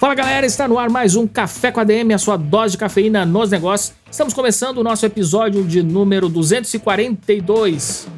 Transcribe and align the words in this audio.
Fala 0.00 0.14
galera, 0.14 0.46
está 0.46 0.66
no 0.66 0.78
ar 0.78 0.88
mais 0.88 1.14
um 1.14 1.26
Café 1.26 1.70
com 1.70 1.78
ADM, 1.78 2.14
a 2.14 2.18
sua 2.18 2.38
dose 2.38 2.72
de 2.72 2.78
cafeína 2.78 3.26
nos 3.26 3.50
negócios. 3.50 3.92
Estamos 4.10 4.32
começando 4.32 4.78
o 4.78 4.82
nosso 4.82 5.04
episódio 5.04 5.62
de 5.62 5.82
número 5.82 6.26
242. 6.30 8.08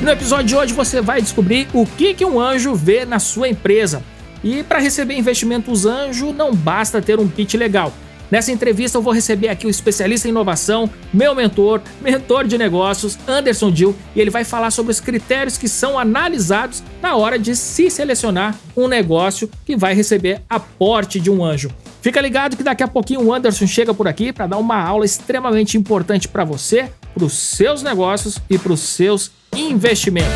No 0.00 0.08
episódio 0.08 0.46
de 0.46 0.54
hoje 0.54 0.72
você 0.72 1.00
vai 1.00 1.20
descobrir 1.20 1.66
o 1.74 1.84
que, 1.84 2.14
que 2.14 2.24
um 2.24 2.40
anjo 2.40 2.72
vê 2.72 3.04
na 3.04 3.18
sua 3.18 3.48
empresa. 3.48 4.00
E 4.44 4.62
para 4.62 4.78
receber 4.78 5.18
investimentos 5.18 5.84
anjo 5.84 6.32
não 6.32 6.54
basta 6.54 7.02
ter 7.02 7.18
um 7.18 7.26
pitch 7.26 7.54
legal. 7.54 7.92
Nessa 8.30 8.52
entrevista 8.52 8.96
eu 8.96 9.02
vou 9.02 9.12
receber 9.12 9.48
aqui 9.48 9.66
o 9.66 9.70
especialista 9.70 10.28
em 10.28 10.30
inovação, 10.30 10.88
meu 11.12 11.34
mentor, 11.34 11.82
mentor 12.00 12.46
de 12.46 12.56
negócios, 12.56 13.18
Anderson 13.26 13.72
Dill, 13.72 13.96
e 14.14 14.20
ele 14.20 14.30
vai 14.30 14.44
falar 14.44 14.70
sobre 14.70 14.92
os 14.92 15.00
critérios 15.00 15.58
que 15.58 15.68
são 15.68 15.98
analisados 15.98 16.82
na 17.02 17.16
hora 17.16 17.38
de 17.38 17.56
se 17.56 17.90
selecionar 17.90 18.56
um 18.76 18.86
negócio 18.86 19.50
que 19.66 19.76
vai 19.76 19.94
receber 19.94 20.42
aporte 20.48 21.18
de 21.18 21.28
um 21.28 21.44
anjo. 21.44 21.70
Fica 22.00 22.20
ligado 22.20 22.56
que 22.56 22.62
daqui 22.62 22.84
a 22.84 22.88
pouquinho 22.88 23.22
o 23.22 23.34
Anderson 23.34 23.66
chega 23.66 23.92
por 23.92 24.06
aqui 24.06 24.32
para 24.32 24.46
dar 24.46 24.58
uma 24.58 24.80
aula 24.80 25.04
extremamente 25.04 25.76
importante 25.76 26.28
para 26.28 26.44
você, 26.44 26.88
para 27.12 27.24
os 27.24 27.32
seus 27.32 27.82
negócios 27.82 28.38
e 28.48 28.56
para 28.56 28.72
os 28.72 28.80
seus 28.80 29.32
investimentos. 29.54 30.30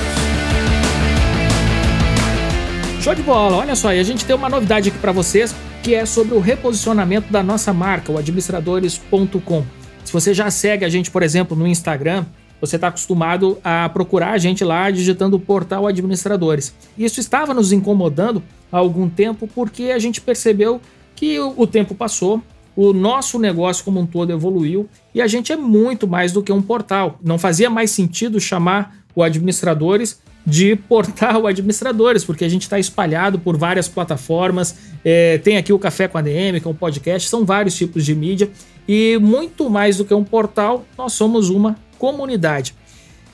Show 3.00 3.14
de 3.14 3.22
bola! 3.22 3.58
Olha 3.58 3.76
só, 3.76 3.92
e 3.94 4.00
a 4.00 4.02
gente 4.02 4.24
tem 4.24 4.34
uma 4.34 4.48
novidade 4.48 4.88
aqui 4.88 4.98
para 4.98 5.12
vocês 5.12 5.54
que 5.84 5.94
é 5.94 6.06
sobre 6.06 6.34
o 6.34 6.40
reposicionamento 6.40 7.30
da 7.30 7.42
nossa 7.42 7.70
marca, 7.70 8.10
o 8.10 8.16
administradores.com. 8.16 9.64
Se 10.02 10.10
você 10.10 10.32
já 10.32 10.50
segue 10.50 10.82
a 10.82 10.88
gente, 10.88 11.10
por 11.10 11.22
exemplo, 11.22 11.54
no 11.54 11.66
Instagram, 11.66 12.24
você 12.58 12.76
está 12.76 12.88
acostumado 12.88 13.58
a 13.62 13.86
procurar 13.91 14.30
a 14.30 14.38
gente 14.38 14.64
lá 14.64 14.91
digitando 14.91 15.36
o 15.36 15.41
portal 15.41 15.86
Administradores. 15.86 16.74
Isso 16.96 17.20
estava 17.20 17.52
nos 17.52 17.70
incomodando 17.70 18.42
há 18.72 18.78
algum 18.78 19.10
tempo 19.10 19.46
porque 19.46 19.91
a 19.91 19.98
gente 19.98 20.22
percebeu 20.22 20.80
que 21.14 21.38
o 21.38 21.66
tempo 21.66 21.94
passou, 21.94 22.42
o 22.74 22.94
nosso 22.94 23.38
negócio 23.38 23.84
como 23.84 24.00
um 24.00 24.06
todo 24.06 24.32
evoluiu 24.32 24.88
e 25.14 25.20
a 25.20 25.26
gente 25.26 25.52
é 25.52 25.56
muito 25.56 26.08
mais 26.08 26.32
do 26.32 26.42
que 26.42 26.50
um 26.50 26.62
portal. 26.62 27.19
Não 27.22 27.38
fazia 27.38 27.69
mais 27.69 27.91
sentido 27.91 28.41
chamar 28.41 29.04
o 29.14 29.22
administradores 29.22 30.19
de 30.47 30.77
portal 30.77 31.47
administradores, 31.47 32.25
porque 32.25 32.45
a 32.45 32.48
gente 32.48 32.62
está 32.62 32.78
espalhado 32.78 33.39
por 33.39 33.56
várias 33.56 33.89
plataformas. 33.89 34.77
É, 35.05 35.39
tem 35.39 35.56
aqui 35.56 35.73
o 35.73 35.78
Café 35.78 36.06
com 36.09 36.19
a 36.19 36.23
DM, 36.23 36.61
que 36.61 36.67
é 36.67 36.70
um 36.70 36.75
podcast, 36.75 37.28
são 37.28 37.45
vários 37.45 37.75
tipos 37.75 38.05
de 38.05 38.14
mídia. 38.14 38.50
E 38.87 39.19
muito 39.19 39.70
mais 39.70 39.97
do 39.97 40.05
que 40.05 40.12
um 40.12 40.25
portal, 40.25 40.84
nós 40.98 41.12
somos 41.15 41.48
uma 41.48 41.77
comunidade. 41.98 42.75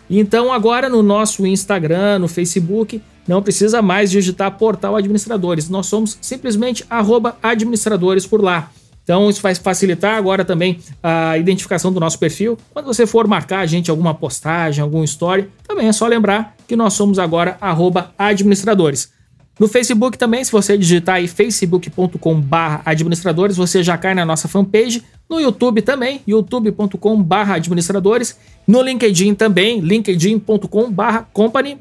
Então, 0.09 0.53
agora 0.53 0.89
no 0.89 1.03
nosso 1.03 1.47
Instagram, 1.47 2.21
no 2.21 2.29
Facebook, 2.29 3.01
não 3.27 3.43
precisa 3.43 3.81
mais 3.81 4.11
digitar 4.11 4.57
portal 4.59 4.97
administradores. 4.97 5.69
Nós 5.69 5.87
somos 5.87 6.19
simplesmente 6.21 6.85
administradores 7.43 8.27
por 8.27 8.43
lá. 8.43 8.71
Então 9.03 9.29
isso 9.29 9.43
vai 9.43 9.55
facilitar 9.55 10.17
agora 10.17 10.45
também 10.45 10.79
a 11.03 11.37
identificação 11.37 11.93
do 11.93 11.99
nosso 11.99 12.19
perfil. 12.19 12.57
Quando 12.73 12.87
você 12.87 13.07
for 13.07 13.27
marcar 13.27 13.61
a 13.61 13.67
gente 13.67 13.91
alguma 13.91 14.15
postagem, 14.15 14.83
alguma 14.83 15.05
história, 15.05 15.49
também 15.67 15.89
é 15.89 15.93
só 15.93 16.07
lembrar 16.07 16.55
que 16.69 16.77
nós 16.77 16.93
somos 16.93 17.19
agora 17.19 17.59
administradores. 18.19 19.13
No 19.59 19.69
Facebook 19.69 20.17
também, 20.17 20.43
se 20.43 20.51
você 20.51 20.79
digitar 20.79 21.17
aí 21.17 21.29
facebook.com 21.29 22.43
administradores, 22.83 23.59
você 23.59 23.83
já 23.83 23.99
cai 23.99 24.15
na 24.15 24.25
nossa 24.25 24.49
fanpage. 24.49 25.03
No 25.29 25.39
YouTube 25.39 25.83
também, 25.83 26.23
youtube.com 26.27 27.27
administradores. 27.53 28.39
No 28.67 28.81
LinkedIn 28.81 29.35
também, 29.35 29.81
linkedin.com 29.81 30.95
company 31.33 31.77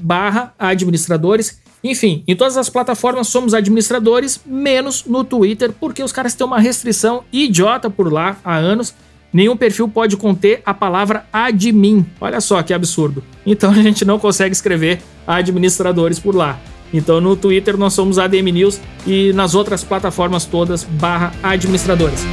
administradores. 0.59 1.61
Enfim, 1.83 2.23
em 2.27 2.35
todas 2.35 2.57
as 2.57 2.69
plataformas 2.69 3.27
somos 3.27 3.53
administradores, 3.53 4.41
menos 4.45 5.05
no 5.05 5.23
Twitter, 5.23 5.71
porque 5.71 6.03
os 6.03 6.11
caras 6.11 6.33
têm 6.33 6.45
uma 6.45 6.59
restrição 6.59 7.23
idiota 7.31 7.89
por 7.89 8.11
lá 8.11 8.37
há 8.43 8.55
anos. 8.55 8.93
Nenhum 9.31 9.55
perfil 9.55 9.87
pode 9.87 10.17
conter 10.17 10.61
a 10.65 10.73
palavra 10.73 11.25
admin. 11.31 12.05
Olha 12.19 12.41
só 12.41 12.61
que 12.63 12.73
absurdo. 12.73 13.23
Então 13.45 13.71
a 13.71 13.81
gente 13.81 14.03
não 14.03 14.19
consegue 14.19 14.53
escrever 14.53 14.99
administradores 15.25 16.19
por 16.19 16.35
lá. 16.35 16.59
Então 16.93 17.21
no 17.21 17.35
Twitter 17.35 17.77
nós 17.77 17.93
somos 17.93 18.17
ADM 18.17 18.51
News 18.51 18.81
e 19.05 19.31
nas 19.33 19.53
outras 19.53 19.83
plataformas 19.83 20.45
todas 20.45 20.83
barra 20.83 21.31
administradores. 21.43 22.25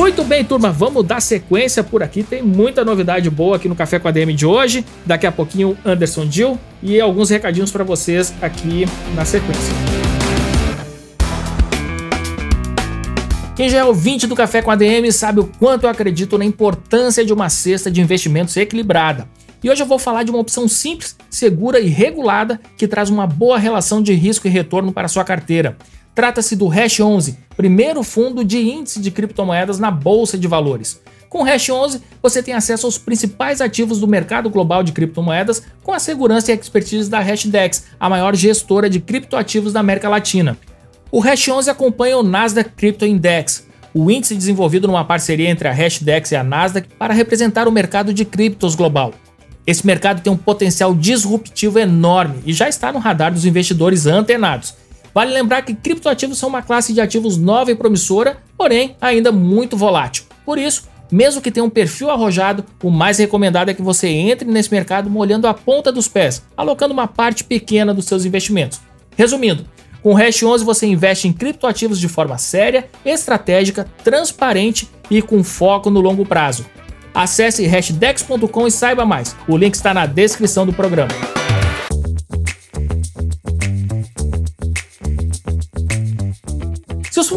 Muito 0.00 0.24
bem, 0.24 0.42
turma, 0.42 0.72
vamos 0.72 1.04
dar 1.04 1.20
sequência 1.20 1.84
por 1.84 2.02
aqui. 2.02 2.22
Tem 2.22 2.40
muita 2.40 2.82
novidade 2.82 3.28
boa 3.28 3.56
aqui 3.56 3.68
no 3.68 3.76
Café 3.76 3.98
com 3.98 4.08
a 4.08 4.10
DM 4.10 4.32
de 4.32 4.46
hoje. 4.46 4.82
Daqui 5.04 5.26
a 5.26 5.30
pouquinho, 5.30 5.76
Anderson 5.84 6.24
Dill 6.24 6.58
e 6.82 6.98
alguns 6.98 7.28
recadinhos 7.28 7.70
para 7.70 7.84
vocês 7.84 8.32
aqui 8.40 8.86
na 9.14 9.26
sequência. 9.26 9.74
Quem 13.54 13.68
já 13.68 13.80
é 13.80 13.84
ouvinte 13.84 14.26
do 14.26 14.34
Café 14.34 14.62
com 14.62 14.70
a 14.70 14.74
DM 14.74 15.12
sabe 15.12 15.40
o 15.40 15.50
quanto 15.58 15.84
eu 15.84 15.90
acredito 15.90 16.38
na 16.38 16.46
importância 16.46 17.22
de 17.22 17.34
uma 17.34 17.50
cesta 17.50 17.90
de 17.90 18.00
investimentos 18.00 18.56
equilibrada. 18.56 19.28
E 19.62 19.68
hoje 19.68 19.82
eu 19.82 19.86
vou 19.86 19.98
falar 19.98 20.22
de 20.22 20.30
uma 20.30 20.40
opção 20.40 20.66
simples, 20.66 21.14
segura 21.28 21.78
e 21.78 21.88
regulada 21.88 22.58
que 22.78 22.88
traz 22.88 23.10
uma 23.10 23.26
boa 23.26 23.58
relação 23.58 24.02
de 24.02 24.14
risco 24.14 24.46
e 24.46 24.50
retorno 24.50 24.92
para 24.92 25.04
a 25.04 25.08
sua 25.08 25.24
carteira. 25.24 25.76
Trata-se 26.14 26.56
do 26.56 26.66
Hash 26.66 27.00
11, 27.00 27.38
primeiro 27.56 28.02
fundo 28.02 28.44
de 28.44 28.58
índice 28.58 29.00
de 29.00 29.10
criptomoedas 29.10 29.78
na 29.78 29.90
bolsa 29.90 30.36
de 30.36 30.48
valores. 30.48 31.00
Com 31.28 31.42
o 31.42 31.44
Hash 31.44 31.70
11, 31.70 32.02
você 32.20 32.42
tem 32.42 32.54
acesso 32.54 32.86
aos 32.86 32.98
principais 32.98 33.60
ativos 33.60 34.00
do 34.00 34.08
mercado 34.08 34.50
global 34.50 34.82
de 34.82 34.90
criptomoedas 34.90 35.62
com 35.82 35.92
a 35.92 36.00
segurança 36.00 36.50
e 36.50 36.54
expertise 36.54 37.08
da 37.08 37.20
Hashdex, 37.20 37.84
a 38.00 38.08
maior 38.08 38.34
gestora 38.34 38.90
de 38.90 38.98
criptoativos 38.98 39.72
da 39.72 39.78
América 39.78 40.08
Latina. 40.08 40.58
O 41.12 41.20
Hash 41.20 41.48
11 41.48 41.70
acompanha 41.70 42.18
o 42.18 42.22
Nasdaq 42.24 42.70
Crypto 42.70 43.06
Index, 43.06 43.68
o 43.94 44.10
índice 44.10 44.34
desenvolvido 44.34 44.88
numa 44.88 45.04
parceria 45.04 45.48
entre 45.48 45.68
a 45.68 45.72
Hashdex 45.72 46.32
e 46.32 46.36
a 46.36 46.42
Nasdaq 46.42 46.88
para 46.98 47.14
representar 47.14 47.68
o 47.68 47.72
mercado 47.72 48.12
de 48.12 48.24
criptos 48.24 48.74
global. 48.74 49.14
Esse 49.66 49.86
mercado 49.86 50.22
tem 50.22 50.32
um 50.32 50.36
potencial 50.36 50.94
disruptivo 50.94 51.78
enorme 51.78 52.40
e 52.44 52.52
já 52.52 52.68
está 52.68 52.92
no 52.92 52.98
radar 52.98 53.32
dos 53.32 53.44
investidores 53.44 54.06
antenados. 54.06 54.74
Vale 55.14 55.32
lembrar 55.32 55.62
que 55.62 55.74
criptoativos 55.74 56.38
são 56.38 56.48
uma 56.48 56.62
classe 56.62 56.92
de 56.92 57.00
ativos 57.00 57.36
nova 57.36 57.70
e 57.70 57.74
promissora, 57.74 58.38
porém 58.56 58.96
ainda 59.00 59.32
muito 59.32 59.76
volátil. 59.76 60.24
Por 60.44 60.58
isso, 60.58 60.88
mesmo 61.10 61.40
que 61.40 61.50
tenha 61.50 61.64
um 61.64 61.70
perfil 61.70 62.10
arrojado, 62.10 62.64
o 62.82 62.90
mais 62.90 63.18
recomendado 63.18 63.70
é 63.70 63.74
que 63.74 63.82
você 63.82 64.08
entre 64.08 64.48
nesse 64.48 64.70
mercado 64.70 65.10
molhando 65.10 65.48
a 65.48 65.54
ponta 65.54 65.90
dos 65.90 66.06
pés, 66.06 66.42
alocando 66.56 66.94
uma 66.94 67.08
parte 67.08 67.42
pequena 67.42 67.92
dos 67.92 68.04
seus 68.04 68.24
investimentos. 68.24 68.80
Resumindo, 69.16 69.66
com 70.02 70.12
o 70.12 70.16
Hash 70.16 70.42
11 70.42 70.64
você 70.64 70.86
investe 70.86 71.28
em 71.28 71.32
criptoativos 71.32 71.98
de 71.98 72.08
forma 72.08 72.38
séria, 72.38 72.88
estratégica, 73.04 73.86
transparente 74.04 74.88
e 75.10 75.20
com 75.20 75.42
foco 75.42 75.90
no 75.90 76.00
longo 76.00 76.24
prazo. 76.24 76.64
Acesse 77.12 77.66
hashdex.com 77.66 78.66
e 78.66 78.70
saiba 78.70 79.04
mais. 79.04 79.36
O 79.48 79.56
link 79.56 79.74
está 79.74 79.92
na 79.92 80.06
descrição 80.06 80.64
do 80.64 80.72
programa. 80.72 81.39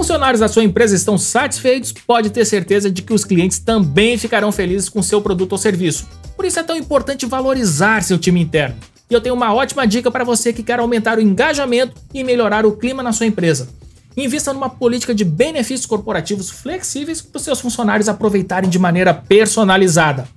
Funcionários 0.03 0.41
da 0.41 0.49
sua 0.49 0.65
empresa 0.65 0.93
estão 0.93 1.17
satisfeitos, 1.17 1.93
pode 1.93 2.29
ter 2.29 2.43
certeza 2.43 2.91
de 2.91 3.01
que 3.01 3.13
os 3.13 3.23
clientes 3.23 3.57
também 3.57 4.17
ficarão 4.17 4.51
felizes 4.51 4.89
com 4.89 5.01
seu 5.01 5.21
produto 5.21 5.53
ou 5.53 5.57
serviço. 5.57 6.05
Por 6.35 6.43
isso 6.43 6.59
é 6.59 6.63
tão 6.63 6.75
importante 6.75 7.25
valorizar 7.25 8.03
seu 8.03 8.17
time 8.17 8.41
interno. 8.41 8.75
E 9.09 9.13
eu 9.13 9.21
tenho 9.21 9.33
uma 9.33 9.53
ótima 9.53 9.87
dica 9.87 10.11
para 10.11 10.25
você 10.25 10.51
que 10.51 10.61
quer 10.61 10.77
aumentar 10.77 11.17
o 11.17 11.21
engajamento 11.21 11.93
e 12.13 12.21
melhorar 12.21 12.65
o 12.65 12.73
clima 12.73 13.01
na 13.01 13.13
sua 13.13 13.27
empresa. 13.27 13.69
Invista 14.17 14.51
numa 14.51 14.69
política 14.69 15.15
de 15.15 15.23
benefícios 15.23 15.85
corporativos 15.85 16.49
flexíveis 16.49 17.21
para 17.21 17.37
os 17.37 17.43
seus 17.43 17.61
funcionários 17.61 18.09
aproveitarem 18.09 18.69
de 18.69 18.77
maneira 18.77 19.13
personalizada. 19.13 20.27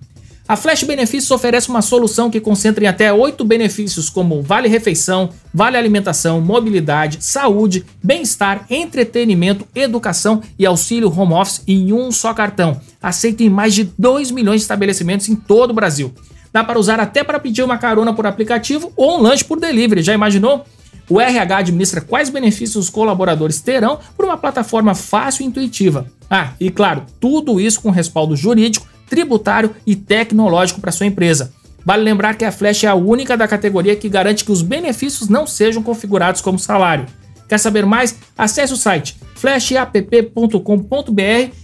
A 0.49 0.55
Flash 0.55 0.85
Benefícios 0.85 1.33
oferece 1.33 1.69
uma 1.69 1.83
solução 1.83 2.31
que 2.31 2.41
concentra 2.41 2.85
em 2.85 2.87
até 2.87 3.13
oito 3.13 3.45
benefícios 3.45 4.09
como 4.09 4.41
vale 4.43 4.69
refeição, 4.69 5.31
vale 5.53 5.77
alimentação, 5.77 6.41
mobilidade, 6.41 7.19
saúde, 7.21 7.85
bem-estar, 8.01 8.65
entretenimento, 8.71 9.67
educação 9.75 10.41
e 10.57 10.65
auxílio 10.65 11.13
home 11.13 11.33
office 11.33 11.63
em 11.67 11.93
um 11.93 12.13
só 12.13 12.33
cartão. 12.33 12.81
Aceito 13.03 13.43
em 13.43 13.51
mais 13.51 13.75
de 13.75 13.91
2 13.99 14.31
milhões 14.31 14.61
de 14.61 14.65
estabelecimentos 14.65 15.29
em 15.29 15.35
todo 15.35 15.71
o 15.71 15.75
Brasil. 15.75 16.15
Dá 16.53 16.63
para 16.63 16.79
usar 16.79 17.01
até 17.01 17.25
para 17.25 17.41
pedir 17.41 17.65
uma 17.65 17.77
carona 17.77 18.15
por 18.15 18.25
aplicativo 18.25 18.93
ou 18.95 19.19
um 19.19 19.23
lanche 19.23 19.43
por 19.43 19.59
delivery, 19.59 20.01
já 20.01 20.15
imaginou? 20.15 20.65
O 21.09 21.21
RH 21.21 21.57
administra 21.57 22.01
quais 22.01 22.31
benefícios 22.31 22.85
os 22.85 22.91
colaboradores 22.91 23.61
terão 23.61 23.99
por 24.17 24.25
uma 24.25 24.37
plataforma 24.37 24.95
fácil 24.95 25.43
e 25.43 25.47
intuitiva. 25.47 26.07
Ah, 26.31 26.53
e 26.61 26.71
claro, 26.71 27.05
tudo 27.21 27.61
isso 27.61 27.81
com 27.81 27.91
respaldo 27.91 28.37
jurídico, 28.37 28.87
tributário 29.09 29.75
e 29.87 29.95
tecnológico 29.97 30.81
para 30.81 30.93
sua 30.93 31.07
empresa. 31.07 31.53
Vale 31.85 32.03
lembrar 32.03 32.35
que 32.35 32.45
a 32.45 32.51
Flash 32.51 32.85
é 32.85 32.89
a 32.89 32.95
única 32.95 33.37
da 33.37 33.47
categoria 33.47 33.95
que 33.95 34.09
garante 34.09 34.45
que 34.45 34.51
os 34.51 34.63
benefícios 34.63 35.29
não 35.29 35.47
sejam 35.47 35.83
configurados 35.83 36.41
como 36.41 36.59
salário. 36.59 37.07
Quer 37.49 37.59
saber 37.59 37.87
mais? 37.87 38.17
Acesse 38.37 38.73
o 38.73 38.77
site 38.77 39.17
flashapp.com.br 39.37 40.61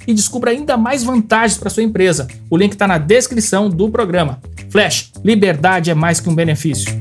e 0.06 0.14
descubra 0.14 0.50
ainda 0.50 0.76
mais 0.76 1.02
vantagens 1.02 1.58
para 1.58 1.70
sua 1.70 1.82
empresa. 1.82 2.28
O 2.50 2.56
link 2.56 2.72
está 2.72 2.86
na 2.86 2.98
descrição 2.98 3.68
do 3.68 3.88
programa. 3.90 4.40
Flash, 4.70 5.10
liberdade 5.24 5.90
é 5.90 5.94
mais 5.94 6.20
que 6.20 6.28
um 6.28 6.34
benefício. 6.34 6.92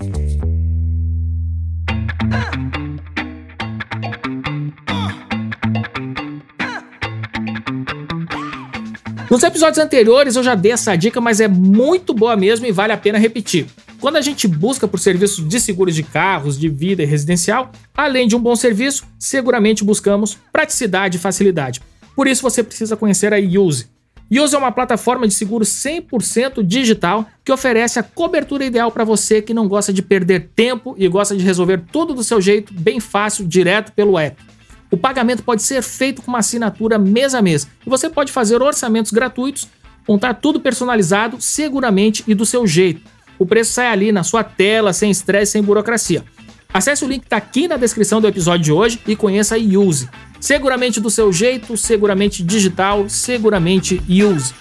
Nos 9.31 9.44
episódios 9.44 9.78
anteriores 9.78 10.36
eu 10.36 10.44
já 10.44 10.56
dei 10.56 10.74
essa 10.74 10.94
dica, 10.94 11.22
mas 11.22 11.39
é 11.39 11.48
muito 11.48 12.13
boa 12.13 12.36
mesmo 12.36 12.66
e 12.66 12.72
vale 12.74 12.92
a 12.92 12.98
pena 12.98 13.18
repetir. 13.18 13.66
Quando 13.98 14.18
a 14.18 14.22
gente 14.22 14.45
busca 14.45 14.89
por 14.89 15.00
serviços 15.00 15.48
de 15.48 15.57
seguros 15.57 15.95
de 15.95 16.04
carros, 16.04 16.60
de 16.60 16.68
vida 16.68 17.01
e 17.01 17.06
residencial, 17.06 17.72
além 17.95 18.28
de 18.28 18.36
um 18.36 18.39
bom 18.42 18.57
serviço, 18.57 19.06
seguramente 19.18 19.86
buscamos 19.86 20.38
praticidade 20.51 21.16
e 21.16 21.19
facilidade. 21.22 21.80
Por 22.13 22.28
isso 22.28 22.42
você 22.42 22.62
precisa 22.62 22.98
conhecer 22.98 23.33
a 23.33 23.38
Use. 23.38 23.88
Use 24.30 24.54
é 24.54 24.57
uma 24.57 24.69
plataforma 24.69 25.25
de 25.25 25.33
seguro 25.33 25.63
100% 25.63 26.62
digital 26.62 27.25
que 27.45 27.54
oferece 27.54 28.00
a 28.00 28.04
cobertura 28.04 28.66
ideal 28.66 28.92
para 28.92 29.06
você 29.06 29.42
que 29.42 29.54
não 29.54 29.66
gosta 29.66 29.94
de 29.94 30.01
perder 30.01 30.50
tempo 30.54 30.94
e 30.98 31.07
gosta 31.07 31.38
de 31.38 31.45
resolver 31.45 31.81
tudo 31.89 32.13
do 32.13 32.22
seu 32.22 32.42
jeito, 32.42 32.74
bem 32.74 33.00
fácil, 33.00 33.48
direto 33.48 33.94
pelo 33.94 34.19
app. 34.19 34.50
O 34.91 34.97
pagamento 34.97 35.41
pode 35.41 35.63
ser 35.63 35.81
feito 35.81 36.21
com 36.21 36.29
uma 36.29 36.39
assinatura 36.39 36.99
mês 36.99 37.33
a 37.33 37.41
mês 37.41 37.65
e 37.88 37.89
você 37.89 38.09
pode 38.09 38.29
fazer 38.29 38.61
orçamentos 38.61 39.11
gratuitos, 39.11 39.69
montar 40.05 40.33
tudo 40.33 40.59
personalizado, 40.59 41.39
seguramente 41.39 42.23
e 42.27 42.35
do 42.35 42.45
seu 42.45 42.67
jeito. 42.67 43.01
O 43.39 43.45
preço 43.45 43.71
sai 43.71 43.88
ali 43.88 44.11
na 44.11 44.21
sua 44.21 44.43
tela, 44.43 44.91
sem 44.91 45.09
estresse, 45.09 45.53
sem 45.53 45.63
burocracia. 45.63 46.25
Acesse 46.73 47.03
o 47.03 47.07
link 47.07 47.21
que 47.21 47.27
está 47.27 47.38
aqui 47.38 47.67
na 47.67 47.77
descrição 47.77 48.21
do 48.21 48.27
episódio 48.27 48.65
de 48.65 48.71
hoje 48.71 48.99
e 49.07 49.15
conheça 49.15 49.55
a 49.55 49.57
Use. 49.57 50.09
Seguramente 50.39 50.99
do 50.99 51.09
seu 51.09 51.31
jeito, 51.31 51.75
seguramente 51.77 52.44
digital, 52.44 53.07
seguramente 53.07 54.01
Use. 54.07 54.53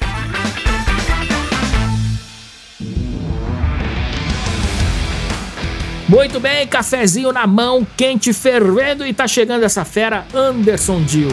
Muito 6.11 6.41
bem, 6.41 6.67
cafezinho 6.67 7.31
na 7.31 7.47
mão, 7.47 7.87
quente 7.97 8.33
fervendo 8.33 9.07
e 9.07 9.15
tá 9.15 9.29
chegando 9.29 9.62
essa 9.62 9.85
fera 9.85 10.27
Anderson 10.35 11.01
Dio. 11.05 11.29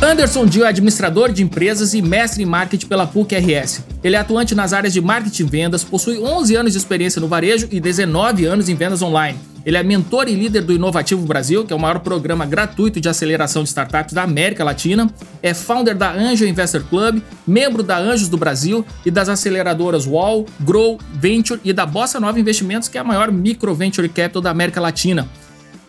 Anderson 0.00 0.46
Dio 0.46 0.64
é 0.64 0.68
administrador 0.68 1.32
de 1.32 1.42
empresas 1.42 1.94
e 1.94 2.00
mestre 2.00 2.44
em 2.44 2.46
marketing 2.46 2.86
pela 2.86 3.08
PUC-RS. 3.08 3.82
Ele 4.04 4.14
é 4.14 4.20
atuante 4.20 4.54
nas 4.54 4.72
áreas 4.72 4.92
de 4.92 5.00
marketing 5.00 5.42
e 5.42 5.46
vendas, 5.46 5.82
possui 5.82 6.16
11 6.16 6.54
anos 6.54 6.72
de 6.74 6.78
experiência 6.78 7.20
no 7.20 7.26
varejo 7.26 7.66
e 7.72 7.80
19 7.80 8.44
anos 8.44 8.68
em 8.68 8.76
vendas 8.76 9.02
online. 9.02 9.55
Ele 9.66 9.76
é 9.76 9.82
mentor 9.82 10.28
e 10.28 10.32
líder 10.32 10.62
do 10.62 10.72
Inovativo 10.72 11.26
Brasil, 11.26 11.64
que 11.64 11.72
é 11.72 11.76
o 11.76 11.78
maior 11.78 11.98
programa 11.98 12.46
gratuito 12.46 13.00
de 13.00 13.08
aceleração 13.08 13.64
de 13.64 13.68
startups 13.68 14.14
da 14.14 14.22
América 14.22 14.62
Latina. 14.62 15.12
É 15.42 15.52
founder 15.52 15.96
da 15.96 16.12
Angel 16.12 16.46
Investor 16.46 16.84
Club, 16.84 17.20
membro 17.44 17.82
da 17.82 17.98
Anjos 17.98 18.28
do 18.28 18.36
Brasil 18.36 18.86
e 19.04 19.10
das 19.10 19.28
aceleradoras 19.28 20.06
Wall, 20.06 20.46
Grow, 20.60 21.00
Venture 21.14 21.60
e 21.64 21.72
da 21.72 21.84
Bossa 21.84 22.20
Nova 22.20 22.38
Investimentos, 22.38 22.88
que 22.88 22.96
é 22.96 23.00
a 23.00 23.04
maior 23.04 23.32
micro 23.32 23.74
venture 23.74 24.08
capital 24.08 24.40
da 24.40 24.50
América 24.50 24.80
Latina. 24.80 25.28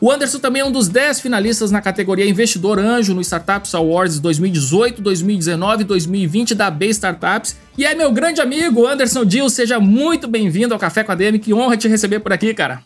O 0.01 0.11
Anderson 0.11 0.39
também 0.39 0.63
é 0.63 0.65
um 0.65 0.71
dos 0.71 0.87
10 0.87 1.21
finalistas 1.21 1.69
na 1.69 1.79
categoria 1.79 2.27
Investidor 2.27 2.79
Anjo 2.79 3.13
no 3.13 3.21
Startups 3.21 3.75
Awards 3.75 4.19
2018, 4.19 5.03
2019 5.03 5.83
e 5.83 5.85
2020 5.85 6.55
da 6.55 6.71
B 6.71 6.87
Startups. 6.87 7.55
E 7.77 7.85
é 7.85 7.93
meu 7.93 8.11
grande 8.11 8.41
amigo, 8.41 8.87
Anderson 8.87 9.23
Dil, 9.23 9.47
seja 9.49 9.79
muito 9.79 10.27
bem-vindo 10.27 10.73
ao 10.73 10.79
Café 10.79 11.03
com 11.03 11.11
a 11.11 11.15
DM. 11.15 11.37
Que 11.37 11.53
honra 11.53 11.77
te 11.77 11.87
receber 11.87 12.19
por 12.21 12.33
aqui, 12.33 12.55
cara. 12.55 12.81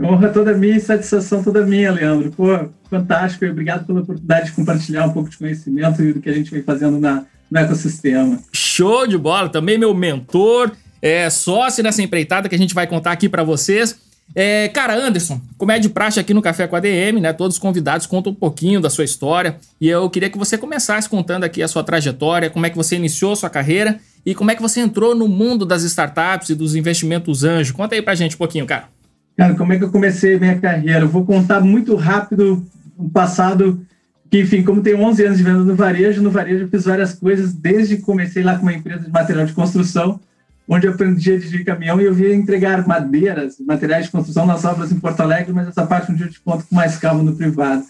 Honra 0.00 0.28
toda 0.28 0.52
minha 0.54 0.76
e 0.76 0.80
satisfação 0.80 1.42
toda 1.42 1.64
minha, 1.64 1.90
Leandro. 1.90 2.30
Pô, 2.30 2.46
fantástico 2.90 3.44
e 3.44 3.50
obrigado 3.50 3.86
pela 3.86 4.00
oportunidade 4.00 4.46
de 4.46 4.52
compartilhar 4.52 5.06
um 5.06 5.12
pouco 5.12 5.30
de 5.30 5.38
conhecimento 5.38 6.02
e 6.02 6.12
do 6.12 6.20
que 6.20 6.28
a 6.28 6.34
gente 6.34 6.50
vem 6.50 6.62
fazendo 6.62 6.98
na, 6.98 7.24
no 7.50 7.58
ecossistema. 7.58 8.38
Show 8.52 9.06
de 9.06 9.16
bola! 9.16 9.48
Também 9.48 9.78
meu 9.78 9.94
mentor, 9.94 10.72
é 11.00 11.30
sócio 11.30 11.82
nessa 11.82 12.02
empreitada 12.02 12.48
que 12.48 12.54
a 12.54 12.58
gente 12.58 12.74
vai 12.74 12.86
contar 12.86 13.12
aqui 13.12 13.28
para 13.28 13.42
vocês. 13.42 13.98
É, 14.34 14.68
cara, 14.68 14.94
Anderson, 14.94 15.40
como 15.56 15.70
é 15.70 15.78
de 15.78 15.88
praxe 15.88 16.18
aqui 16.18 16.34
no 16.34 16.42
Café 16.42 16.66
com 16.66 16.76
a 16.76 16.80
DM, 16.80 17.20
né? 17.20 17.32
Todos 17.32 17.56
os 17.56 17.62
convidados 17.62 18.06
contam 18.06 18.32
um 18.32 18.34
pouquinho 18.34 18.80
da 18.80 18.90
sua 18.90 19.04
história 19.04 19.56
e 19.80 19.88
eu 19.88 20.10
queria 20.10 20.28
que 20.28 20.36
você 20.36 20.58
começasse 20.58 21.08
contando 21.08 21.44
aqui 21.44 21.62
a 21.62 21.68
sua 21.68 21.84
trajetória, 21.84 22.50
como 22.50 22.66
é 22.66 22.70
que 22.70 22.76
você 22.76 22.96
iniciou 22.96 23.36
sua 23.36 23.48
carreira 23.48 23.98
e 24.26 24.34
como 24.34 24.50
é 24.50 24.56
que 24.56 24.60
você 24.60 24.80
entrou 24.80 25.14
no 25.14 25.28
mundo 25.28 25.64
das 25.64 25.84
startups 25.84 26.50
e 26.50 26.54
dos 26.54 26.74
investimentos 26.74 27.44
anjo. 27.44 27.72
Conta 27.72 27.94
aí 27.94 28.02
pra 28.02 28.14
gente 28.14 28.34
um 28.34 28.38
pouquinho, 28.38 28.66
cara. 28.66 28.88
Cara, 29.36 29.54
como 29.54 29.72
é 29.72 29.78
que 29.78 29.84
eu 29.84 29.90
comecei 29.90 30.38
minha 30.38 30.58
carreira? 30.58 31.00
Eu 31.00 31.08
vou 31.08 31.26
contar 31.26 31.60
muito 31.60 31.94
rápido 31.94 32.66
o 32.96 33.10
passado, 33.10 33.84
que, 34.30 34.40
enfim, 34.40 34.62
como 34.62 34.82
tenho 34.82 34.98
11 35.02 35.24
anos 35.26 35.38
de 35.38 35.44
venda 35.44 35.58
no 35.58 35.76
varejo, 35.76 36.22
no 36.22 36.30
varejo 36.30 36.64
eu 36.64 36.68
fiz 36.68 36.84
várias 36.84 37.12
coisas, 37.12 37.52
desde 37.52 37.96
que 37.96 38.02
comecei 38.02 38.42
lá 38.42 38.56
com 38.56 38.62
uma 38.62 38.72
empresa 38.72 39.04
de 39.04 39.10
material 39.10 39.44
de 39.44 39.52
construção, 39.52 40.18
onde 40.66 40.86
eu 40.86 40.94
aprendi 40.94 41.32
a 41.32 41.36
dirigir 41.36 41.66
caminhão 41.66 42.00
e 42.00 42.04
eu 42.04 42.14
via 42.14 42.34
entregar 42.34 42.88
madeiras, 42.88 43.56
materiais 43.60 44.06
de 44.06 44.10
construção 44.10 44.46
nas 44.46 44.64
obras 44.64 44.90
em 44.90 44.98
Porto 44.98 45.20
Alegre, 45.20 45.52
mas 45.52 45.68
essa 45.68 45.86
parte 45.86 46.10
um 46.10 46.14
dia 46.14 46.26
eu 46.26 46.30
te 46.30 46.40
conto 46.40 46.64
com 46.66 46.74
mais 46.74 46.96
calma 46.96 47.22
no 47.22 47.36
privado. 47.36 47.84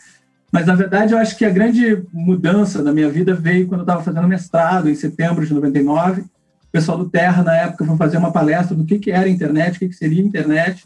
Mas, 0.50 0.66
na 0.66 0.74
verdade, 0.74 1.12
eu 1.12 1.18
acho 1.18 1.36
que 1.36 1.44
a 1.44 1.50
grande 1.50 2.02
mudança 2.12 2.82
na 2.82 2.92
minha 2.92 3.08
vida 3.08 3.34
veio 3.34 3.68
quando 3.68 3.80
eu 3.80 3.84
estava 3.84 4.02
fazendo 4.02 4.26
mestrado, 4.26 4.90
em 4.90 4.94
setembro 4.94 5.46
de 5.46 5.54
99. 5.54 6.22
O 6.22 6.26
pessoal 6.72 6.98
do 6.98 7.08
Terra, 7.08 7.42
na 7.42 7.54
época, 7.54 7.84
foi 7.84 7.96
fazer 7.96 8.16
uma 8.16 8.32
palestra 8.32 8.74
do 8.74 8.84
que, 8.84 8.98
que 8.98 9.10
era 9.12 9.28
internet, 9.28 9.76
o 9.76 9.78
que, 9.78 9.88
que 9.88 9.94
seria 9.94 10.22
internet 10.22 10.84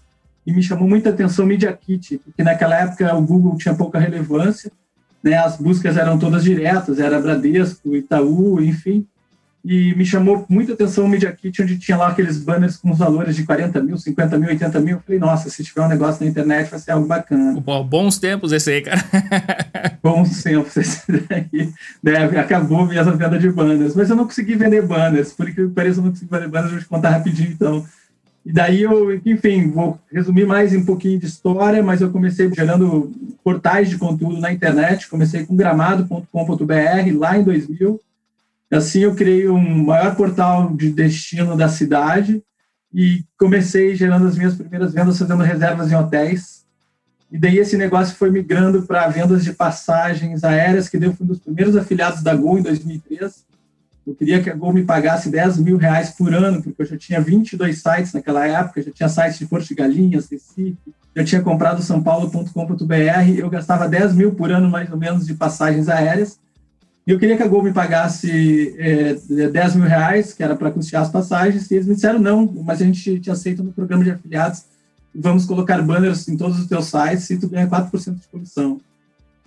e 0.51 0.53
me 0.53 0.63
chamou 0.65 0.89
muita 0.89 1.11
atenção 1.11 1.45
o 1.45 1.49
Media 1.49 1.73
Kit, 1.73 2.19
porque 2.19 2.43
naquela 2.43 2.75
época 2.75 3.15
o 3.15 3.23
Google 3.23 3.57
tinha 3.57 3.73
pouca 3.73 4.01
relevância, 4.01 4.71
né, 5.23 5.35
as 5.37 5.57
buscas 5.57 5.97
eram 5.97 6.19
todas 6.19 6.43
diretas, 6.43 6.99
era 6.99 7.21
Bradesco, 7.21 7.95
Itaú, 7.95 8.61
enfim, 8.61 9.07
e 9.65 9.95
me 9.95 10.05
chamou 10.05 10.45
muita 10.49 10.73
atenção 10.73 11.05
o 11.05 11.09
Media 11.09 11.31
Kit, 11.31 11.63
onde 11.63 11.79
tinha 11.79 11.97
lá 11.97 12.09
aqueles 12.09 12.39
banners 12.39 12.79
com 12.79 12.91
os 12.91 12.99
valores 12.99 13.37
de 13.37 13.45
40 13.45 13.81
mil, 13.81 13.97
50 13.97 14.39
mil, 14.39 14.49
80 14.49 14.81
mil. 14.81 14.97
Eu 14.97 15.03
falei, 15.03 15.21
nossa, 15.21 15.51
se 15.51 15.63
tiver 15.63 15.83
um 15.83 15.89
negócio 15.89 16.25
na 16.25 16.31
internet 16.31 16.71
vai 16.71 16.81
ser 16.81 16.93
algo 16.93 17.07
bacana. 17.07 17.61
Bons 17.61 18.19
tempos 18.19 18.53
esse 18.53 18.71
aí, 18.71 18.81
cara. 18.81 19.05
bons 20.03 20.43
tempos 20.43 20.77
esse 20.79 21.03
daí. 21.13 21.73
Deve, 22.03 22.39
acabou 22.39 22.87
minha 22.87 23.05
venda 23.05 23.39
de 23.39 23.51
banners. 23.51 23.95
Mas 23.95 24.09
eu 24.09 24.17
não 24.17 24.25
consegui 24.25 24.57
vender 24.57 24.83
banners, 24.83 25.33
por 25.35 25.49
que 25.55 25.69
pareça, 25.69 26.01
eu 26.01 26.05
não 26.05 26.11
consegui 26.11 26.31
vender 26.31 26.49
banners, 26.49 26.73
vou 26.73 26.81
te 26.81 26.89
contar 26.89 27.11
rapidinho 27.11 27.53
então. 27.53 27.87
E 28.51 28.53
daí 28.53 28.83
eu, 28.83 29.15
enfim, 29.25 29.71
vou 29.71 29.97
resumir 30.13 30.45
mais 30.45 30.75
um 30.75 30.85
pouquinho 30.85 31.21
de 31.21 31.27
história, 31.27 31.81
mas 31.85 32.01
eu 32.01 32.11
comecei 32.11 32.53
gerando 32.53 33.13
portais 33.45 33.89
de 33.89 33.97
conteúdo 33.97 34.41
na 34.41 34.53
internet, 34.53 35.09
comecei 35.09 35.47
com 35.47 35.55
gramado.com.br 35.55 37.17
lá 37.17 37.39
em 37.39 37.45
2000. 37.45 38.01
Assim 38.73 39.03
eu 39.03 39.15
criei 39.15 39.49
um 39.49 39.85
maior 39.85 40.17
portal 40.17 40.75
de 40.75 40.91
destino 40.91 41.57
da 41.57 41.69
cidade 41.69 42.43
e 42.93 43.25
comecei 43.39 43.95
gerando 43.95 44.27
as 44.27 44.37
minhas 44.37 44.57
primeiras 44.57 44.93
vendas 44.93 45.17
fazendo 45.17 45.45
reservas 45.45 45.93
em 45.93 45.95
hotéis. 45.95 46.65
E 47.31 47.39
daí 47.39 47.57
esse 47.57 47.77
negócio 47.77 48.17
foi 48.17 48.33
migrando 48.33 48.83
para 48.83 49.07
vendas 49.07 49.45
de 49.45 49.53
passagens 49.53 50.43
aéreas, 50.43 50.89
que 50.89 50.97
eu 50.97 51.15
fui 51.15 51.25
um 51.25 51.29
dos 51.29 51.39
primeiros 51.39 51.77
afiliados 51.77 52.21
da 52.21 52.35
Gol 52.35 52.59
em 52.59 52.63
2003 52.63 53.49
eu 54.11 54.15
queria 54.17 54.43
que 54.43 54.51
a 54.51 54.55
Gol 54.55 54.73
me 54.73 54.83
pagasse 54.83 55.31
10 55.31 55.59
mil 55.59 55.77
reais 55.77 56.11
por 56.11 56.35
ano, 56.35 56.61
porque 56.61 56.83
eu 56.83 56.87
já 56.87 56.97
tinha 56.97 57.21
22 57.21 57.81
sites 57.81 58.13
naquela 58.13 58.45
época, 58.45 58.83
já 58.83 58.91
tinha 58.91 59.09
sites 59.09 59.39
de 59.39 59.47
Porto 59.47 59.69
de 59.69 59.75
Galinhas, 59.75 60.29
Recife, 60.29 60.77
já 61.15 61.25
tinha 61.25 61.41
comprado 61.41 61.81
sãopaulo.com.br, 61.81 63.39
eu 63.39 63.49
gastava 63.49 63.89
10 63.89 64.15
mil 64.15 64.35
por 64.35 64.51
ano, 64.51 64.69
mais 64.69 64.91
ou 64.91 64.99
menos, 64.99 65.27
de 65.27 65.35
passagens 65.35 65.89
aéreas, 65.89 66.41
e 67.07 67.13
eu 67.13 67.21
queria 67.21 67.37
que 67.37 67.43
a 67.43 67.47
Gol 67.47 67.63
me 67.63 67.73
pagasse 67.73 68.75
é, 68.79 69.15
10 69.49 69.77
mil 69.77 69.87
reais, 69.87 70.33
que 70.33 70.43
era 70.43 70.57
para 70.57 70.73
custear 70.73 71.03
as 71.03 71.11
passagens, 71.11 71.71
e 71.71 71.75
eles 71.75 71.87
me 71.87 71.95
disseram 71.95 72.19
não, 72.19 72.53
mas 72.65 72.83
a 72.83 72.85
gente 72.85 73.21
te 73.21 73.31
aceita 73.31 73.63
no 73.63 73.73
programa 73.73 74.03
de 74.03 74.11
afiliados, 74.11 74.65
vamos 75.15 75.45
colocar 75.45 75.81
banners 75.83 76.27
em 76.29 76.37
todos 76.37 76.59
os 76.59 76.67
teus 76.67 76.87
sites 76.87 77.31
e 77.31 77.39
tu 77.39 77.49
ganha 77.49 77.69
4% 77.69 78.15
de 78.19 78.29
comissão. 78.29 78.81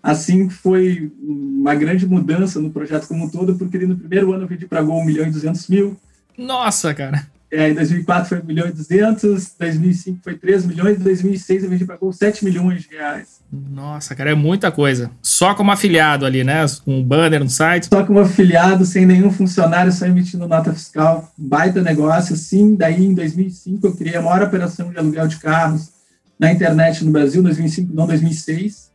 Assim 0.04 0.50
foi 0.50 1.10
uma 1.22 1.74
grande 1.74 2.06
mudança 2.06 2.60
no 2.60 2.70
projeto 2.70 3.08
como 3.08 3.24
um 3.24 3.30
todo, 3.30 3.56
porque 3.56 3.80
no 3.80 3.96
primeiro 3.96 4.34
ano 4.34 4.44
eu 4.44 4.48
vendi 4.48 4.68
para 4.68 4.82
Gol 4.82 5.00
1 5.00 5.06
milhão 5.06 5.26
e 5.26 5.32
200 5.32 5.70
mil. 5.70 5.98
Nossa, 6.38 6.94
cara! 6.94 7.26
É, 7.50 7.70
em 7.70 7.76
2004 7.76 8.30
foi 8.30 8.40
1 8.40 8.46
milhão 8.46 8.68
e 8.68 8.72
200, 8.72 9.54
2005 9.58 10.20
foi 10.24 10.36
3 10.36 10.66
milhões, 10.66 11.00
em 11.00 11.04
2006 11.04 11.64
a 11.64 11.68
gente 11.68 11.86
pagou 11.86 12.12
7 12.12 12.44
milhões 12.44 12.82
de 12.82 12.90
reais. 12.90 13.40
Nossa, 13.52 14.14
cara, 14.14 14.32
é 14.32 14.36
muita 14.36 14.72
coisa. 14.72 15.12
Só 15.22 15.54
como 15.54 15.72
afiliado 15.72 16.26
ali, 16.26 16.44
né? 16.44 16.66
Com 16.84 16.98
um 16.98 17.04
banner 17.04 17.42
no 17.42 17.50
site. 17.50 17.86
Só 17.86 18.04
como 18.04 18.20
afiliado, 18.20 18.86
sem 18.86 19.06
nenhum 19.06 19.32
funcionário, 19.32 19.92
só 19.92 20.08
emitindo 20.08 20.48
nota 20.48 20.74
fiscal. 20.74 21.32
Baita 21.38 21.82
negócio, 21.82 22.36
sim. 22.36 22.76
Daí, 22.76 23.06
em 23.06 23.14
2005, 23.14 23.86
eu 23.86 23.96
criei 23.96 24.16
a 24.16 24.22
maior 24.22 24.42
operação 24.42 24.90
de 24.92 24.98
aluguel 24.98 25.28
de 25.28 25.38
carros 25.38 25.92
na 26.40 26.52
internet 26.52 27.06
no 27.06 27.12
Brasil, 27.12 27.44
2005, 27.44 27.94
não 27.94 28.08
2006, 28.08 28.92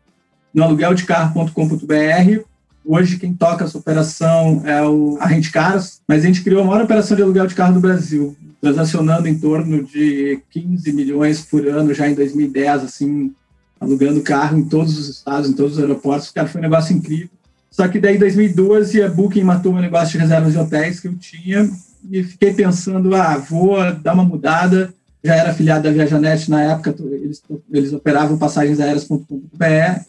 no 0.54 0.64
alugueldecarro.com.br. 0.64 2.42
Hoje, 2.84 3.18
quem 3.18 3.34
toca 3.34 3.64
essa 3.64 3.76
operação 3.76 4.62
é 4.64 4.82
o, 4.82 5.18
a 5.20 5.26
Rente 5.26 5.52
Caros, 5.52 6.00
mas 6.08 6.24
a 6.24 6.26
gente 6.26 6.42
criou 6.42 6.62
a 6.62 6.64
maior 6.64 6.84
operação 6.84 7.16
de 7.16 7.22
aluguel 7.22 7.46
de 7.46 7.54
carro 7.54 7.74
do 7.74 7.80
Brasil, 7.80 8.34
transacionando 8.60 9.28
em 9.28 9.38
torno 9.38 9.84
de 9.84 10.40
15 10.50 10.92
milhões 10.92 11.42
por 11.42 11.66
ano 11.66 11.92
já 11.92 12.08
em 12.08 12.14
2010, 12.14 12.84
assim, 12.84 13.32
alugando 13.78 14.22
carro 14.22 14.58
em 14.58 14.64
todos 14.64 14.98
os 14.98 15.08
estados, 15.08 15.50
em 15.50 15.52
todos 15.52 15.74
os 15.74 15.78
aeroportos. 15.78 16.30
Cara, 16.30 16.48
foi 16.48 16.60
um 16.60 16.64
negócio 16.64 16.96
incrível. 16.96 17.28
Só 17.70 17.86
que 17.86 18.00
daí, 18.00 18.16
em 18.16 18.18
2012, 18.18 19.02
a 19.02 19.08
Booking 19.08 19.44
matou 19.44 19.72
meu 19.72 19.82
negócio 19.82 20.12
de 20.12 20.18
reservas 20.18 20.52
de 20.52 20.58
hotéis 20.58 20.98
que 20.98 21.08
eu 21.08 21.14
tinha 21.16 21.70
e 22.10 22.22
fiquei 22.24 22.52
pensando, 22.52 23.14
ah, 23.14 23.36
vou 23.36 23.76
dar 23.96 24.14
uma 24.14 24.24
mudada. 24.24 24.92
Já 25.22 25.34
era 25.34 25.50
afiliado 25.50 25.82
da 25.82 25.90
Viajanet 25.90 26.50
na 26.50 26.62
época, 26.62 26.94
eles, 27.00 27.42
eles 27.70 27.92
operavam 27.92 28.38
passagens 28.38 28.80
aéreas.com.br. 28.80 30.06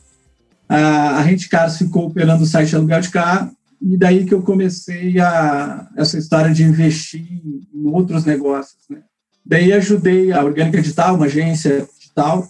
A, 0.70 0.78
a 1.18 1.22
Rente 1.22 1.50
Cars 1.50 1.78
ficou 1.78 2.06
operando 2.06 2.44
o 2.44 2.48
site 2.48 2.76
aluguel 2.76 3.02
de 3.02 3.10
carro 3.10 3.52
e 3.82 3.98
daí 3.98 4.26
que 4.26 4.34
eu 4.34 4.42
comecei 4.42 5.20
a 5.20 5.90
essa 5.98 6.18
história 6.18 6.54
de 6.54 6.64
investir 6.64 7.26
em 7.74 7.88
outros 7.88 8.24
negócios. 8.24 8.84
Né? 8.90 9.00
Daí 9.46 9.74
ajudei 9.74 10.32
a 10.32 10.44
Orgânica 10.44 10.82
Digital, 10.82 11.16
uma 11.16 11.26
agência 11.26 11.88
digital, 11.98 12.48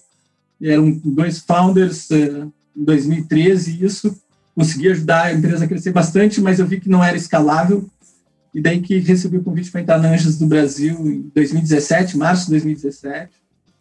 eram 0.61 0.91
dois 0.91 1.39
founders 1.39 2.11
eh, 2.11 2.45
em 2.75 2.83
2013, 2.83 3.85
isso 3.85 4.13
consegui 4.55 4.89
ajudar 4.89 5.25
a 5.25 5.33
empresa 5.33 5.63
a 5.63 5.67
crescer 5.67 5.93
bastante, 5.93 6.41
mas 6.41 6.59
eu 6.59 6.67
vi 6.67 6.81
que 6.81 6.89
não 6.89 7.01
era 7.01 7.15
escalável, 7.15 7.87
e 8.53 8.59
daí 8.59 8.81
que 8.81 8.99
recebi 8.99 9.37
o 9.37 9.43
convite 9.43 9.71
para 9.71 9.81
entrar 9.81 9.99
na 9.99 10.09
Anjos 10.09 10.37
do 10.37 10.47
Brasil 10.47 10.95
em 11.07 11.31
2017, 11.33 12.17
março 12.17 12.45
de 12.45 12.51
2017, 12.51 13.31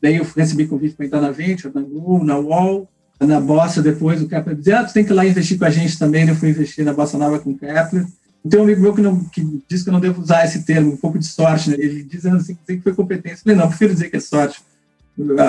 daí 0.01 0.17
eu 0.17 0.27
recebi 0.37 0.69
convite 0.69 0.95
para 0.95 1.07
entrar 1.07 1.21
na 1.21 1.33
Venture, 1.33 1.75
na 1.75 1.81
Google, 1.81 2.23
na 2.23 2.37
Wall, 2.37 2.89
na 3.21 3.41
Bossa 3.41 3.83
depois, 3.83 4.23
o 4.23 4.29
Kepler 4.29 4.57
dizia, 4.57 4.81
ah, 4.81 4.85
tu 4.85 4.93
tem 4.93 5.05
que 5.05 5.13
ir 5.13 5.15
lá 5.15 5.27
investir 5.27 5.59
com 5.59 5.65
a 5.65 5.71
gente 5.71 5.99
também, 5.99 6.29
eu 6.29 6.37
fui 6.37 6.51
investir 6.51 6.85
na 6.85 6.93
Bossa 6.93 7.19
Nova 7.19 7.39
com 7.39 7.51
o 7.51 7.59
Kepler, 7.59 8.07
tem 8.49 8.61
um 8.61 8.63
amigo 8.63 8.81
meu 8.81 8.95
que, 8.95 9.03
não, 9.03 9.25
que 9.25 9.63
diz 9.69 9.83
que 9.83 9.89
eu 9.89 9.93
não 9.93 10.01
devo 10.01 10.23
usar 10.23 10.45
esse 10.45 10.63
termo, 10.63 10.93
um 10.93 10.97
pouco 10.97 11.19
de 11.19 11.27
sorte, 11.27 11.71
né? 11.71 11.77
ele 11.79 12.03
dizendo 12.05 12.37
assim, 12.37 12.57
que 12.67 12.81
foi 12.81 12.95
competência, 12.95 13.41
eu 13.41 13.45
falei, 13.45 13.59
não, 13.59 13.69
prefiro 13.69 13.93
dizer 13.93 14.11
que 14.11 14.17
é 14.17 14.21
sorte, 14.21 14.61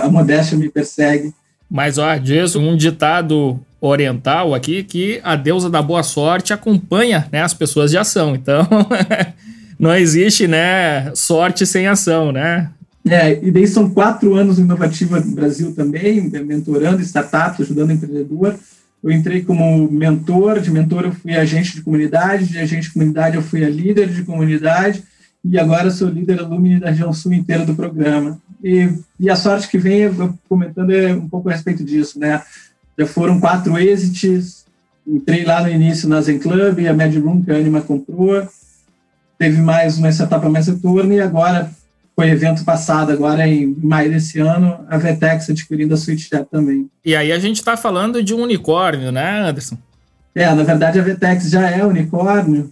a 0.04 0.10
modéstia 0.10 0.58
me 0.58 0.70
persegue. 0.70 1.34
Mas, 1.70 2.00
ó, 2.00 2.16
diz 2.18 2.56
um 2.56 2.76
ditado 2.76 3.60
oriental 3.80 4.56
aqui 4.56 4.84
que 4.84 5.22
a 5.24 5.36
deusa 5.36 5.70
da 5.70 5.82
boa 5.82 6.02
sorte 6.02 6.52
acompanha 6.52 7.28
né, 7.32 7.42
as 7.42 7.54
pessoas 7.54 7.92
de 7.92 7.98
ação. 7.98 8.36
Então, 8.36 8.68
não 9.78 9.96
existe 9.96 10.48
né, 10.48 11.14
sorte 11.14 11.66
sem 11.66 11.88
ação, 11.88 12.32
né? 12.32 12.72
É, 13.08 13.44
e 13.44 13.50
daí 13.50 13.68
são 13.68 13.89
quatro 13.89 14.36
anos 14.36 14.60
inovativa 14.60 15.20
no 15.20 15.32
Brasil 15.32 15.74
também, 15.74 16.29
mentorando 16.46 17.01
startups, 17.01 17.62
ajudando 17.62 17.91
empreendedor. 17.91 18.56
Eu 19.01 19.12
entrei 19.12 19.41
como 19.41 19.89
mentor, 19.89 20.60
de 20.60 20.70
mentor 20.70 21.06
eu 21.06 21.13
fui 21.13 21.34
agente 21.36 21.75
de 21.75 21.82
comunidade, 21.82 22.48
de 22.48 22.60
agente 22.60 22.88
de 22.88 22.94
comunidade 22.94 23.38
eu 23.38 23.41
fui 23.41 23.63
a 23.63 23.70
líder 23.70 24.10
de 24.10 24.24
comunidade, 24.24 25.03
e 25.44 25.58
agora 25.58 25.89
sou 25.89 26.10
líder 26.10 26.39
alumni 26.39 26.79
da 26.79 26.89
região 26.89 27.13
sul 27.13 27.32
inteira 27.32 27.65
do 27.65 27.74
programa. 27.74 28.38
E, 28.62 28.89
e 29.18 29.29
a 29.29 29.38
sorte 29.38 29.70
que 29.70 29.77
vem, 29.77 30.01
eu 30.01 30.38
comentando 30.50 30.91
é 30.91 31.13
um 31.13 31.29
pouco 31.29 31.48
a 31.48 31.53
respeito 31.53 31.84
disso, 31.84 32.20
né? 32.20 32.41
Já 32.98 33.08
foram 33.08 33.39
quatro 33.39 33.77
exits, 33.77 34.65
entrei 35.08 35.46
lá 35.46 35.63
no 35.63 35.70
início 35.70 36.10
na 36.10 36.20
Zen 36.20 36.39
Club, 36.39 36.86
a 36.86 36.94
Mad 36.94 37.15
Room 37.15 37.41
que 37.41 37.51
a 37.51 37.56
Anima 37.56 37.79
comprou, 37.79 38.46
teve 39.38 39.62
mais 39.62 39.98
uma 39.98 40.10
etapa 40.10 40.50
mais 40.50 40.68
retorno, 40.68 41.13
e 41.13 41.22
agora 41.22 41.72
foi 42.20 42.32
evento 42.32 42.66
passado, 42.66 43.14
agora 43.14 43.48
em 43.48 43.74
maio 43.82 44.12
desse 44.12 44.40
ano, 44.40 44.78
a 44.90 44.98
Vetex 44.98 45.50
adquirindo 45.50 45.94
a 45.94 45.98
SwitchChat 45.98 46.50
também. 46.52 46.90
E 47.06 47.16
aí 47.16 47.32
a 47.32 47.40
gente 47.40 47.60
está 47.60 47.78
falando 47.78 48.22
de 48.22 48.34
um 48.34 48.42
unicórnio, 48.42 49.10
né, 49.10 49.48
Anderson? 49.48 49.78
É, 50.36 50.54
na 50.54 50.64
verdade 50.64 51.00
a 51.00 51.02
Vetex 51.02 51.50
já 51.50 51.70
é 51.70 51.86
unicórnio, 51.86 52.70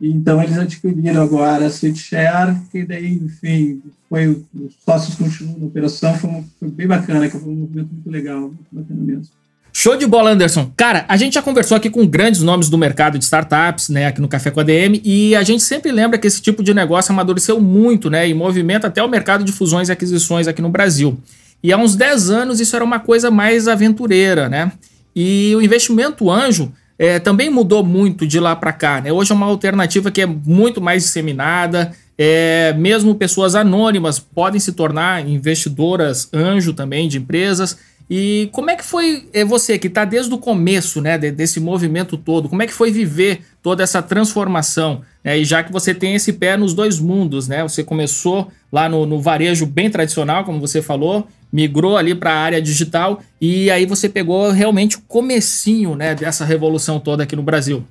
então, 0.00 0.40
eles 0.40 0.56
adquiriram 0.58 1.22
agora 1.22 1.66
a 1.66 1.70
SweetShare, 1.70 2.56
que 2.70 2.84
daí, 2.84 3.14
enfim, 3.14 3.82
foi, 4.08 4.28
os 4.28 4.76
sócios 4.84 5.16
continuam 5.16 5.58
na 5.58 5.66
operação, 5.66 6.14
foi, 6.14 6.44
foi 6.60 6.70
bem 6.70 6.86
bacana, 6.86 7.28
que 7.28 7.36
foi 7.36 7.52
um 7.52 7.56
movimento 7.56 7.88
muito 7.92 8.10
legal, 8.10 8.40
muito 8.42 8.66
bacana 8.70 9.00
mesmo. 9.00 9.28
Show 9.76 9.96
de 9.96 10.06
bola, 10.06 10.30
Anderson. 10.30 10.70
Cara, 10.76 11.04
a 11.08 11.16
gente 11.16 11.34
já 11.34 11.42
conversou 11.42 11.76
aqui 11.76 11.90
com 11.90 12.06
grandes 12.06 12.42
nomes 12.42 12.68
do 12.68 12.78
mercado 12.78 13.18
de 13.18 13.24
startups, 13.24 13.88
né, 13.88 14.06
aqui 14.06 14.20
no 14.20 14.28
Café 14.28 14.52
com 14.52 14.60
a 14.60 14.62
DM, 14.62 15.02
e 15.04 15.34
a 15.34 15.42
gente 15.42 15.64
sempre 15.64 15.90
lembra 15.90 16.16
que 16.16 16.28
esse 16.28 16.40
tipo 16.40 16.62
de 16.62 16.72
negócio 16.72 17.10
amadureceu 17.10 17.60
muito, 17.60 18.08
né, 18.08 18.28
e 18.28 18.32
movimenta 18.32 18.86
até 18.86 19.02
o 19.02 19.08
mercado 19.08 19.42
de 19.42 19.50
fusões 19.50 19.88
e 19.88 19.92
aquisições 19.92 20.46
aqui 20.46 20.62
no 20.62 20.68
Brasil. 20.68 21.18
E 21.60 21.72
há 21.72 21.76
uns 21.76 21.96
10 21.96 22.30
anos 22.30 22.60
isso 22.60 22.76
era 22.76 22.84
uma 22.84 23.00
coisa 23.00 23.32
mais 23.32 23.66
aventureira, 23.66 24.48
né? 24.48 24.70
E 25.14 25.52
o 25.56 25.60
investimento 25.60 26.30
anjo 26.30 26.72
é, 26.96 27.18
também 27.18 27.50
mudou 27.50 27.82
muito 27.82 28.28
de 28.28 28.38
lá 28.38 28.54
para 28.54 28.72
cá. 28.72 29.00
Né? 29.00 29.10
Hoje 29.10 29.32
é 29.32 29.34
uma 29.34 29.46
alternativa 29.46 30.10
que 30.10 30.20
é 30.20 30.26
muito 30.26 30.80
mais 30.80 31.02
disseminada. 31.02 31.92
É, 32.16 32.72
mesmo 32.78 33.14
pessoas 33.14 33.54
anônimas 33.54 34.20
podem 34.20 34.60
se 34.60 34.72
tornar 34.72 35.26
investidoras 35.26 36.28
anjo 36.32 36.72
também 36.72 37.08
de 37.08 37.18
empresas. 37.18 37.76
E 38.08 38.48
como 38.52 38.70
é 38.70 38.76
que 38.76 38.84
foi 38.84 39.28
é, 39.32 39.44
você 39.44 39.78
que 39.78 39.86
está 39.86 40.04
desde 40.04 40.32
o 40.32 40.38
começo 40.38 41.00
né, 41.00 41.16
desse 41.16 41.58
movimento 41.58 42.16
todo? 42.16 42.48
Como 42.48 42.62
é 42.62 42.66
que 42.66 42.72
foi 42.72 42.90
viver 42.90 43.40
toda 43.62 43.82
essa 43.82 44.02
transformação? 44.02 45.02
Né? 45.22 45.38
E 45.38 45.44
já 45.44 45.62
que 45.62 45.72
você 45.72 45.94
tem 45.94 46.14
esse 46.14 46.32
pé 46.34 46.56
nos 46.56 46.74
dois 46.74 47.00
mundos, 47.00 47.48
né? 47.48 47.62
Você 47.62 47.82
começou 47.82 48.50
lá 48.70 48.88
no, 48.88 49.06
no 49.06 49.20
varejo 49.20 49.64
bem 49.64 49.88
tradicional, 49.88 50.44
como 50.44 50.60
você 50.60 50.82
falou, 50.82 51.26
migrou 51.50 51.96
ali 51.96 52.14
para 52.14 52.32
a 52.32 52.38
área 52.38 52.60
digital 52.60 53.22
e 53.40 53.70
aí 53.70 53.86
você 53.86 54.08
pegou 54.08 54.50
realmente 54.50 54.96
o 54.96 55.00
comecinho 55.02 55.94
né, 55.94 56.14
dessa 56.14 56.44
revolução 56.44 57.00
toda 57.00 57.22
aqui 57.22 57.34
no 57.34 57.42
Brasil. 57.42 57.84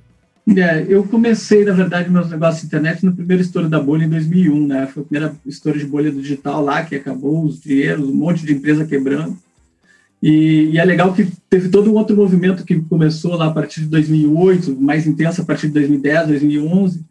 É, 0.56 0.84
eu 0.86 1.02
comecei, 1.04 1.64
na 1.64 1.72
verdade, 1.72 2.10
meus 2.10 2.30
negócios 2.30 2.60
de 2.60 2.66
internet 2.66 3.04
no 3.04 3.14
primeiro 3.14 3.42
estouro 3.42 3.66
da 3.66 3.80
bolha 3.80 4.04
em 4.04 4.10
2001, 4.10 4.66
né? 4.66 4.86
Foi 4.86 5.02
a 5.02 5.06
primeira 5.06 5.34
estouro 5.46 5.78
de 5.78 5.86
bolha 5.86 6.12
digital 6.12 6.62
lá, 6.62 6.84
que 6.84 6.94
acabou 6.94 7.46
os 7.46 7.58
dinheiros, 7.58 8.06
um 8.06 8.14
monte 8.14 8.44
de 8.44 8.52
empresa 8.52 8.84
quebrando. 8.84 9.38
E, 10.26 10.70
e, 10.72 10.78
é 10.78 10.84
legal 10.86 11.12
que 11.12 11.30
teve 11.50 11.68
todo 11.68 11.92
um 11.92 11.96
outro 11.96 12.16
movimento 12.16 12.64
que 12.64 12.80
começou 12.80 13.36
lá 13.36 13.48
a 13.48 13.50
partir 13.50 13.82
de 13.82 13.88
2008, 13.88 14.74
mais 14.80 15.06
intenso 15.06 15.42
a 15.42 15.44
partir 15.44 15.66
de 15.66 15.74
2010, 15.74 16.28
2011, 16.28 17.04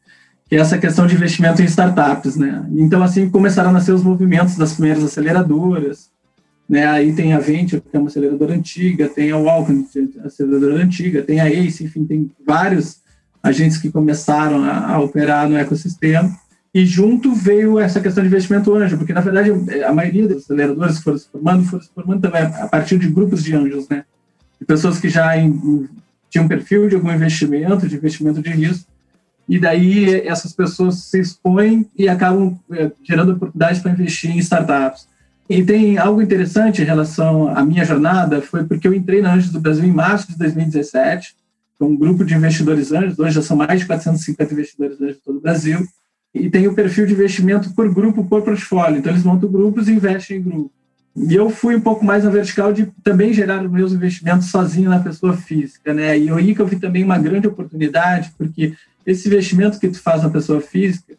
que 0.50 0.56
é 0.56 0.60
essa 0.60 0.80
questão 0.80 1.06
de 1.06 1.14
investimento 1.14 1.62
em 1.62 1.66
startups, 1.66 2.36
né? 2.36 2.68
Então, 2.72 3.04
assim, 3.04 3.30
começaram 3.30 3.70
a 3.70 3.74
nascer 3.74 3.92
os 3.92 4.02
movimentos 4.02 4.56
das 4.56 4.74
primeiras 4.74 5.04
aceleradoras, 5.04 6.10
né? 6.68 6.88
Aí 6.88 7.14
tem 7.14 7.34
a 7.34 7.40
Venture, 7.40 7.84
que 7.84 7.96
é 7.96 8.00
uma 8.00 8.08
aceleradora 8.08 8.56
antiga, 8.56 9.08
tem 9.08 9.30
a 9.30 9.38
Walken, 9.38 9.86
é 9.96 10.26
aceleradora 10.26 10.84
antiga, 10.84 11.22
tem 11.22 11.40
a 11.40 11.48
Ace, 11.48 11.84
enfim, 11.84 12.06
tem 12.06 12.32
vários 12.44 12.98
agentes 13.44 13.78
que 13.78 13.92
começaram 13.92 14.64
a, 14.64 14.94
a, 14.94 15.00
operar 15.00 15.48
no 15.48 15.56
ecossistema. 15.56 16.36
E 16.74 16.86
junto 16.86 17.36
veio 17.36 17.80
essa 17.80 18.02
questão 18.02 18.24
de 18.24 18.30
investimento 18.30 18.74
anjo, 18.74 18.98
porque 18.98 19.14
na 19.14 19.22
verdade 19.22 19.52
a 19.84 19.94
maioria 19.94 20.28
das 20.28 20.38
aceleradoras 20.38 20.98
que 20.98 21.04
foram 21.04 21.18
se 21.20 21.30
formando 21.30 21.64
foram 21.66 21.84
se 21.84 21.90
formando 21.94 22.22
também 22.22 22.42
a 22.42 22.68
partir 22.68 22.98
de 22.98 23.10
grupos 23.10 23.44
de 23.44 23.56
anjos, 23.56 23.88
né? 23.88 24.06
De 24.60 24.66
pessoas 24.66 25.00
que 25.00 25.08
já 25.08 25.38
em, 25.38 25.50
em, 25.50 25.90
tinham 26.32 26.48
perfil 26.48 26.90
de 26.90 26.96
algum 26.96 27.12
investimento, 27.12 27.88
de 27.88 27.96
investimento 27.96 28.42
de 28.42 28.50
risco, 28.50 28.88
e 29.48 29.60
daí 29.60 30.22
essas 30.28 30.54
pessoas 30.54 30.96
se 31.04 31.20
expõem 31.20 31.88
e 31.96 32.10
acabam 32.10 32.58
é, 32.72 32.92
gerando 33.04 33.34
oportunidades 33.34 33.82
para 33.82 33.92
investir 33.92 34.32
em 34.32 34.40
startups. 34.40 35.08
E 35.48 35.62
tem 35.64 35.98
algo 35.98 36.22
interessante 36.22 36.82
em 36.82 36.86
relação 36.86 37.50
à 37.50 37.64
minha 37.64 37.86
jornada, 37.86 38.42
foi 38.42 38.64
porque 38.64 38.88
eu 38.88 38.94
entrei 38.94 39.22
na 39.22 39.36
Anjos 39.36 39.52
do 39.52 39.60
Brasil 39.60 39.84
em 39.84 39.92
março 39.92 40.32
de 40.32 40.38
2017, 40.38 41.36
com 41.78 41.86
um 41.86 41.98
grupo 41.98 42.24
de 42.24 42.34
investidores 42.34 42.92
anjos, 42.92 43.20
hoje 43.20 43.36
já 43.36 43.42
são 43.42 43.58
mais 43.58 43.82
de 43.82 43.86
450 43.86 44.54
investidores 44.54 45.02
anjos 45.02 45.18
de 45.18 45.22
todo 45.22 45.38
o 45.38 45.42
Brasil, 45.42 45.86
e 46.34 46.50
tem 46.50 46.68
o 46.68 46.74
perfil 46.74 47.06
de 47.06 47.14
investimento 47.14 47.74
por 47.74 47.94
grupo, 47.94 48.24
por 48.24 48.42
portfólio. 48.42 48.98
Então, 48.98 49.12
eles 49.12 49.24
montam 49.24 49.52
grupos 49.52 49.88
e 49.88 49.94
investem 49.94 50.38
em 50.38 50.42
grupo. 50.42 50.72
E 51.16 51.36
eu 51.36 51.50
fui 51.50 51.76
um 51.76 51.82
pouco 51.82 52.04
mais 52.04 52.24
na 52.24 52.32
vertical 52.32 52.74
de 52.74 52.88
também 53.04 53.32
gerar 53.34 53.64
os 53.64 53.72
meus 53.72 53.94
investimentos 53.94 54.50
sozinho 54.50 54.90
na 54.90 55.00
pessoa 55.00 55.38
física, 55.38 55.94
né? 55.94 56.18
E 56.18 56.32
aí 56.32 56.56
que 56.56 56.62
eu 56.62 56.66
vi 56.66 56.80
também 56.80 57.04
uma 57.04 57.20
grande 57.20 57.48
oportunidade, 57.48 58.32
porque 58.36 58.74
esse 59.06 59.28
investimento 59.28 59.80
que 59.80 59.90
tu 59.90 60.02
faz 60.02 60.24
na 60.24 60.30
pessoa 60.30 60.60
física, 60.60 61.14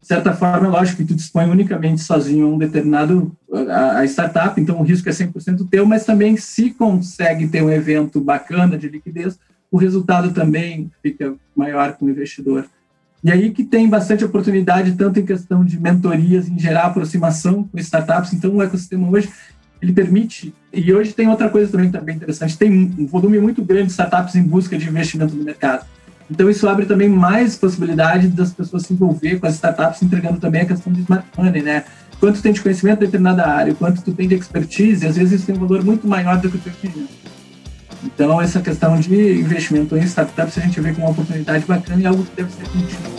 de 0.00 0.06
certa 0.06 0.32
forma, 0.32 0.66
é 0.66 0.70
lógico 0.70 0.96
que 0.96 1.04
tu 1.04 1.14
dispõe 1.14 1.48
unicamente 1.48 2.00
sozinho 2.00 2.48
um 2.48 2.58
determinado 2.58 3.30
a, 3.70 3.98
a 3.98 4.04
startup, 4.06 4.60
então 4.60 4.80
o 4.80 4.82
risco 4.82 5.08
é 5.08 5.12
100% 5.12 5.68
teu, 5.70 5.86
mas 5.86 6.04
também 6.04 6.36
se 6.36 6.70
consegue 6.70 7.46
ter 7.46 7.62
um 7.62 7.70
evento 7.70 8.20
bacana 8.20 8.76
de 8.76 8.88
liquidez, 8.88 9.38
o 9.70 9.76
resultado 9.76 10.32
também 10.32 10.90
fica 11.02 11.34
maior 11.54 11.92
com 11.92 12.06
o 12.06 12.10
investidor. 12.10 12.66
E 13.22 13.32
aí 13.32 13.50
que 13.50 13.64
tem 13.64 13.88
bastante 13.88 14.24
oportunidade, 14.24 14.92
tanto 14.92 15.18
em 15.18 15.24
questão 15.24 15.64
de 15.64 15.78
mentorias, 15.78 16.48
em 16.48 16.58
gerar 16.58 16.84
aproximação 16.86 17.64
com 17.64 17.78
startups. 17.78 18.32
Então, 18.32 18.56
o 18.56 18.62
ecossistema 18.62 19.08
hoje, 19.08 19.28
ele 19.82 19.92
permite... 19.92 20.54
E 20.72 20.92
hoje 20.92 21.12
tem 21.12 21.28
outra 21.28 21.48
coisa 21.48 21.70
também, 21.72 21.90
também 21.90 22.16
interessante. 22.16 22.56
Tem 22.56 22.70
um 22.70 23.06
volume 23.06 23.38
muito 23.40 23.64
grande 23.64 23.86
de 23.86 23.92
startups 23.92 24.36
em 24.36 24.42
busca 24.42 24.78
de 24.78 24.88
investimento 24.88 25.34
no 25.34 25.42
mercado. 25.42 25.84
Então, 26.30 26.48
isso 26.48 26.68
abre 26.68 26.86
também 26.86 27.08
mais 27.08 27.56
possibilidade 27.56 28.28
das 28.28 28.52
pessoas 28.52 28.82
se 28.82 28.92
envolver 28.92 29.40
com 29.40 29.46
as 29.46 29.54
startups, 29.54 30.02
entregando 30.02 30.38
também 30.38 30.60
a 30.60 30.66
questão 30.66 30.92
de 30.92 31.00
smart 31.00 31.26
money, 31.36 31.62
né? 31.62 31.84
Quanto 32.20 32.36
tu 32.36 32.42
tem 32.42 32.52
de 32.52 32.60
conhecimento 32.60 33.02
em 33.02 33.06
determinada 33.06 33.46
área, 33.46 33.74
quanto 33.74 34.02
tu 34.02 34.12
tem 34.12 34.28
de 34.28 34.34
expertise, 34.34 35.06
às 35.06 35.16
vezes 35.16 35.40
isso 35.40 35.46
tem 35.46 35.54
um 35.56 35.66
valor 35.66 35.84
muito 35.84 36.06
maior 36.06 36.38
do 36.38 36.50
que 36.50 36.56
o 36.56 36.60
teu 36.60 36.72
dinheiro. 36.82 37.08
Então, 38.04 38.40
essa 38.40 38.60
questão 38.60 38.98
de 38.98 39.40
investimento 39.40 39.96
em 39.96 40.02
startups 40.04 40.58
a 40.58 40.60
gente 40.60 40.80
vê 40.80 40.92
como 40.92 41.06
uma 41.06 41.12
oportunidade 41.12 41.64
bacana 41.66 42.00
e 42.00 42.06
algo 42.06 42.24
que 42.24 42.36
deve 42.36 42.52
ser 42.52 42.68
contínuo. 42.68 43.18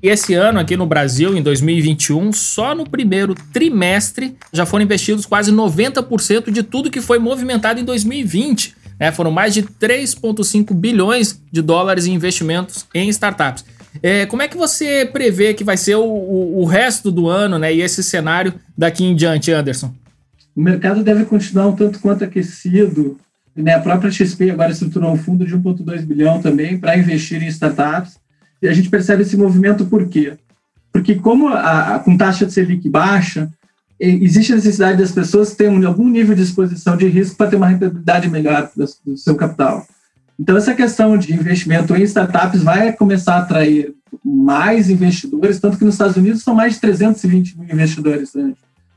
E 0.00 0.08
esse 0.08 0.32
ano 0.34 0.60
aqui 0.60 0.76
no 0.76 0.86
Brasil, 0.86 1.36
em 1.36 1.42
2021, 1.42 2.32
só 2.32 2.74
no 2.74 2.88
primeiro 2.88 3.34
trimestre 3.52 4.36
já 4.52 4.64
foram 4.64 4.84
investidos 4.84 5.26
quase 5.26 5.52
90% 5.52 6.50
de 6.52 6.62
tudo 6.62 6.90
que 6.90 7.00
foi 7.00 7.18
movimentado 7.18 7.80
em 7.80 7.84
2020. 7.84 8.76
Né? 8.98 9.10
Foram 9.10 9.30
mais 9.30 9.54
de 9.54 9.62
3,5 9.62 10.72
bilhões 10.72 11.40
de 11.50 11.60
dólares 11.60 12.06
em 12.06 12.14
investimentos 12.14 12.86
em 12.94 13.08
startups. 13.08 13.64
É, 14.02 14.26
como 14.26 14.42
é 14.42 14.48
que 14.48 14.56
você 14.56 15.04
prevê 15.04 15.54
que 15.54 15.64
vai 15.64 15.76
ser 15.76 15.96
o, 15.96 16.04
o, 16.04 16.60
o, 16.60 16.64
resto 16.64 17.10
do 17.10 17.28
ano 17.28 17.58
né, 17.58 17.74
e 17.74 17.80
esse 17.80 18.02
cenário 18.02 18.54
daqui 18.76 19.04
em 19.04 19.14
diante, 19.14 19.50
Anderson? 19.50 19.94
O 20.54 20.60
mercado 20.60 21.02
deve 21.02 21.24
continuar 21.24 21.68
um 21.68 21.76
tanto 21.76 21.98
quanto 21.98 22.24
aquecido. 22.24 23.18
Né? 23.56 23.74
A 23.74 23.80
própria 23.80 24.10
XP 24.10 24.50
agora 24.50 24.72
estruturou 24.72 25.12
um 25.12 25.16
fundo 25.16 25.46
de 25.46 25.56
1,2 25.56 26.02
bilhão 26.02 26.40
também 26.40 26.78
para 26.78 26.96
investir 26.96 27.42
em 27.42 27.46
startups. 27.46 28.16
E 28.60 28.68
a 28.68 28.72
gente 28.72 28.88
percebe 28.88 29.22
esse 29.22 29.36
movimento 29.36 29.86
por 29.86 30.08
quê? 30.08 30.34
Porque 30.92 31.14
como 31.14 31.48
a, 31.48 31.96
a 31.96 31.98
com 32.00 32.16
taxa 32.16 32.44
de 32.44 32.52
Selic 32.52 32.88
baixa, 32.88 33.48
existe 34.00 34.52
a 34.52 34.56
necessidade 34.56 34.98
das 34.98 35.12
pessoas 35.12 35.54
terem 35.54 35.84
algum 35.84 36.08
nível 36.08 36.34
de 36.34 36.42
exposição 36.42 36.96
de 36.96 37.06
risco 37.06 37.36
para 37.36 37.50
ter 37.50 37.56
uma 37.56 37.68
rentabilidade 37.68 38.28
melhor 38.28 38.70
do, 38.76 38.84
do 39.04 39.16
seu 39.16 39.34
capital. 39.34 39.86
Então, 40.38 40.56
essa 40.56 40.74
questão 40.74 41.18
de 41.18 41.32
investimento 41.32 41.96
em 41.96 42.02
startups 42.02 42.62
vai 42.62 42.92
começar 42.92 43.34
a 43.34 43.38
atrair 43.40 43.92
mais 44.24 44.88
investidores, 44.88 45.58
tanto 45.58 45.76
que 45.76 45.84
nos 45.84 45.94
Estados 45.94 46.16
Unidos 46.16 46.42
são 46.42 46.54
mais 46.54 46.74
de 46.74 46.80
320 46.80 47.58
mil 47.58 47.74
investidores. 47.74 48.32
Né? 48.34 48.52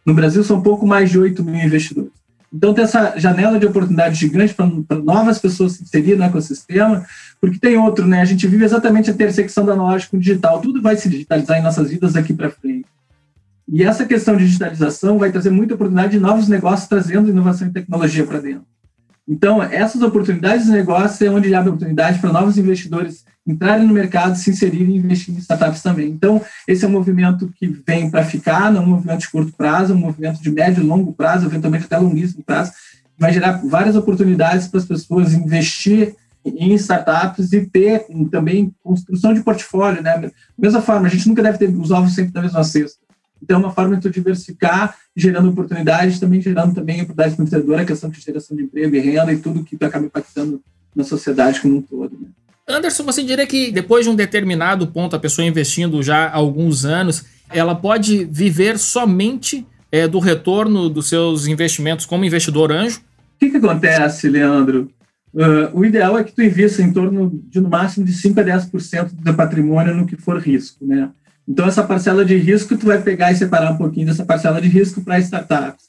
No 0.05 0.13
Brasil, 0.13 0.43
são 0.43 0.57
um 0.57 0.61
pouco 0.61 0.85
mais 0.85 1.09
de 1.09 1.17
8 1.17 1.43
mil 1.43 1.55
investidores. 1.55 2.11
Então, 2.53 2.73
tem 2.73 2.83
essa 2.83 3.17
janela 3.17 3.57
de 3.57 3.65
oportunidade 3.65 4.19
gigante 4.19 4.53
para 4.53 4.97
novas 4.99 5.39
pessoas 5.39 5.73
se 5.73 5.83
inserirem 5.83 6.17
no 6.17 6.25
ecossistema, 6.25 7.05
porque 7.39 7.57
tem 7.57 7.77
outro, 7.77 8.05
né? 8.05 8.21
A 8.21 8.25
gente 8.25 8.45
vive 8.45 8.65
exatamente 8.65 9.09
a 9.09 9.13
intersecção 9.13 9.65
da 9.65 9.71
analógico 9.71 10.11
com 10.11 10.17
o 10.17 10.19
digital. 10.19 10.59
Tudo 10.59 10.81
vai 10.81 10.97
se 10.97 11.07
digitalizar 11.07 11.57
em 11.57 11.63
nossas 11.63 11.89
vidas 11.89 12.13
daqui 12.13 12.33
para 12.33 12.49
frente. 12.49 12.85
E 13.71 13.83
essa 13.83 14.05
questão 14.05 14.35
de 14.35 14.45
digitalização 14.45 15.17
vai 15.17 15.31
trazer 15.31 15.49
muita 15.49 15.75
oportunidade 15.75 16.11
de 16.11 16.19
novos 16.19 16.49
negócios 16.49 16.89
trazendo 16.89 17.29
inovação 17.29 17.69
e 17.69 17.71
tecnologia 17.71 18.27
para 18.27 18.39
dentro. 18.39 18.65
Então, 19.27 19.61
essas 19.61 20.01
oportunidades 20.01 20.65
de 20.65 20.71
negócio 20.71 21.25
é 21.25 21.29
onde 21.29 21.53
abre 21.53 21.69
oportunidade 21.69 22.19
para 22.19 22.33
novos 22.33 22.57
investidores 22.57 23.23
entrarem 23.45 23.87
no 23.87 23.93
mercado, 23.93 24.37
se 24.37 24.49
inserirem 24.49 24.95
e 24.95 24.97
investir 24.97 25.33
em 25.33 25.37
startups 25.37 25.81
também. 25.81 26.09
Então, 26.09 26.41
esse 26.67 26.85
é 26.85 26.87
um 26.87 26.91
movimento 26.91 27.51
que 27.55 27.67
vem 27.67 28.09
para 28.09 28.23
ficar, 28.23 28.71
não 28.71 28.81
é 28.81 28.85
um 28.85 28.89
movimento 28.89 29.21
de 29.21 29.29
curto 29.29 29.53
prazo, 29.53 29.93
é 29.93 29.95
um 29.95 29.99
movimento 29.99 30.41
de 30.41 30.51
médio 30.51 30.83
e 30.83 30.85
longo 30.85 31.13
prazo, 31.13 31.45
eventualmente 31.45 31.85
até 31.85 31.97
longuíssimo 31.97 32.43
prazo, 32.43 32.71
vai 33.17 33.33
gerar 33.33 33.61
várias 33.63 33.95
oportunidades 33.95 34.67
para 34.67 34.79
as 34.79 34.85
pessoas 34.85 35.33
investir 35.33 36.15
em 36.43 36.73
startups 36.73 37.53
e 37.53 37.65
ter 37.65 38.05
também 38.31 38.73
construção 38.83 39.33
de 39.33 39.41
portfólio, 39.41 40.01
né? 40.01 40.17
Da 40.17 40.31
mesma 40.57 40.81
forma, 40.81 41.07
a 41.07 41.09
gente 41.09 41.27
nunca 41.27 41.43
deve 41.43 41.57
ter 41.57 41.69
os 41.69 41.91
ovos 41.91 42.15
sempre 42.15 42.33
na 42.33 42.41
mesma 42.41 42.63
cesta. 42.63 42.99
Então, 43.41 43.57
é 43.57 43.59
uma 43.59 43.71
forma 43.71 43.95
de 43.95 44.01
tu 44.01 44.09
diversificar, 44.09 44.95
gerando 45.15 45.49
oportunidades, 45.49 46.19
também 46.19 46.41
gerando 46.41 46.75
também 46.75 47.01
oportunidades 47.01 47.35
para 47.35 47.43
o 47.43 47.47
empreendedor, 47.47 47.79
a 47.79 47.85
questão 47.85 48.09
de 48.09 48.21
geração 48.21 48.55
de 48.55 48.63
emprego 48.63 48.95
e 48.95 48.99
renda 48.99 49.33
e 49.33 49.37
tudo 49.37 49.63
que 49.63 49.77
acaba 49.83 50.05
impactando 50.05 50.61
na 50.95 51.03
sociedade 51.03 51.59
como 51.59 51.77
um 51.77 51.81
todo. 51.81 52.11
Né? 52.19 52.27
Anderson, 52.67 53.03
você 53.03 53.23
diria 53.23 53.47
que 53.47 53.71
depois 53.71 54.05
de 54.05 54.11
um 54.11 54.15
determinado 54.15 54.87
ponto, 54.87 55.15
a 55.15 55.19
pessoa 55.19 55.45
investindo 55.45 56.01
já 56.03 56.27
há 56.27 56.35
alguns 56.35 56.85
anos, 56.85 57.25
ela 57.49 57.75
pode 57.75 58.25
viver 58.25 58.77
somente 58.77 59.65
é, 59.91 60.07
do 60.07 60.19
retorno 60.19 60.89
dos 60.89 61.09
seus 61.09 61.47
investimentos 61.47 62.05
como 62.05 62.23
investidor 62.23 62.71
anjo? 62.71 62.99
O 62.99 63.39
que, 63.39 63.49
que 63.49 63.57
acontece, 63.57 64.29
Leandro? 64.29 64.89
Uh, 65.33 65.71
o 65.73 65.85
ideal 65.85 66.17
é 66.17 66.23
que 66.23 66.33
tu 66.33 66.41
invista 66.41 66.81
em 66.81 66.91
torno 66.91 67.41
de 67.49 67.59
no 67.59 67.69
máximo 67.69 68.05
de 68.05 68.13
5 68.13 68.39
a 68.39 68.43
10% 68.43 69.13
do 69.13 69.23
teu 69.23 69.33
patrimônio 69.33 69.95
no 69.95 70.05
que 70.05 70.17
for 70.17 70.37
risco, 70.37 70.85
né? 70.85 71.09
Então, 71.47 71.67
essa 71.67 71.83
parcela 71.83 72.23
de 72.23 72.37
risco, 72.37 72.77
tu 72.77 72.85
vai 72.85 73.01
pegar 73.01 73.31
e 73.31 73.35
separar 73.35 73.71
um 73.71 73.77
pouquinho 73.77 74.07
dessa 74.07 74.25
parcela 74.25 74.61
de 74.61 74.67
risco 74.67 75.01
para 75.01 75.19
startups. 75.19 75.85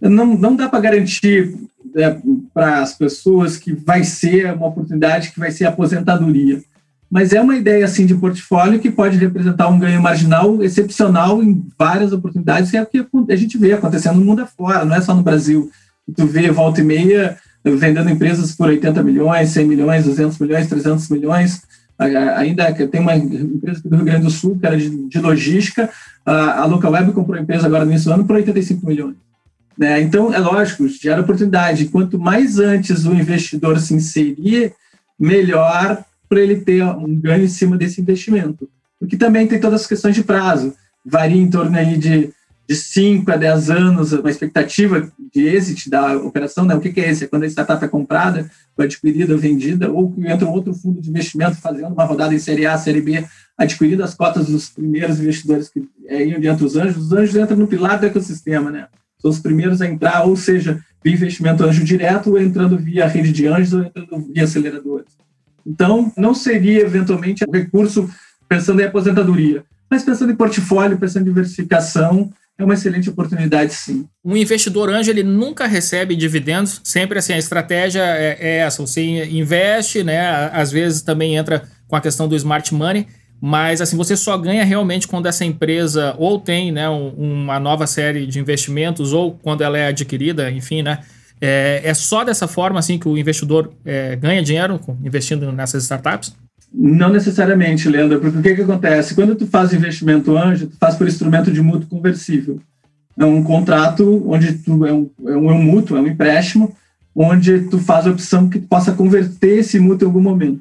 Não, 0.00 0.26
não 0.26 0.54
dá 0.54 0.68
para 0.68 0.80
garantir 0.80 1.54
é, 1.96 2.16
para 2.52 2.80
as 2.80 2.94
pessoas 2.94 3.56
que 3.56 3.72
vai 3.72 4.04
ser 4.04 4.52
uma 4.52 4.66
oportunidade 4.66 5.32
que 5.32 5.38
vai 5.38 5.50
ser 5.50 5.64
aposentadoria. 5.64 6.62
Mas 7.10 7.32
é 7.32 7.40
uma 7.40 7.56
ideia 7.56 7.84
assim 7.84 8.04
de 8.04 8.14
portfólio 8.14 8.80
que 8.80 8.90
pode 8.90 9.16
representar 9.16 9.68
um 9.68 9.78
ganho 9.78 10.02
marginal 10.02 10.62
excepcional 10.62 11.42
em 11.42 11.64
várias 11.78 12.12
oportunidades, 12.12 12.70
que 12.70 12.76
é 12.76 12.82
o 12.82 12.86
que 12.86 13.06
a 13.30 13.36
gente 13.36 13.56
vê 13.56 13.72
acontecendo 13.72 14.18
no 14.18 14.24
mundo 14.24 14.42
afora, 14.42 14.84
não 14.84 14.96
é 14.96 15.00
só 15.00 15.14
no 15.14 15.22
Brasil. 15.22 15.70
Tu 16.14 16.26
vê 16.26 16.50
volta 16.50 16.80
e 16.80 16.84
meia 16.84 17.36
vendendo 17.64 18.10
empresas 18.10 18.54
por 18.54 18.68
80 18.68 19.02
milhões, 19.02 19.50
100 19.50 19.66
milhões, 19.66 20.04
200 20.04 20.38
milhões, 20.38 20.68
300 20.68 21.08
milhões 21.08 21.62
ainda 21.98 22.72
tem 22.72 23.00
uma 23.00 23.16
empresa 23.16 23.80
do 23.84 23.96
Rio 23.96 24.04
Grande 24.04 24.24
do 24.24 24.30
Sul, 24.30 24.58
que 24.58 24.66
era 24.66 24.76
de, 24.76 25.08
de 25.08 25.18
logística, 25.18 25.90
a, 26.24 26.64
Local 26.66 26.92
Web 26.92 27.12
comprou 27.12 27.38
a 27.38 27.42
empresa 27.42 27.66
agora 27.66 27.84
nesse 27.84 28.10
ano 28.10 28.24
por 28.24 28.36
85 28.36 28.86
milhões. 28.86 29.14
Né? 29.78 30.00
Então, 30.00 30.32
é 30.32 30.38
lógico, 30.38 30.88
gera 30.88 31.20
oportunidade. 31.20 31.86
Quanto 31.86 32.18
mais 32.18 32.58
antes 32.58 33.06
o 33.06 33.14
investidor 33.14 33.78
se 33.78 33.94
inserir, 33.94 34.74
melhor 35.18 36.04
para 36.28 36.40
ele 36.40 36.56
ter 36.56 36.82
um 36.82 37.14
ganho 37.14 37.44
em 37.44 37.48
cima 37.48 37.76
desse 37.76 38.00
investimento. 38.00 38.68
Porque 38.98 39.16
também 39.16 39.46
tem 39.46 39.60
todas 39.60 39.82
as 39.82 39.86
questões 39.86 40.14
de 40.14 40.24
prazo. 40.24 40.74
Varia 41.04 41.40
em 41.40 41.48
torno 41.48 41.76
aí 41.76 41.96
de 41.96 42.30
de 42.68 42.74
5 42.74 43.30
a 43.30 43.36
10 43.36 43.70
anos, 43.70 44.12
uma 44.12 44.30
expectativa 44.30 45.08
de 45.32 45.46
exit 45.46 45.88
da 45.88 46.16
operação, 46.16 46.64
né? 46.64 46.74
o 46.74 46.80
que, 46.80 46.92
que 46.92 47.00
é 47.00 47.10
esse? 47.10 47.24
É 47.24 47.26
quando 47.28 47.44
a 47.44 47.46
startup 47.46 47.84
é 47.84 47.88
comprada, 47.88 48.50
adquirida 48.76 49.32
ou 49.32 49.38
vendida, 49.38 49.90
ou 49.90 50.14
entra 50.18 50.46
um 50.46 50.52
outro 50.52 50.74
fundo 50.74 51.00
de 51.00 51.08
investimento 51.08 51.56
fazendo 51.56 51.92
uma 51.92 52.04
rodada 52.04 52.34
em 52.34 52.38
Série 52.38 52.66
A, 52.66 52.76
Série 52.76 53.00
B, 53.00 53.24
adquirindo 53.56 54.02
as 54.02 54.14
cotas 54.14 54.48
dos 54.48 54.68
primeiros 54.68 55.20
investidores 55.20 55.68
que 55.68 55.88
é, 56.06 56.26
iam 56.26 56.40
diante 56.40 56.60
dos 56.60 56.76
anjos, 56.76 57.06
os 57.06 57.12
anjos 57.12 57.36
entram 57.36 57.56
no 57.56 57.66
pilar 57.66 57.98
do 57.98 58.06
ecossistema, 58.06 58.70
né? 58.70 58.88
São 59.18 59.30
os 59.30 59.38
primeiros 59.38 59.80
a 59.80 59.86
entrar, 59.86 60.24
ou 60.24 60.36
seja, 60.36 60.78
via 61.02 61.14
investimento 61.14 61.64
anjo 61.64 61.82
direto, 61.84 62.30
ou 62.30 62.40
entrando 62.40 62.76
via 62.76 63.06
rede 63.06 63.32
de 63.32 63.46
anjos, 63.46 63.72
ou 63.72 63.82
entrando 63.82 64.32
via 64.32 64.44
aceleradores. 64.44 65.06
Então, 65.64 66.12
não 66.16 66.34
seria, 66.34 66.82
eventualmente, 66.82 67.44
recurso 67.50 68.10
pensando 68.48 68.80
em 68.80 68.84
aposentadoria, 68.84 69.64
mas 69.90 70.02
pensando 70.02 70.32
em 70.32 70.36
portfólio, 70.36 70.98
pensando 70.98 71.22
em 71.22 71.30
diversificação, 71.30 72.32
é 72.58 72.64
uma 72.64 72.74
excelente 72.74 73.10
oportunidade, 73.10 73.74
sim. 73.74 74.08
Um 74.24 74.36
investidor 74.36 74.88
anjo, 74.88 75.10
ele 75.10 75.22
nunca 75.22 75.66
recebe 75.66 76.16
dividendos, 76.16 76.80
sempre 76.82 77.18
assim, 77.18 77.32
a 77.34 77.38
estratégia 77.38 78.02
é, 78.02 78.38
é 78.40 78.56
essa, 78.58 78.84
você 78.84 79.02
investe, 79.02 80.02
né, 80.02 80.50
às 80.52 80.72
vezes 80.72 81.02
também 81.02 81.36
entra 81.36 81.64
com 81.86 81.96
a 81.96 82.00
questão 82.00 82.26
do 82.26 82.34
smart 82.34 82.72
money, 82.74 83.06
mas 83.40 83.80
assim, 83.82 83.96
você 83.96 84.16
só 84.16 84.36
ganha 84.38 84.64
realmente 84.64 85.06
quando 85.06 85.26
essa 85.26 85.44
empresa 85.44 86.14
ou 86.18 86.40
tem, 86.40 86.72
né, 86.72 86.88
um, 86.88 87.08
uma 87.10 87.60
nova 87.60 87.86
série 87.86 88.26
de 88.26 88.40
investimentos 88.40 89.12
ou 89.12 89.32
quando 89.32 89.62
ela 89.62 89.76
é 89.76 89.88
adquirida, 89.88 90.50
enfim, 90.50 90.82
né, 90.82 91.00
é, 91.40 91.82
é 91.84 91.92
só 91.92 92.24
dessa 92.24 92.48
forma 92.48 92.78
assim 92.78 92.98
que 92.98 93.06
o 93.06 93.18
investidor 93.18 93.70
é, 93.84 94.16
ganha 94.16 94.42
dinheiro 94.42 94.80
investindo 95.04 95.52
nessas 95.52 95.82
startups? 95.82 96.34
Não 96.78 97.08
necessariamente, 97.08 97.88
Leandro, 97.88 98.20
porque 98.20 98.38
o 98.38 98.42
que, 98.42 98.54
que 98.54 98.62
acontece? 98.62 99.14
Quando 99.14 99.34
tu 99.34 99.46
faz 99.46 99.72
investimento 99.72 100.36
anjo, 100.36 100.66
tu 100.66 100.76
faz 100.76 100.94
por 100.94 101.08
instrumento 101.08 101.50
de 101.50 101.62
mútuo 101.62 101.88
conversível. 101.88 102.60
É 103.18 103.24
um 103.24 103.42
contrato 103.42 104.22
onde 104.28 104.52
tu 104.58 104.84
é 104.84 104.92
um, 104.92 105.10
é 105.24 105.36
um, 105.36 105.50
é 105.50 105.54
um 105.54 105.62
mútuo, 105.62 105.96
é 105.96 106.00
um 106.02 106.06
empréstimo, 106.06 106.76
onde 107.14 107.60
tu 107.70 107.78
faz 107.78 108.06
a 108.06 108.10
opção 108.10 108.50
que 108.50 108.58
tu 108.58 108.68
possa 108.68 108.92
converter 108.92 109.60
esse 109.60 109.78
mútuo 109.78 110.04
em 110.04 110.08
algum 110.10 110.20
momento. 110.20 110.60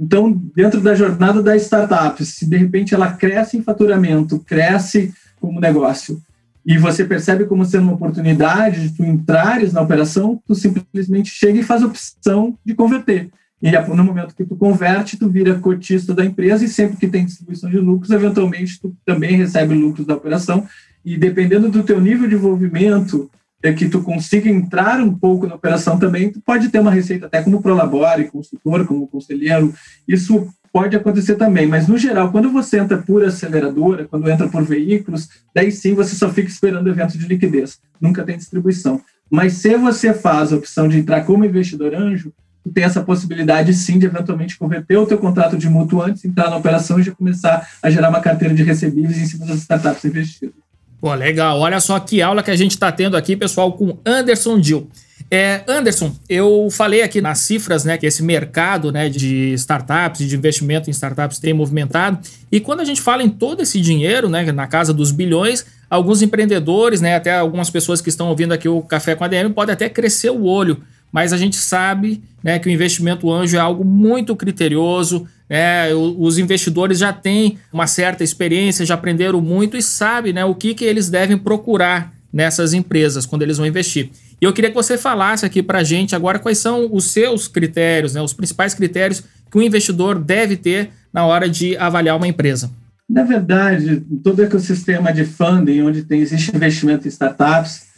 Então, 0.00 0.32
dentro 0.56 0.80
da 0.80 0.94
jornada 0.94 1.42
da 1.42 1.54
startup, 1.56 2.24
se 2.24 2.46
de 2.46 2.56
repente 2.56 2.94
ela 2.94 3.12
cresce 3.12 3.58
em 3.58 3.62
faturamento, 3.62 4.38
cresce 4.38 5.12
como 5.38 5.60
negócio, 5.60 6.18
e 6.64 6.78
você 6.78 7.04
percebe 7.04 7.44
como 7.44 7.66
sendo 7.66 7.82
uma 7.82 7.92
oportunidade 7.92 8.88
de 8.88 8.96
tu 8.96 9.04
entrares 9.04 9.74
na 9.74 9.82
operação, 9.82 10.40
tu 10.46 10.54
simplesmente 10.54 11.28
chega 11.28 11.58
e 11.58 11.62
faz 11.62 11.82
a 11.82 11.86
opção 11.86 12.56
de 12.64 12.74
converter. 12.74 13.28
E 13.62 13.70
no 13.70 14.04
momento 14.04 14.34
que 14.34 14.44
tu 14.44 14.56
converte, 14.56 15.18
tu 15.18 15.28
vira 15.28 15.58
cotista 15.58 16.14
da 16.14 16.24
empresa 16.24 16.64
e 16.64 16.68
sempre 16.68 16.96
que 16.96 17.06
tem 17.06 17.26
distribuição 17.26 17.68
de 17.68 17.78
lucros, 17.78 18.10
eventualmente 18.10 18.80
tu 18.80 18.96
também 19.04 19.36
recebe 19.36 19.74
lucros 19.74 20.06
da 20.06 20.14
operação. 20.14 20.66
E 21.04 21.16
dependendo 21.16 21.68
do 21.68 21.82
teu 21.82 22.00
nível 22.00 22.28
de 22.28 22.34
envolvimento 22.34 23.30
é 23.62 23.72
que 23.72 23.88
tu 23.88 24.02
consiga 24.02 24.48
entrar 24.48 25.00
um 25.00 25.14
pouco 25.14 25.46
na 25.46 25.54
operação 25.54 25.98
também, 25.98 26.32
tu 26.32 26.40
pode 26.40 26.70
ter 26.70 26.80
uma 26.80 26.90
receita 26.90 27.26
até 27.26 27.42
como 27.42 27.60
prolabore, 27.60 28.30
consultor, 28.30 28.86
como 28.86 29.06
conselheiro, 29.06 29.74
isso 30.08 30.48
pode 30.72 30.96
acontecer 30.96 31.34
também, 31.34 31.66
mas 31.66 31.86
no 31.86 31.98
geral, 31.98 32.30
quando 32.30 32.50
você 32.50 32.78
entra 32.78 32.96
por 32.96 33.24
aceleradora, 33.24 34.06
quando 34.06 34.30
entra 34.30 34.48
por 34.48 34.62
veículos, 34.62 35.28
daí 35.54 35.70
sim 35.70 35.94
você 35.94 36.14
só 36.14 36.30
fica 36.30 36.48
esperando 36.48 36.88
evento 36.88 37.18
de 37.18 37.26
liquidez, 37.26 37.78
nunca 38.00 38.24
tem 38.24 38.38
distribuição. 38.38 39.00
Mas 39.30 39.54
se 39.54 39.76
você 39.76 40.14
faz 40.14 40.52
a 40.52 40.56
opção 40.56 40.88
de 40.88 40.98
entrar 40.98 41.24
como 41.24 41.44
investidor 41.44 41.94
anjo, 41.94 42.32
tem 42.72 42.84
essa 42.84 43.02
possibilidade 43.02 43.72
sim 43.74 43.98
de 43.98 44.06
eventualmente 44.06 44.58
converter 44.58 44.96
o 44.96 45.06
teu 45.06 45.18
contrato 45.18 45.56
de 45.56 45.68
mútuo 45.68 46.02
antes, 46.02 46.24
entrar 46.24 46.50
na 46.50 46.56
operação 46.56 46.98
e 47.00 47.02
já 47.02 47.12
começar 47.12 47.66
a 47.82 47.90
gerar 47.90 48.10
uma 48.10 48.20
carteira 48.20 48.54
de 48.54 48.62
recebíveis 48.62 49.18
em 49.18 49.26
cima 49.26 49.46
das 49.46 49.58
startups 49.58 50.04
investidas. 50.04 50.54
Pô, 51.00 51.14
legal. 51.14 51.58
Olha 51.58 51.80
só 51.80 51.98
que 51.98 52.20
aula 52.20 52.42
que 52.42 52.50
a 52.50 52.56
gente 52.56 52.72
está 52.72 52.92
tendo 52.92 53.16
aqui, 53.16 53.34
pessoal, 53.34 53.72
com 53.72 53.96
Anderson 54.04 54.60
Dill. 54.60 54.90
É, 55.30 55.62
Anderson, 55.68 56.12
eu 56.28 56.68
falei 56.70 57.02
aqui 57.02 57.20
nas 57.20 57.38
cifras, 57.38 57.84
né, 57.84 57.96
que 57.96 58.04
esse 58.04 58.22
mercado, 58.22 58.90
né, 58.90 59.08
de 59.08 59.52
startups, 59.54 60.28
de 60.28 60.36
investimento 60.36 60.90
em 60.90 60.92
startups 60.92 61.38
tem 61.38 61.54
movimentado. 61.54 62.18
E 62.50 62.58
quando 62.58 62.80
a 62.80 62.84
gente 62.84 63.00
fala 63.00 63.22
em 63.22 63.28
todo 63.28 63.62
esse 63.62 63.80
dinheiro, 63.80 64.28
né, 64.28 64.50
na 64.50 64.66
casa 64.66 64.92
dos 64.92 65.12
bilhões, 65.12 65.64
alguns 65.88 66.20
empreendedores, 66.20 67.00
né, 67.00 67.14
até 67.14 67.36
algumas 67.36 67.70
pessoas 67.70 68.00
que 68.00 68.08
estão 68.08 68.28
ouvindo 68.28 68.52
aqui 68.52 68.68
o 68.68 68.82
Café 68.82 69.14
com 69.14 69.24
a 69.24 69.28
DM, 69.28 69.54
podem 69.54 69.72
até 69.72 69.88
crescer 69.88 70.30
o 70.30 70.44
olho 70.44 70.82
mas 71.12 71.32
a 71.32 71.36
gente 71.36 71.56
sabe 71.56 72.22
né, 72.42 72.58
que 72.58 72.68
o 72.68 72.70
investimento 72.70 73.30
anjo 73.30 73.56
é 73.56 73.60
algo 73.60 73.84
muito 73.84 74.34
criterioso. 74.36 75.26
Né, 75.48 75.92
os 75.94 76.38
investidores 76.38 76.98
já 76.98 77.12
têm 77.12 77.58
uma 77.72 77.86
certa 77.86 78.22
experiência, 78.22 78.86
já 78.86 78.94
aprenderam 78.94 79.40
muito 79.40 79.76
e 79.76 79.82
sabem 79.82 80.32
né, 80.32 80.44
o 80.44 80.54
que, 80.54 80.74
que 80.74 80.84
eles 80.84 81.10
devem 81.10 81.36
procurar 81.36 82.14
nessas 82.32 82.72
empresas 82.72 83.26
quando 83.26 83.42
eles 83.42 83.58
vão 83.58 83.66
investir. 83.66 84.10
E 84.40 84.44
eu 84.44 84.52
queria 84.52 84.70
que 84.70 84.76
você 84.76 84.96
falasse 84.96 85.44
aqui 85.44 85.62
para 85.62 85.80
a 85.80 85.84
gente 85.84 86.14
agora 86.14 86.38
quais 86.38 86.58
são 86.58 86.88
os 86.92 87.10
seus 87.10 87.48
critérios, 87.48 88.14
né, 88.14 88.22
os 88.22 88.32
principais 88.32 88.72
critérios 88.72 89.22
que 89.50 89.58
o 89.58 89.62
investidor 89.62 90.18
deve 90.18 90.56
ter 90.56 90.90
na 91.12 91.26
hora 91.26 91.48
de 91.48 91.76
avaliar 91.76 92.16
uma 92.16 92.28
empresa. 92.28 92.70
Na 93.08 93.24
verdade, 93.24 94.04
todo 94.22 94.40
ecossistema 94.40 95.12
de 95.12 95.24
funding, 95.24 95.82
onde 95.82 96.04
tem, 96.04 96.20
existe 96.20 96.54
investimento 96.54 97.08
em 97.08 97.10
startups, 97.10 97.89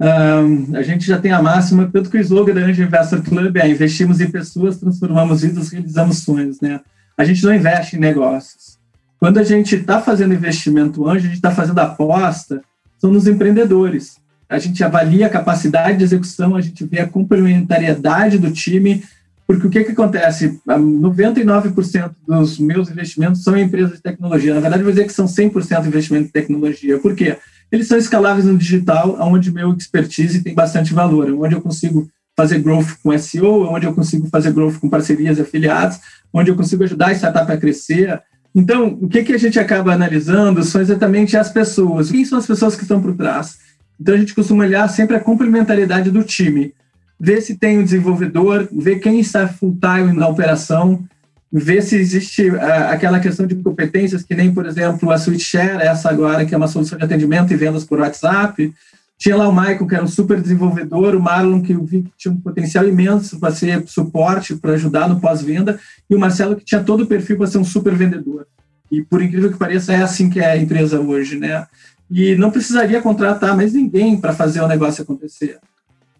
a 0.00 0.82
gente 0.82 1.06
já 1.06 1.18
tem 1.18 1.30
a 1.30 1.42
máxima, 1.42 1.90
tanto 1.92 2.08
que 2.08 2.16
o 2.16 2.20
slogan 2.20 2.54
da 2.54 2.62
Angel 2.62 2.86
Investor 2.86 3.22
Club 3.22 3.54
é 3.56 3.68
investimos 3.68 4.20
em 4.20 4.30
pessoas, 4.30 4.78
transformamos 4.78 5.42
vidas, 5.42 5.68
realizamos 5.68 6.18
sonhos, 6.18 6.60
né? 6.60 6.80
A 7.18 7.24
gente 7.24 7.44
não 7.44 7.54
investe 7.54 7.96
em 7.96 8.00
negócios. 8.00 8.78
Quando 9.18 9.38
a 9.38 9.42
gente 9.42 9.76
está 9.76 10.00
fazendo 10.00 10.32
investimento 10.32 11.06
anjo, 11.06 11.18
a 11.18 11.28
gente 11.28 11.34
está 11.34 11.50
fazendo 11.50 11.78
aposta, 11.80 12.62
são 12.98 13.12
nos 13.12 13.26
empreendedores. 13.26 14.16
A 14.48 14.58
gente 14.58 14.82
avalia 14.82 15.26
a 15.26 15.30
capacidade 15.30 15.98
de 15.98 16.04
execução, 16.04 16.56
a 16.56 16.62
gente 16.62 16.82
vê 16.86 17.00
a 17.00 17.06
complementariedade 17.06 18.38
do 18.38 18.50
time, 18.50 19.04
porque 19.46 19.66
o 19.66 19.70
que, 19.70 19.84
que 19.84 19.92
acontece? 19.92 20.58
99% 20.66 22.12
dos 22.26 22.58
meus 22.58 22.90
investimentos 22.90 23.42
são 23.42 23.54
em 23.54 23.64
empresas 23.64 23.96
de 23.96 24.02
tecnologia. 24.02 24.54
Na 24.54 24.60
verdade, 24.60 24.80
eu 24.80 24.84
vou 24.84 24.92
dizer 24.92 25.06
que 25.06 25.12
são 25.12 25.26
100% 25.26 25.86
investimento 25.86 26.28
em 26.28 26.30
tecnologia. 26.30 26.98
Por 26.98 27.14
quê? 27.14 27.36
Eles 27.70 27.86
são 27.86 27.96
escaláveis 27.96 28.44
no 28.44 28.58
digital, 28.58 29.16
onde 29.20 29.52
meu 29.52 29.72
expertise 29.72 30.42
tem 30.42 30.54
bastante 30.54 30.92
valor, 30.92 31.30
onde 31.32 31.54
eu 31.54 31.60
consigo 31.60 32.08
fazer 32.36 32.58
growth 32.58 32.96
com 33.02 33.16
SEO, 33.16 33.68
onde 33.70 33.86
eu 33.86 33.94
consigo 33.94 34.26
fazer 34.28 34.52
growth 34.52 34.78
com 34.78 34.88
parcerias 34.88 35.38
e 35.38 35.42
afiliados, 35.42 35.98
onde 36.32 36.50
eu 36.50 36.56
consigo 36.56 36.82
ajudar 36.84 37.08
a 37.08 37.14
startup 37.14 37.50
a 37.52 37.56
crescer. 37.56 38.20
Então, 38.54 38.98
o 39.00 39.08
que, 39.08 39.22
que 39.22 39.32
a 39.32 39.38
gente 39.38 39.58
acaba 39.58 39.92
analisando 39.92 40.62
são 40.64 40.80
exatamente 40.80 41.36
as 41.36 41.50
pessoas. 41.50 42.10
Quem 42.10 42.24
são 42.24 42.38
as 42.38 42.46
pessoas 42.46 42.74
que 42.74 42.82
estão 42.82 43.00
por 43.00 43.14
trás? 43.14 43.58
Então, 44.00 44.14
a 44.14 44.18
gente 44.18 44.34
costuma 44.34 44.64
olhar 44.64 44.88
sempre 44.88 45.16
a 45.16 45.20
complementariedade 45.20 46.10
do 46.10 46.22
time. 46.22 46.72
Ver 47.18 47.42
se 47.42 47.56
tem 47.56 47.78
um 47.78 47.84
desenvolvedor, 47.84 48.66
ver 48.72 48.98
quem 48.98 49.20
está 49.20 49.46
full-time 49.46 50.14
na 50.14 50.26
operação, 50.26 51.04
ver 51.52 51.82
se 51.82 51.96
existe 51.96 52.48
uh, 52.48 52.60
aquela 52.90 53.18
questão 53.18 53.46
de 53.46 53.56
competências, 53.56 54.22
que 54.22 54.34
nem, 54.34 54.52
por 54.52 54.66
exemplo, 54.66 55.10
a 55.10 55.18
SwitchShare, 55.18 55.82
essa 55.82 56.08
agora, 56.08 56.44
que 56.44 56.54
é 56.54 56.56
uma 56.56 56.68
solução 56.68 56.96
de 56.96 57.04
atendimento 57.04 57.52
e 57.52 57.56
vendas 57.56 57.84
por 57.84 57.98
WhatsApp. 57.98 58.72
Tinha 59.18 59.36
lá 59.36 59.48
o 59.48 59.54
Michael, 59.54 59.86
que 59.86 59.94
era 59.94 60.04
um 60.04 60.08
super 60.08 60.40
desenvolvedor, 60.40 61.14
o 61.14 61.20
Marlon, 61.20 61.60
que 61.60 61.72
eu 61.72 61.84
vi 61.84 62.02
que 62.02 62.12
tinha 62.16 62.32
um 62.32 62.40
potencial 62.40 62.88
imenso 62.88 63.38
para 63.38 63.54
ser 63.54 63.82
suporte, 63.86 64.56
para 64.56 64.72
ajudar 64.72 65.08
no 65.08 65.20
pós-venda, 65.20 65.78
e 66.08 66.14
o 66.14 66.18
Marcelo, 66.18 66.56
que 66.56 66.64
tinha 66.64 66.82
todo 66.82 67.02
o 67.02 67.06
perfil 67.06 67.36
para 67.36 67.46
ser 67.46 67.58
um 67.58 67.64
super 67.64 67.94
vendedor. 67.94 68.46
E, 68.90 69.02
por 69.02 69.22
incrível 69.22 69.52
que 69.52 69.58
pareça, 69.58 69.92
é 69.92 70.02
assim 70.02 70.30
que 70.30 70.40
é 70.40 70.52
a 70.52 70.56
empresa 70.56 71.00
hoje, 71.00 71.38
né? 71.38 71.66
E 72.10 72.34
não 72.34 72.50
precisaria 72.50 73.00
contratar 73.00 73.56
mais 73.56 73.72
ninguém 73.72 74.20
para 74.20 74.32
fazer 74.32 74.60
o 74.62 74.68
negócio 74.68 75.02
acontecer. 75.02 75.58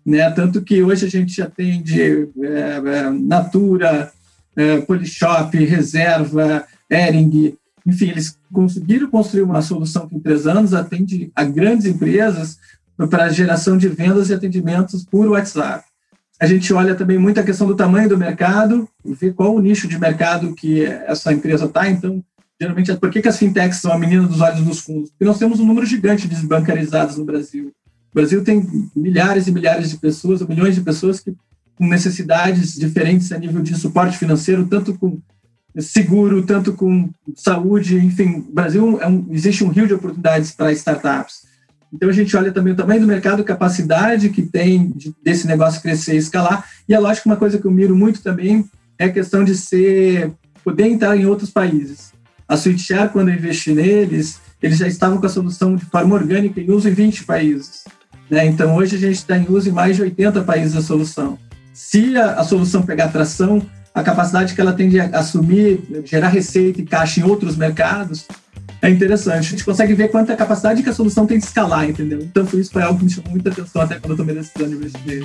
Né? 0.04 0.30
Tanto 0.30 0.62
que 0.62 0.82
hoje 0.82 1.06
a 1.06 1.08
gente 1.08 1.34
já 1.34 1.46
tem 1.46 1.82
de 1.82 2.28
é, 2.42 2.82
é, 2.84 3.10
Natura, 3.10 4.10
é, 4.60 4.80
Polishop, 4.82 5.56
Reserva, 5.64 6.66
Ering, 6.90 7.56
enfim, 7.86 8.10
eles 8.10 8.38
conseguiram 8.52 9.10
construir 9.10 9.42
uma 9.42 9.62
solução 9.62 10.06
que 10.06 10.14
em 10.14 10.20
três 10.20 10.46
anos 10.46 10.74
atende 10.74 11.30
a 11.34 11.44
grandes 11.44 11.86
empresas 11.86 12.58
para 13.08 13.30
geração 13.30 13.78
de 13.78 13.88
vendas 13.88 14.28
e 14.28 14.34
atendimentos 14.34 15.04
por 15.04 15.26
WhatsApp. 15.28 15.84
A 16.38 16.46
gente 16.46 16.72
olha 16.72 16.94
também 16.94 17.18
muito 17.18 17.40
a 17.40 17.42
questão 17.42 17.66
do 17.66 17.74
tamanho 17.74 18.08
do 18.08 18.18
mercado, 18.18 18.88
ver 19.02 19.32
qual 19.32 19.54
o 19.54 19.60
nicho 19.60 19.88
de 19.88 19.98
mercado 19.98 20.54
que 20.54 20.84
essa 20.84 21.32
empresa 21.32 21.64
está. 21.64 21.88
Então, 21.88 22.22
geralmente, 22.60 22.94
por 22.96 23.10
que, 23.10 23.22
que 23.22 23.28
as 23.28 23.38
fintechs 23.38 23.80
são 23.80 23.92
a 23.92 23.98
menina 23.98 24.26
dos 24.26 24.40
olhos 24.40 24.62
dos 24.62 24.80
fundos? 24.80 25.10
Porque 25.10 25.24
nós 25.24 25.38
temos 25.38 25.60
um 25.60 25.66
número 25.66 25.86
gigante 25.86 26.28
de 26.28 26.34
desbancarizados 26.34 27.16
no 27.16 27.24
Brasil. 27.24 27.72
O 28.12 28.14
Brasil 28.14 28.44
tem 28.44 28.66
milhares 28.94 29.46
e 29.46 29.52
milhares 29.52 29.90
de 29.90 29.96
pessoas, 29.96 30.42
milhões 30.42 30.74
de 30.74 30.80
pessoas 30.80 31.20
que 31.20 31.34
com 31.80 31.86
necessidades 31.86 32.74
diferentes 32.74 33.32
a 33.32 33.38
nível 33.38 33.62
de 33.62 33.74
suporte 33.74 34.18
financeiro, 34.18 34.66
tanto 34.66 34.92
com 34.98 35.18
seguro, 35.78 36.42
tanto 36.42 36.74
com 36.74 37.08
saúde, 37.34 37.96
enfim, 37.96 38.44
o 38.46 38.52
Brasil 38.52 39.00
é 39.00 39.06
um, 39.06 39.26
existe 39.30 39.64
um 39.64 39.68
rio 39.68 39.86
de 39.86 39.94
oportunidades 39.94 40.50
para 40.50 40.72
startups. 40.72 41.46
Então 41.90 42.10
a 42.10 42.12
gente 42.12 42.36
olha 42.36 42.52
também 42.52 42.74
o 42.74 42.76
tamanho 42.76 43.00
do 43.00 43.06
mercado, 43.06 43.42
capacidade 43.42 44.28
que 44.28 44.42
tem 44.42 44.90
de, 44.90 45.14
desse 45.24 45.46
negócio 45.46 45.80
crescer 45.80 46.16
e 46.16 46.18
escalar. 46.18 46.68
E 46.86 46.92
é 46.92 46.98
lógico 46.98 47.30
uma 47.30 47.36
coisa 47.36 47.58
que 47.58 47.66
eu 47.66 47.70
miro 47.70 47.96
muito 47.96 48.22
também 48.22 48.68
é 48.98 49.06
a 49.06 49.12
questão 49.12 49.42
de 49.42 49.56
ser 49.56 50.30
poder 50.62 50.86
entrar 50.86 51.16
em 51.16 51.24
outros 51.24 51.48
países. 51.50 52.12
A 52.46 52.58
SweetShare, 52.58 53.08
quando 53.10 53.30
eu 53.30 53.36
investi 53.36 53.72
neles, 53.72 54.38
eles 54.62 54.76
já 54.76 54.86
estavam 54.86 55.18
com 55.18 55.24
a 55.24 55.30
solução 55.30 55.76
de 55.76 55.86
forma 55.86 56.14
orgânica 56.14 56.60
em 56.60 56.70
uso 56.70 56.90
em 56.90 56.92
20 56.92 57.24
países. 57.24 57.84
Né? 58.28 58.44
Então 58.44 58.76
hoje 58.76 58.96
a 58.96 58.98
gente 58.98 59.16
está 59.16 59.38
em 59.38 59.46
uso 59.48 59.70
em 59.70 59.72
mais 59.72 59.96
de 59.96 60.02
80 60.02 60.42
países 60.42 60.76
a 60.76 60.82
solução 60.82 61.38
se 61.72 62.16
a, 62.16 62.34
a 62.34 62.44
solução 62.44 62.82
pegar 62.82 63.08
tração, 63.08 63.62
a 63.94 64.02
capacidade 64.02 64.54
que 64.54 64.60
ela 64.60 64.72
tem 64.72 64.88
de 64.88 65.00
assumir, 65.00 65.80
gerar 66.04 66.28
receita 66.28 66.80
e 66.80 66.84
caixa 66.84 67.20
em 67.20 67.24
outros 67.24 67.56
mercados, 67.56 68.26
é 68.82 68.88
interessante. 68.88 69.38
A 69.38 69.50
gente 69.50 69.64
consegue 69.64 69.94
ver 69.94 70.08
quanta 70.08 70.34
capacidade 70.36 70.82
que 70.82 70.88
a 70.88 70.92
solução 70.92 71.26
tem 71.26 71.38
de 71.38 71.44
escalar, 71.44 71.88
entendeu? 71.88 72.20
Então, 72.20 72.46
isso 72.54 72.70
foi 72.70 72.82
algo 72.82 72.98
que 72.98 73.04
me 73.04 73.10
chamou 73.10 73.30
muita 73.32 73.50
atenção 73.50 73.82
até 73.82 73.96
quando 73.96 74.12
eu 74.12 74.16
tomei 74.16 74.36
a 74.36 74.40
decisão 74.40 74.68
de. 74.68 75.24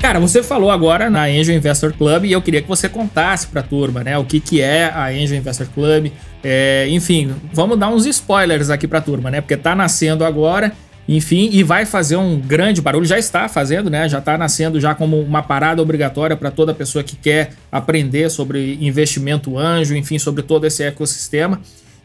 Cara, 0.00 0.20
você 0.20 0.42
falou 0.42 0.70
agora 0.70 1.10
na 1.10 1.24
Angel 1.24 1.54
Investor 1.54 1.92
Club 1.92 2.24
e 2.24 2.32
eu 2.32 2.40
queria 2.40 2.62
que 2.62 2.68
você 2.68 2.88
contasse 2.88 3.48
para 3.48 3.60
a 3.60 3.64
turma, 3.64 4.02
né? 4.02 4.16
O 4.16 4.24
que, 4.24 4.40
que 4.40 4.60
é 4.60 4.84
a 4.84 5.08
Angel 5.08 5.36
Investor 5.36 5.66
Club. 5.74 6.10
É, 6.42 6.86
enfim, 6.88 7.34
vamos 7.52 7.78
dar 7.78 7.88
uns 7.88 8.06
spoilers 8.06 8.70
aqui 8.70 8.86
para 8.86 9.00
a 9.00 9.02
turma, 9.02 9.30
né? 9.30 9.40
Porque 9.40 9.56
tá 9.56 9.74
nascendo 9.74 10.24
agora 10.24 10.72
enfim, 11.08 11.48
e 11.50 11.62
vai 11.62 11.86
fazer 11.86 12.16
um 12.16 12.38
grande 12.38 12.82
barulho, 12.82 13.06
já 13.06 13.18
está 13.18 13.48
fazendo, 13.48 13.88
né? 13.88 14.06
Já 14.06 14.18
está 14.18 14.36
nascendo 14.36 14.78
já 14.78 14.94
como 14.94 15.18
uma 15.18 15.42
parada 15.42 15.80
obrigatória 15.80 16.36
para 16.36 16.50
toda 16.50 16.74
pessoa 16.74 17.02
que 17.02 17.16
quer 17.16 17.52
aprender 17.72 18.28
sobre 18.30 18.76
investimento 18.78 19.56
anjo, 19.56 19.96
enfim, 19.96 20.18
sobre 20.18 20.42
todo 20.42 20.66
esse 20.66 20.82
ecossistema. 20.82 21.60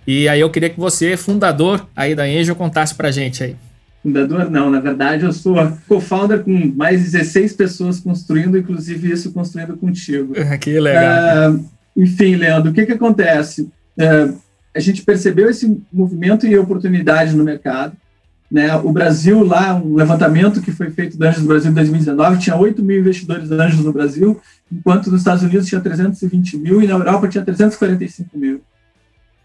E 0.07 0.29
aí 0.29 0.39
eu 0.39 0.49
queria 0.49 0.69
que 0.69 0.79
você, 0.79 1.17
fundador 1.17 1.85
aí 1.93 2.15
da 2.15 2.23
Angel, 2.23 2.55
contasse 2.55 2.95
para 2.95 3.11
gente 3.11 3.43
aí. 3.43 3.57
Fundador 4.01 4.49
não, 4.49 4.69
na 4.69 4.79
verdade 4.79 5.25
eu 5.25 5.33
sou 5.33 5.55
co-founder 5.87 6.41
com 6.41 6.73
mais 6.73 7.03
16 7.03 7.53
pessoas 7.53 7.99
construindo, 7.99 8.57
inclusive 8.57 9.11
isso 9.11 9.33
construindo 9.33 9.75
contigo. 9.75 10.33
que 10.61 10.79
legal. 10.79 11.51
Uh, 11.51 11.65
enfim, 11.97 12.35
Leandro, 12.35 12.71
o 12.71 12.73
que 12.73 12.85
que 12.85 12.93
acontece? 12.93 13.63
Uh, 13.97 14.37
a 14.73 14.79
gente 14.79 15.03
percebeu 15.03 15.49
esse 15.49 15.81
movimento 15.91 16.47
e 16.47 16.57
oportunidade 16.57 17.35
no 17.35 17.43
mercado. 17.43 17.95
Né? 18.51 18.75
O 18.75 18.91
Brasil, 18.91 19.43
lá, 19.43 19.75
um 19.75 19.95
levantamento 19.95 20.62
que 20.62 20.71
foi 20.71 20.91
feito 20.91 21.17
da 21.17 21.29
Anjos 21.29 21.41
do 21.41 21.47
Brasil 21.47 21.71
em 21.71 21.73
2019, 21.73 22.39
tinha 22.39 22.56
8 22.56 22.84
mil 22.84 22.99
investidores 22.99 23.49
Anjos 23.51 23.84
no 23.84 23.91
Brasil, 23.91 24.39
enquanto 24.71 25.10
nos 25.10 25.21
Estados 25.21 25.43
Unidos 25.43 25.67
tinha 25.67 25.82
320 25.82 26.58
mil 26.58 26.82
e 26.82 26.88
na 26.88 26.93
Europa 26.93 27.27
tinha 27.27 27.43
345 27.43 28.38
mil. 28.38 28.62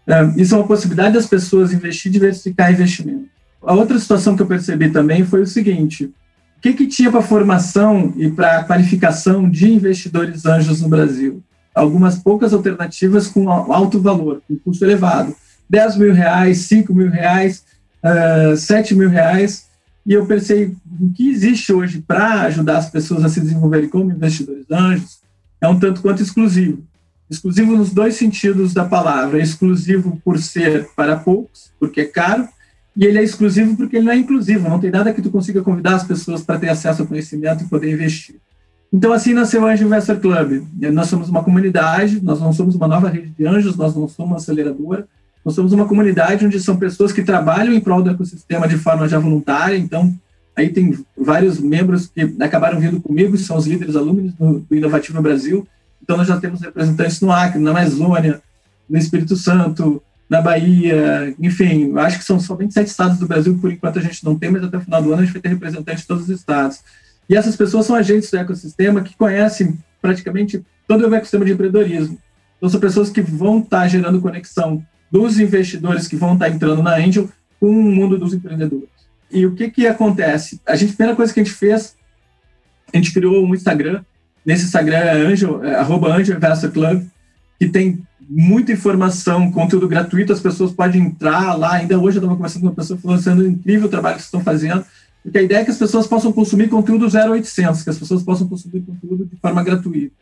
É, 0.07 0.41
isso 0.41 0.55
é 0.55 0.57
uma 0.57 0.67
possibilidade 0.67 1.13
das 1.13 1.27
pessoas 1.27 1.71
investir 1.71 2.11
diversificar 2.11 2.71
investimento. 2.71 3.27
A 3.61 3.73
outra 3.73 3.99
situação 3.99 4.35
que 4.35 4.41
eu 4.41 4.47
percebi 4.47 4.89
também 4.89 5.25
foi 5.25 5.41
o 5.41 5.47
seguinte: 5.47 6.05
o 6.05 6.61
que, 6.61 6.73
que 6.73 6.87
tinha 6.87 7.11
para 7.11 7.21
formação 7.21 8.13
e 8.17 8.29
para 8.29 8.63
qualificação 8.63 9.49
de 9.49 9.71
investidores 9.71 10.45
anjos 10.45 10.81
no 10.81 10.89
Brasil? 10.89 11.43
Algumas 11.73 12.17
poucas 12.17 12.53
alternativas 12.53 13.27
com 13.27 13.49
alto 13.49 13.99
valor, 14.01 14.41
com 14.47 14.57
custo 14.57 14.83
elevado. 14.83 15.35
10 15.69 15.97
mil 15.97 16.13
reais, 16.13 16.57
5 16.59 16.93
mil 16.93 17.09
reais, 17.09 17.63
uh, 18.03 18.55
7 18.55 18.95
mil 18.95 19.09
reais, 19.09 19.67
e 20.05 20.13
eu 20.13 20.25
pensei, 20.25 20.75
o 20.99 21.11
que 21.13 21.29
existe 21.29 21.71
hoje 21.71 22.01
para 22.01 22.41
ajudar 22.43 22.77
as 22.77 22.89
pessoas 22.89 23.23
a 23.23 23.29
se 23.29 23.39
desenvolverem 23.39 23.89
como 23.89 24.11
investidores 24.11 24.65
anjos 24.71 25.19
é 25.61 25.67
um 25.67 25.79
tanto 25.79 26.01
quanto 26.01 26.23
exclusivo. 26.23 26.83
Exclusivo 27.29 27.75
nos 27.77 27.93
dois 27.93 28.15
sentidos 28.15 28.73
da 28.73 28.85
palavra. 28.85 29.39
É 29.39 29.43
exclusivo 29.43 30.19
por 30.25 30.39
ser 30.39 30.89
para 30.95 31.15
poucos, 31.15 31.71
porque 31.79 32.01
é 32.01 32.05
caro, 32.05 32.47
e 32.95 33.05
ele 33.05 33.19
é 33.19 33.23
exclusivo 33.23 33.77
porque 33.77 33.97
ele 33.97 34.05
não 34.05 34.13
é 34.13 34.17
inclusivo. 34.17 34.67
Não 34.67 34.79
tem 34.79 34.89
nada 34.89 35.13
que 35.13 35.21
tu 35.21 35.29
consiga 35.29 35.61
convidar 35.61 35.95
as 35.95 36.03
pessoas 36.03 36.41
para 36.41 36.57
ter 36.57 36.69
acesso 36.69 37.03
ao 37.03 37.07
conhecimento 37.07 37.63
e 37.63 37.67
poder 37.67 37.93
investir. 37.93 38.37
Então, 38.91 39.13
assim 39.13 39.33
nasceu 39.33 39.61
o 39.61 39.65
Anjo 39.67 39.85
Investor 39.85 40.19
Club. 40.19 40.65
Nós 40.91 41.07
somos 41.07 41.29
uma 41.29 41.43
comunidade, 41.43 42.19
nós 42.23 42.39
não 42.39 42.51
somos 42.51 42.73
uma 42.73 42.87
nova 42.87 43.09
rede 43.09 43.29
de 43.37 43.45
anjos, 43.45 43.77
nós 43.77 43.95
não 43.95 44.07
somos 44.07 44.31
uma 44.31 44.37
aceleradora, 44.37 45.07
nós 45.43 45.55
somos 45.55 45.71
uma 45.71 45.87
comunidade 45.87 46.45
onde 46.45 46.59
são 46.59 46.77
pessoas 46.77 47.11
que 47.11 47.23
trabalham 47.23 47.73
em 47.73 47.79
prol 47.79 48.03
do 48.03 48.09
ecossistema 48.09 48.67
de 48.67 48.77
forma 48.77 49.07
já 49.07 49.17
voluntária. 49.17 49.77
Então, 49.77 50.13
aí 50.55 50.69
tem 50.69 50.97
vários 51.17 51.59
membros 51.59 52.07
que 52.07 52.35
acabaram 52.39 52.79
vindo 52.79 52.99
comigo, 52.99 53.37
são 53.37 53.57
os 53.57 53.65
líderes 53.65 53.95
alunos 53.95 54.33
do, 54.33 54.65
Inovativo 54.71 55.21
Brasil. 55.21 55.67
Então, 56.03 56.17
nós 56.17 56.27
já 56.27 56.39
temos 56.39 56.61
representantes 56.61 57.21
no 57.21 57.31
Acre, 57.31 57.59
na 57.59 57.71
Amazônia, 57.71 58.41
no 58.89 58.97
Espírito 58.97 59.35
Santo, 59.35 60.01
na 60.29 60.41
Bahia, 60.41 61.33
enfim, 61.39 61.91
acho 61.97 62.19
que 62.19 62.23
são 62.23 62.39
somente 62.39 62.73
sete 62.73 62.87
estados 62.87 63.17
do 63.17 63.27
Brasil, 63.27 63.57
por 63.59 63.71
enquanto 63.71 63.97
a 63.97 64.01
gente 64.01 64.23
não 64.23 64.37
tem, 64.37 64.51
mas 64.51 64.63
até 64.63 64.77
o 64.77 64.81
final 64.81 65.01
do 65.01 65.11
ano 65.11 65.21
a 65.21 65.25
gente 65.25 65.33
vai 65.33 65.41
ter 65.41 65.49
representantes 65.49 66.01
de 66.01 66.07
todos 66.07 66.23
os 66.23 66.29
estados. 66.29 66.79
E 67.27 67.35
essas 67.35 67.55
pessoas 67.55 67.85
são 67.85 67.95
agentes 67.95 68.29
do 68.29 68.37
ecossistema 68.37 69.01
que 69.01 69.15
conhecem 69.15 69.77
praticamente 70.01 70.63
todo 70.87 71.07
o 71.07 71.15
ecossistema 71.15 71.45
de 71.45 71.53
empreendedorismo. 71.53 72.17
Então, 72.57 72.69
são 72.69 72.79
pessoas 72.79 73.09
que 73.09 73.21
vão 73.21 73.59
estar 73.59 73.87
gerando 73.87 74.21
conexão 74.21 74.83
dos 75.11 75.39
investidores 75.39 76.07
que 76.07 76.15
vão 76.15 76.33
estar 76.33 76.49
entrando 76.49 76.83
na 76.83 76.95
Angel 76.95 77.29
com 77.59 77.69
o 77.69 77.91
mundo 77.91 78.17
dos 78.17 78.33
empreendedores. 78.33 78.87
E 79.31 79.45
o 79.45 79.53
que, 79.53 79.69
que 79.69 79.87
acontece? 79.87 80.59
A, 80.65 80.75
gente, 80.75 80.93
primeira 80.93 81.15
coisa 81.15 81.33
que 81.33 81.39
a 81.39 81.43
gente 81.43 81.55
fez, 81.55 81.95
a 82.93 82.97
gente 82.97 83.13
criou 83.13 83.45
um 83.45 83.53
Instagram. 83.53 84.03
Nesse 84.45 84.65
Instagram 84.65 84.97
é 84.97 85.11
Angel, 85.11 85.63
é, 85.63 85.75
arroba 85.75 86.13
Angel 86.15 86.35
Investor 86.35 86.71
Club, 86.71 87.05
que 87.59 87.67
tem 87.67 88.01
muita 88.27 88.71
informação, 88.71 89.51
conteúdo 89.51 89.87
gratuito, 89.87 90.31
as 90.31 90.39
pessoas 90.39 90.71
podem 90.71 91.01
entrar 91.01 91.55
lá. 91.55 91.73
Ainda 91.73 91.99
hoje 91.99 92.17
eu 92.17 92.21
estava 92.21 92.35
conversando 92.35 92.61
com 92.61 92.67
uma 92.67 92.75
pessoa 92.75 92.99
falando 92.99 93.21
sendo 93.21 93.47
incrível 93.47 93.87
o 93.87 93.89
trabalho 93.89 94.17
que 94.17 94.23
estão 94.23 94.41
fazendo. 94.41 94.83
Porque 95.21 95.37
a 95.37 95.41
ideia 95.41 95.59
é 95.59 95.65
que 95.65 95.71
as 95.71 95.77
pessoas 95.77 96.07
possam 96.07 96.31
consumir 96.31 96.69
conteúdo 96.69 97.05
0800, 97.05 97.83
que 97.83 97.89
as 97.89 97.97
pessoas 97.97 98.23
possam 98.23 98.47
consumir 98.47 98.81
conteúdo 98.81 99.25
de 99.25 99.35
forma 99.37 99.63
gratuita. 99.63 100.13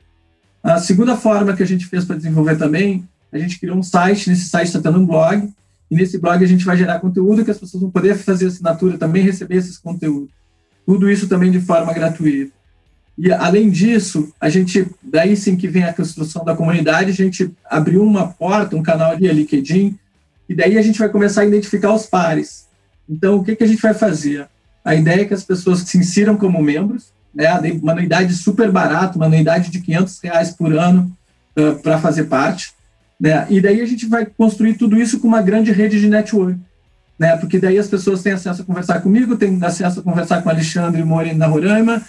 A 0.63 0.79
segunda 0.79 1.15
forma 1.15 1.55
que 1.55 1.63
a 1.63 1.67
gente 1.67 1.85
fez 1.85 2.03
para 2.03 2.15
desenvolver 2.15 2.57
também, 2.57 3.07
a 3.31 3.37
gente 3.37 3.59
criou 3.59 3.77
um 3.77 3.83
site, 3.83 4.29
nesse 4.29 4.49
site 4.49 4.67
está 4.67 4.81
tendo 4.81 4.99
um 4.99 5.05
blog, 5.05 5.49
e 5.89 5.95
nesse 5.95 6.17
blog 6.17 6.43
a 6.43 6.47
gente 6.47 6.65
vai 6.65 6.77
gerar 6.77 6.99
conteúdo 6.99 7.43
que 7.43 7.51
as 7.51 7.57
pessoas 7.57 7.81
vão 7.81 7.91
poder 7.91 8.15
fazer 8.17 8.47
assinatura 8.47 8.97
também 8.97 9.23
receber 9.23 9.55
esses 9.55 9.77
conteúdos. 9.77 10.29
Tudo 10.85 11.09
isso 11.09 11.27
também 11.27 11.51
de 11.51 11.59
forma 11.59 11.93
gratuita. 11.93 12.51
E 13.17 13.31
além 13.31 13.69
disso, 13.69 14.31
a 14.39 14.47
gente, 14.47 14.87
daí 15.01 15.35
sim 15.35 15.55
que 15.55 15.67
vem 15.67 15.83
a 15.83 15.93
construção 15.93 16.45
da 16.45 16.55
comunidade, 16.55 17.09
a 17.09 17.13
gente 17.13 17.51
abriu 17.65 18.03
uma 18.03 18.27
porta, 18.27 18.75
um 18.75 18.83
canal 18.83 19.11
a 19.11 19.15
LinkedIn, 19.15 19.97
e 20.47 20.55
daí 20.55 20.77
a 20.77 20.81
gente 20.81 20.99
vai 20.99 21.09
começar 21.09 21.41
a 21.41 21.45
identificar 21.45 21.93
os 21.93 22.05
pares. 22.05 22.67
Então, 23.09 23.37
o 23.37 23.43
que, 23.43 23.55
que 23.55 23.63
a 23.63 23.67
gente 23.67 23.81
vai 23.81 23.93
fazer? 23.93 24.47
A 24.85 24.95
ideia 24.95 25.21
é 25.21 25.25
que 25.25 25.33
as 25.33 25.43
pessoas 25.43 25.79
se 25.79 25.97
insiram 25.97 26.37
como 26.37 26.61
membros, 26.61 27.11
né? 27.33 27.49
uma 27.81 27.91
anuidade 27.91 28.33
super 28.33 28.71
barata, 28.71 29.17
uma 29.17 29.25
anuidade 29.25 29.71
de 29.71 29.81
500 29.81 30.19
reais 30.21 30.51
por 30.51 30.73
ano 30.73 31.11
uh, 31.57 31.75
para 31.81 31.97
fazer 31.97 32.25
parte. 32.25 32.71
Né? 33.19 33.47
E 33.49 33.59
daí 33.59 33.81
a 33.81 33.85
gente 33.85 34.05
vai 34.05 34.25
construir 34.25 34.75
tudo 34.75 34.97
isso 34.97 35.19
com 35.19 35.27
uma 35.27 35.41
grande 35.41 35.71
rede 35.71 35.99
de 35.99 36.07
network. 36.07 36.59
Né? 37.17 37.35
Porque 37.37 37.59
daí 37.59 37.77
as 37.77 37.87
pessoas 37.87 38.21
têm 38.21 38.33
acesso 38.33 38.61
a 38.61 38.65
conversar 38.65 39.01
comigo, 39.01 39.35
têm 39.35 39.57
acesso 39.63 39.99
a 39.99 40.03
conversar 40.03 40.41
com 40.41 40.49
Alexandre 40.49 41.03
Mori 41.03 41.33
na 41.33 41.47
Roraima, 41.47 42.03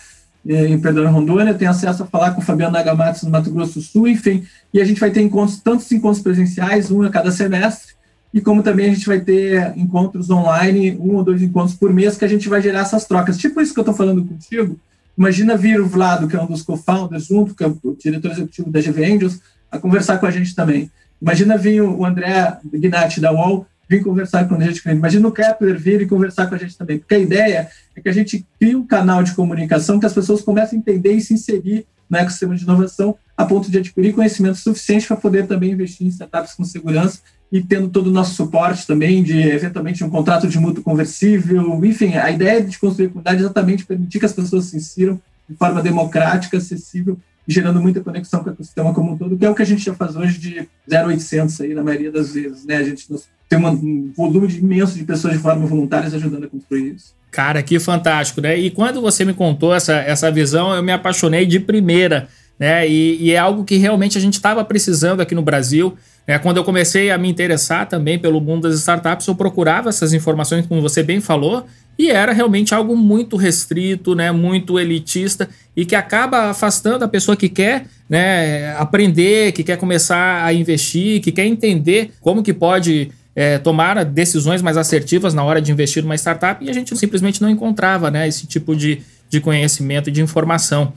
em 0.46 0.78
Pedro 0.78 1.08
Rondônia, 1.10 1.52
tem 1.52 1.68
acesso 1.68 2.02
a 2.02 2.06
falar 2.06 2.30
com 2.30 2.40
o 2.40 2.44
Fabiano 2.44 2.72
Nagamatsu 2.72 3.26
no 3.26 3.32
Mato 3.32 3.50
Grosso 3.50 3.74
do 3.74 3.82
Sul, 3.82 4.08
enfim. 4.08 4.44
E 4.72 4.80
a 4.80 4.84
gente 4.84 5.00
vai 5.00 5.10
ter 5.10 5.20
encontros, 5.20 5.60
tantos 5.60 5.90
encontros 5.92 6.22
presenciais, 6.22 6.90
um 6.90 7.02
a 7.02 7.10
cada 7.10 7.30
semestre, 7.30 7.94
e 8.32 8.40
como 8.40 8.62
também 8.62 8.90
a 8.90 8.94
gente 8.94 9.06
vai 9.06 9.20
ter 9.20 9.76
encontros 9.76 10.30
online, 10.30 10.96
um 10.98 11.16
ou 11.16 11.24
dois 11.24 11.42
encontros 11.42 11.74
por 11.74 11.92
mês, 11.92 12.16
que 12.16 12.24
a 12.24 12.28
gente 12.28 12.48
vai 12.48 12.62
gerar 12.62 12.80
essas 12.80 13.04
trocas. 13.04 13.36
Tipo 13.36 13.60
isso 13.60 13.74
que 13.74 13.80
eu 13.80 13.82
estou 13.82 13.94
falando 13.94 14.24
contigo, 14.24 14.78
imagina 15.16 15.56
vir 15.56 15.80
o 15.80 15.88
Vlado, 15.88 16.28
que 16.28 16.36
é 16.36 16.40
um 16.40 16.46
dos 16.46 16.62
co-founders, 16.62 17.26
junto, 17.26 17.54
que 17.54 17.64
é 17.64 17.66
o 17.66 17.96
diretor 17.98 18.30
executivo 18.30 18.70
da 18.70 18.80
GV 18.80 19.04
Angels, 19.04 19.40
a 19.70 19.78
conversar 19.78 20.18
com 20.18 20.26
a 20.26 20.30
gente 20.30 20.54
também. 20.54 20.90
Imagina 21.20 21.56
vir 21.56 21.82
o 21.82 22.04
André 22.04 22.58
Gnatti 22.64 23.20
da 23.20 23.32
UOL 23.32 23.66
vir 23.88 24.02
conversar 24.02 24.46
com 24.46 24.54
a 24.54 24.60
gente. 24.60 24.86
Imagina 24.88 25.26
o 25.26 25.32
Kepler 25.32 25.78
vir 25.78 26.02
e 26.02 26.06
conversar 26.06 26.46
com 26.46 26.54
a 26.54 26.58
gente 26.58 26.76
também. 26.76 26.98
Porque 26.98 27.14
a 27.14 27.18
ideia 27.18 27.68
é 27.96 28.00
que 28.00 28.08
a 28.08 28.12
gente 28.12 28.46
crie 28.60 28.76
um 28.76 28.86
canal 28.86 29.22
de 29.22 29.32
comunicação 29.32 29.98
que 29.98 30.06
as 30.06 30.12
pessoas 30.12 30.42
comecem 30.42 30.78
a 30.78 30.80
entender 30.80 31.12
e 31.12 31.20
se 31.20 31.32
inserir 31.32 31.86
no 32.08 32.16
ecossistema 32.16 32.54
de 32.54 32.64
inovação 32.64 33.16
a 33.36 33.44
ponto 33.44 33.70
de 33.70 33.78
adquirir 33.78 34.14
conhecimento 34.14 34.56
suficiente 34.56 35.06
para 35.06 35.16
poder 35.16 35.46
também 35.46 35.72
investir 35.72 36.06
em 36.06 36.10
startups 36.10 36.54
com 36.54 36.64
segurança 36.64 37.20
e 37.50 37.62
tendo 37.62 37.88
todo 37.88 38.08
o 38.08 38.12
nosso 38.12 38.34
suporte 38.34 38.86
também 38.86 39.22
de, 39.22 39.40
eventualmente, 39.40 40.04
um 40.04 40.10
contrato 40.10 40.46
de 40.48 40.58
mútuo 40.58 40.82
conversível. 40.82 41.82
Enfim, 41.84 42.14
a 42.14 42.30
ideia 42.30 42.62
de 42.62 42.78
construir 42.78 43.08
comunidade 43.08 43.38
é 43.38 43.40
exatamente 43.40 43.86
permitir 43.86 44.18
que 44.18 44.26
as 44.26 44.32
pessoas 44.32 44.66
se 44.66 44.76
insiram 44.76 45.20
de 45.48 45.56
forma 45.56 45.80
democrática, 45.80 46.58
acessível 46.58 47.18
gerando 47.48 47.80
muita 47.80 48.00
conexão 48.00 48.44
com 48.44 48.50
o 48.50 48.52
ecossistema 48.52 48.92
como 48.92 49.12
um 49.12 49.16
todo, 49.16 49.36
que 49.36 49.46
é 49.46 49.48
o 49.48 49.54
que 49.54 49.62
a 49.62 49.66
gente 49.66 49.82
já 49.82 49.94
faz 49.94 50.14
hoje 50.14 50.38
de 50.38 50.68
0800 50.86 51.58
aí, 51.62 51.74
na 51.74 51.82
maioria 51.82 52.12
das 52.12 52.34
vezes, 52.34 52.66
né? 52.66 52.76
A 52.76 52.84
gente 52.84 53.08
tem 53.48 53.58
um 53.58 54.12
volume 54.14 54.46
imenso 54.58 54.94
de 54.94 55.04
pessoas 55.04 55.32
de 55.32 55.38
forma 55.38 55.66
voluntárias 55.66 56.12
ajudando 56.12 56.44
a 56.44 56.48
construir 56.48 56.94
isso. 56.94 57.14
Cara, 57.30 57.62
que 57.62 57.78
fantástico, 57.80 58.42
né? 58.42 58.58
E 58.58 58.70
quando 58.70 59.00
você 59.00 59.24
me 59.24 59.32
contou 59.32 59.74
essa, 59.74 59.94
essa 59.94 60.30
visão, 60.30 60.74
eu 60.74 60.82
me 60.82 60.92
apaixonei 60.92 61.46
de 61.46 61.58
primeira, 61.58 62.28
né? 62.58 62.86
E, 62.86 63.16
e 63.22 63.30
é 63.30 63.38
algo 63.38 63.64
que 63.64 63.76
realmente 63.76 64.18
a 64.18 64.20
gente 64.20 64.34
estava 64.34 64.62
precisando 64.62 65.20
aqui 65.20 65.34
no 65.34 65.42
Brasil. 65.42 65.96
É, 66.26 66.38
quando 66.38 66.58
eu 66.58 66.64
comecei 66.64 67.10
a 67.10 67.16
me 67.16 67.30
interessar 67.30 67.88
também 67.88 68.18
pelo 68.18 68.42
mundo 68.42 68.68
das 68.68 68.78
startups, 68.78 69.26
eu 69.26 69.34
procurava 69.34 69.88
essas 69.88 70.12
informações, 70.12 70.66
como 70.66 70.82
você 70.82 71.02
bem 71.02 71.20
falou, 71.22 71.66
e 71.98 72.10
era 72.10 72.32
realmente 72.32 72.72
algo 72.72 72.96
muito 72.96 73.36
restrito, 73.36 74.14
né, 74.14 74.30
muito 74.30 74.78
elitista 74.78 75.48
e 75.76 75.84
que 75.84 75.96
acaba 75.96 76.50
afastando 76.50 77.04
a 77.04 77.08
pessoa 77.08 77.36
que 77.36 77.48
quer 77.48 77.86
né, 78.08 78.74
aprender, 78.76 79.52
que 79.52 79.64
quer 79.64 79.76
começar 79.76 80.44
a 80.44 80.52
investir, 80.52 81.20
que 81.20 81.32
quer 81.32 81.44
entender 81.44 82.12
como 82.20 82.42
que 82.42 82.54
pode 82.54 83.10
é, 83.34 83.58
tomar 83.58 84.04
decisões 84.04 84.62
mais 84.62 84.76
assertivas 84.76 85.34
na 85.34 85.42
hora 85.42 85.60
de 85.60 85.72
investir 85.72 86.02
numa 86.02 86.14
startup 86.14 86.64
e 86.64 86.70
a 86.70 86.72
gente 86.72 86.96
simplesmente 86.96 87.42
não 87.42 87.50
encontrava 87.50 88.10
né, 88.10 88.28
esse 88.28 88.46
tipo 88.46 88.76
de, 88.76 89.02
de 89.28 89.40
conhecimento 89.40 90.08
e 90.08 90.12
de 90.12 90.22
informação. 90.22 90.92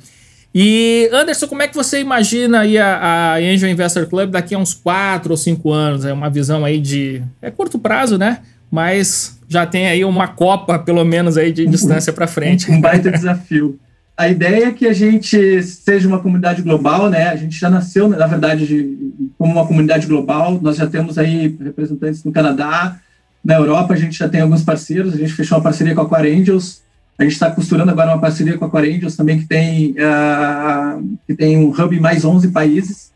E, 0.54 1.10
Anderson, 1.14 1.48
como 1.48 1.62
é 1.62 1.68
que 1.68 1.76
você 1.76 2.02
imagina 2.02 2.60
aí 2.60 2.78
a, 2.78 2.98
a 2.98 3.36
Angel 3.38 3.70
Investor 3.70 4.06
Club 4.08 4.32
daqui 4.32 4.54
a 4.54 4.58
uns 4.58 4.74
4 4.74 5.32
ou 5.32 5.38
5 5.38 5.72
anos? 5.72 6.06
É 6.06 6.12
uma 6.12 6.30
visão 6.30 6.66
aí 6.66 6.80
de... 6.80 7.24
é 7.42 7.50
curto 7.50 7.80
prazo, 7.80 8.18
né? 8.18 8.40
Mas 8.72 9.38
já 9.50 9.66
tem 9.66 9.88
aí 9.88 10.06
uma 10.06 10.30
copa, 10.30 10.80
pelo 10.80 11.04
menos, 11.04 11.38
aí 11.38 11.52
de 11.52 11.66
distância 11.66 12.14
para 12.14 12.26
frente. 12.26 12.72
Um 12.72 12.80
baita 12.80 13.12
desafio. 13.12 13.78
A 14.18 14.30
ideia 14.30 14.68
é 14.68 14.72
que 14.72 14.88
a 14.88 14.94
gente 14.94 15.62
seja 15.64 16.08
uma 16.08 16.20
comunidade 16.20 16.62
global, 16.62 17.10
né? 17.10 17.28
A 17.28 17.36
gente 17.36 17.60
já 17.60 17.70
nasceu, 17.70 18.08
na 18.08 18.28
verdade, 18.28 18.66
de, 18.66 19.14
como 19.38 19.52
uma 19.52 19.68
comunidade 19.68 20.08
global. 20.08 20.60
Nós 20.62 20.78
já 20.78 20.88
temos 20.88 21.18
aí 21.18 21.58
representantes 21.62 22.24
no 22.24 22.32
Canadá, 22.32 22.98
na 23.44 23.56
Europa 23.56 23.94
a 23.94 23.98
gente 23.98 24.18
já 24.18 24.30
tem 24.30 24.42
alguns 24.42 24.64
parceiros. 24.64 25.14
A 25.14 25.18
gente 25.18 25.34
fechou 25.34 25.58
uma 25.58 25.64
parceria 25.64 25.94
com 25.94 26.02
a 26.02 26.06
Aquar 26.06 26.26
Angels, 26.26 26.82
a 27.22 27.24
gente 27.24 27.34
está 27.34 27.52
costurando 27.52 27.92
agora 27.92 28.10
uma 28.10 28.20
parceria 28.20 28.58
com 28.58 28.66
a 28.66 28.70
Quarangels 28.70 29.16
também, 29.16 29.40
que 29.40 29.46
tem, 29.46 29.92
uh, 29.92 31.18
que 31.28 31.36
tem 31.36 31.56
um 31.56 31.70
hub 31.70 31.96
em 31.96 32.00
mais 32.00 32.26
11 32.26 32.48
países. 32.48 33.12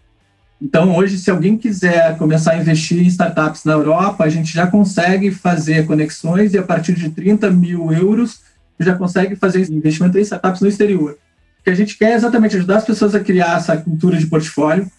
Então, 0.61 0.95
hoje, 0.95 1.17
se 1.17 1.29
alguém 1.29 1.57
quiser 1.57 2.17
começar 2.17 2.53
a 2.53 2.57
investir 2.57 2.99
em 2.99 3.07
startups 3.07 3.65
na 3.65 3.73
Europa, 3.73 4.23
a 4.23 4.29
gente 4.29 4.53
já 4.53 4.65
consegue 4.65 5.29
fazer 5.31 5.85
conexões 5.85 6.53
e 6.53 6.57
a 6.57 6.63
partir 6.63 6.93
de 6.93 7.09
30 7.09 7.51
mil 7.51 7.91
euros 7.91 8.39
já 8.79 8.95
consegue 8.95 9.35
fazer 9.35 9.69
investimento 9.69 10.17
em 10.17 10.21
startups 10.21 10.61
no 10.61 10.67
exterior. 10.67 11.17
O 11.59 11.63
que 11.63 11.69
a 11.69 11.75
gente 11.75 11.97
quer 11.97 12.11
é 12.11 12.15
exatamente 12.15 12.55
ajudar 12.55 12.77
as 12.77 12.85
pessoas 12.85 13.13
a 13.15 13.19
criar 13.19 13.57
essa 13.57 13.75
cultura 13.77 14.17
de 14.17 14.27
portfólio, 14.27 14.89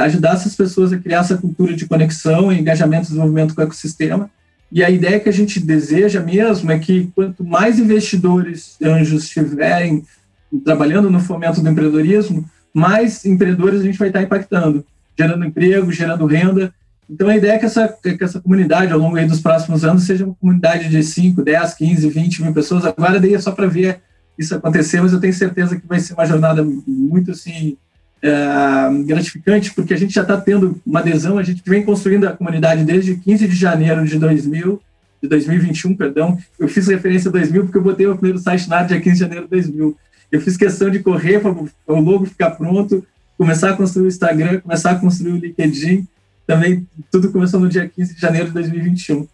ajudar 0.00 0.34
essas 0.34 0.54
pessoas 0.54 0.92
a 0.92 0.98
criar 0.98 1.20
essa 1.20 1.36
cultura 1.36 1.74
de 1.74 1.86
conexão, 1.86 2.52
engajamento 2.52 3.04
e 3.04 3.08
desenvolvimento 3.08 3.54
com 3.54 3.60
o 3.60 3.64
ecossistema, 3.64 4.30
e 4.70 4.84
a 4.84 4.90
ideia 4.90 5.18
que 5.18 5.28
a 5.28 5.32
gente 5.32 5.60
deseja 5.60 6.20
mesmo 6.20 6.70
é 6.70 6.78
que 6.78 7.10
quanto 7.14 7.42
mais 7.42 7.78
investidores 7.78 8.76
anjos 8.82 9.24
estiverem 9.24 10.04
trabalhando 10.64 11.10
no 11.10 11.20
fomento 11.20 11.60
do 11.60 11.68
empreendedorismo, 11.68 12.48
mais 12.72 13.24
empreendedores 13.24 13.80
a 13.80 13.84
gente 13.84 13.98
vai 13.98 14.08
estar 14.08 14.22
impactando, 14.22 14.84
gerando 15.18 15.44
emprego, 15.44 15.92
gerando 15.92 16.26
renda. 16.26 16.72
Então 17.08 17.28
a 17.28 17.36
ideia 17.36 17.52
é 17.52 17.58
que 17.58 17.66
essa, 17.66 17.88
que 17.88 18.22
essa 18.22 18.40
comunidade, 18.40 18.92
ao 18.92 18.98
longo 18.98 19.18
dos 19.26 19.40
próximos 19.40 19.84
anos, 19.84 20.04
seja 20.04 20.24
uma 20.24 20.34
comunidade 20.34 20.88
de 20.88 21.02
5, 21.02 21.42
10, 21.42 21.74
15, 21.74 22.08
20 22.08 22.42
mil 22.42 22.52
pessoas. 22.52 22.84
Agora 22.84 23.18
daí 23.18 23.34
é 23.34 23.40
só 23.40 23.52
para 23.52 23.66
ver 23.66 24.00
isso 24.38 24.54
acontecer, 24.54 25.00
mas 25.00 25.12
eu 25.12 25.20
tenho 25.20 25.32
certeza 25.32 25.78
que 25.78 25.86
vai 25.86 25.98
ser 25.98 26.14
uma 26.14 26.26
jornada 26.26 26.64
muito 26.86 27.32
assim 27.32 27.76
é, 28.22 29.04
gratificante, 29.04 29.72
porque 29.74 29.94
a 29.94 29.96
gente 29.96 30.14
já 30.14 30.22
está 30.22 30.36
tendo 30.36 30.80
uma 30.86 31.00
adesão, 31.00 31.38
a 31.38 31.42
gente 31.42 31.62
vem 31.66 31.84
construindo 31.84 32.26
a 32.26 32.32
comunidade 32.32 32.84
desde 32.84 33.16
15 33.16 33.48
de 33.48 33.56
janeiro 33.56 34.04
de 34.04 34.18
2000, 34.18 34.80
de 35.22 35.28
2021, 35.28 35.96
perdão. 35.96 36.38
Eu 36.58 36.68
fiz 36.68 36.86
referência 36.86 37.28
a 37.28 37.32
2000 37.32 37.64
porque 37.64 37.78
eu 37.78 37.82
botei 37.82 38.06
o 38.06 38.16
primeiro 38.16 38.38
site 38.38 38.68
na 38.68 38.76
área 38.76 38.88
dia 38.88 39.00
15 39.00 39.14
de 39.14 39.20
janeiro 39.20 39.44
de 39.44 39.50
2000. 39.50 39.96
Eu 40.30 40.40
fiz 40.40 40.56
questão 40.56 40.90
de 40.90 40.98
correr 41.00 41.40
para 41.40 41.50
o 41.50 42.00
logo 42.00 42.26
ficar 42.26 42.50
pronto, 42.50 43.04
começar 43.36 43.70
a 43.70 43.76
construir 43.76 44.06
o 44.06 44.08
Instagram, 44.08 44.60
começar 44.60 44.90
a 44.92 44.94
construir 44.96 45.32
o 45.32 45.36
LinkedIn. 45.36 46.06
Também 46.46 46.86
tudo 47.10 47.30
começou 47.30 47.60
no 47.60 47.68
dia 47.68 47.88
15 47.88 48.14
de 48.14 48.20
janeiro 48.20 48.48
de 48.48 48.54
2021. 48.54 49.26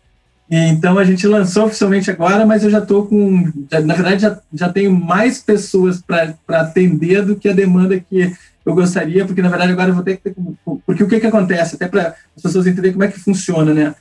E, 0.50 0.56
então 0.68 0.98
a 0.98 1.04
gente 1.04 1.26
lançou 1.26 1.66
oficialmente 1.66 2.10
agora, 2.10 2.44
mas 2.44 2.62
eu 2.62 2.70
já 2.70 2.78
estou 2.78 3.06
com. 3.06 3.50
Já, 3.70 3.80
na 3.80 3.94
verdade, 3.94 4.22
já, 4.22 4.38
já 4.52 4.68
tenho 4.68 4.92
mais 4.92 5.40
pessoas 5.40 6.02
para 6.02 6.34
atender 6.48 7.24
do 7.24 7.36
que 7.36 7.48
a 7.48 7.52
demanda 7.52 7.98
que 7.98 8.32
eu 8.64 8.74
gostaria, 8.74 9.24
porque 9.24 9.42
na 9.42 9.48
verdade 9.48 9.72
agora 9.72 9.90
eu 9.90 9.94
vou 9.94 10.04
ter 10.04 10.16
que 10.16 10.30
ter. 10.30 10.36
Porque 10.86 11.02
o 11.02 11.08
que, 11.08 11.20
que 11.20 11.26
acontece? 11.26 11.76
Até 11.76 11.88
para 11.88 12.14
as 12.36 12.42
pessoas 12.42 12.66
entenderem 12.66 12.92
como 12.92 13.04
é 13.04 13.08
que 13.08 13.20
funciona, 13.20 13.72
né? 13.72 13.94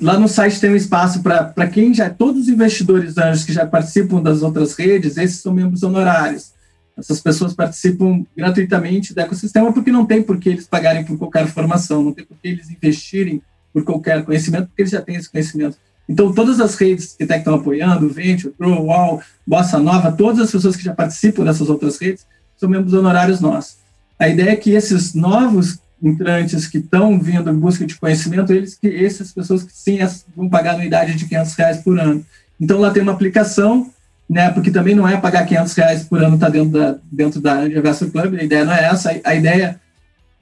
Lá 0.00 0.18
no 0.18 0.28
site 0.28 0.60
tem 0.60 0.70
um 0.70 0.76
espaço 0.76 1.22
para 1.22 1.66
quem 1.66 1.92
já. 1.92 2.08
Todos 2.08 2.42
os 2.42 2.48
investidores 2.48 3.18
anjos 3.18 3.44
que 3.44 3.52
já 3.52 3.66
participam 3.66 4.22
das 4.22 4.42
outras 4.42 4.74
redes, 4.74 5.16
esses 5.16 5.40
são 5.40 5.52
membros 5.52 5.82
honorários. 5.82 6.52
Essas 6.96 7.20
pessoas 7.20 7.54
participam 7.54 8.24
gratuitamente 8.36 9.14
do 9.14 9.20
ecossistema 9.20 9.72
porque 9.72 9.92
não 9.92 10.04
tem 10.04 10.22
por 10.22 10.38
que 10.38 10.48
eles 10.48 10.66
pagarem 10.66 11.04
por 11.04 11.16
qualquer 11.16 11.46
formação, 11.46 12.02
não 12.02 12.12
tem 12.12 12.24
por 12.24 12.36
que 12.36 12.48
eles 12.48 12.70
investirem 12.70 13.40
por 13.72 13.84
qualquer 13.84 14.24
conhecimento, 14.24 14.66
porque 14.66 14.82
eles 14.82 14.92
já 14.92 15.00
têm 15.00 15.16
esse 15.16 15.30
conhecimento. 15.30 15.76
Então, 16.08 16.32
todas 16.32 16.58
as 16.58 16.74
redes 16.74 17.14
que 17.16 17.24
estão 17.24 17.54
apoiando, 17.54 18.08
Venture, 18.08 18.54
Grow, 18.58 18.86
Wall, 18.86 19.22
Bossa 19.46 19.78
Nova, 19.78 20.10
todas 20.10 20.40
as 20.40 20.50
pessoas 20.50 20.74
que 20.74 20.82
já 20.82 20.94
participam 20.94 21.44
dessas 21.44 21.68
outras 21.68 21.98
redes 21.98 22.26
são 22.56 22.68
membros 22.68 22.94
honorários 22.94 23.40
nossos. 23.40 23.76
A 24.18 24.28
ideia 24.28 24.50
é 24.50 24.56
que 24.56 24.70
esses 24.70 25.14
novos 25.14 25.78
entrantes 26.02 26.66
que 26.66 26.78
estão 26.78 27.18
vindo 27.18 27.50
em 27.50 27.58
busca 27.58 27.86
de 27.86 27.96
conhecimento, 27.96 28.52
eles 28.52 28.74
que 28.74 28.88
essas 28.88 29.32
pessoas 29.32 29.62
que 29.62 29.72
sim 29.72 29.98
vão 30.36 30.48
pagar 30.48 30.74
anuidade 30.74 31.14
de 31.14 31.26
500 31.26 31.54
reais 31.54 31.76
por 31.78 31.98
ano. 31.98 32.24
Então, 32.60 32.78
lá 32.78 32.90
tem 32.90 33.02
uma 33.02 33.12
aplicação, 33.12 33.90
né, 34.28 34.50
porque 34.50 34.70
também 34.70 34.94
não 34.94 35.08
é 35.08 35.16
pagar 35.16 35.46
500 35.46 35.74
reais 35.74 36.04
por 36.04 36.22
ano, 36.22 36.34
está 36.34 36.48
dentro 36.48 36.70
da, 36.70 36.96
dentro 37.10 37.40
da 37.40 37.66
Investor 37.66 38.10
Club, 38.10 38.34
a 38.34 38.44
ideia 38.44 38.64
não 38.64 38.72
é 38.72 38.84
essa, 38.84 39.18
a 39.24 39.34
ideia 39.34 39.80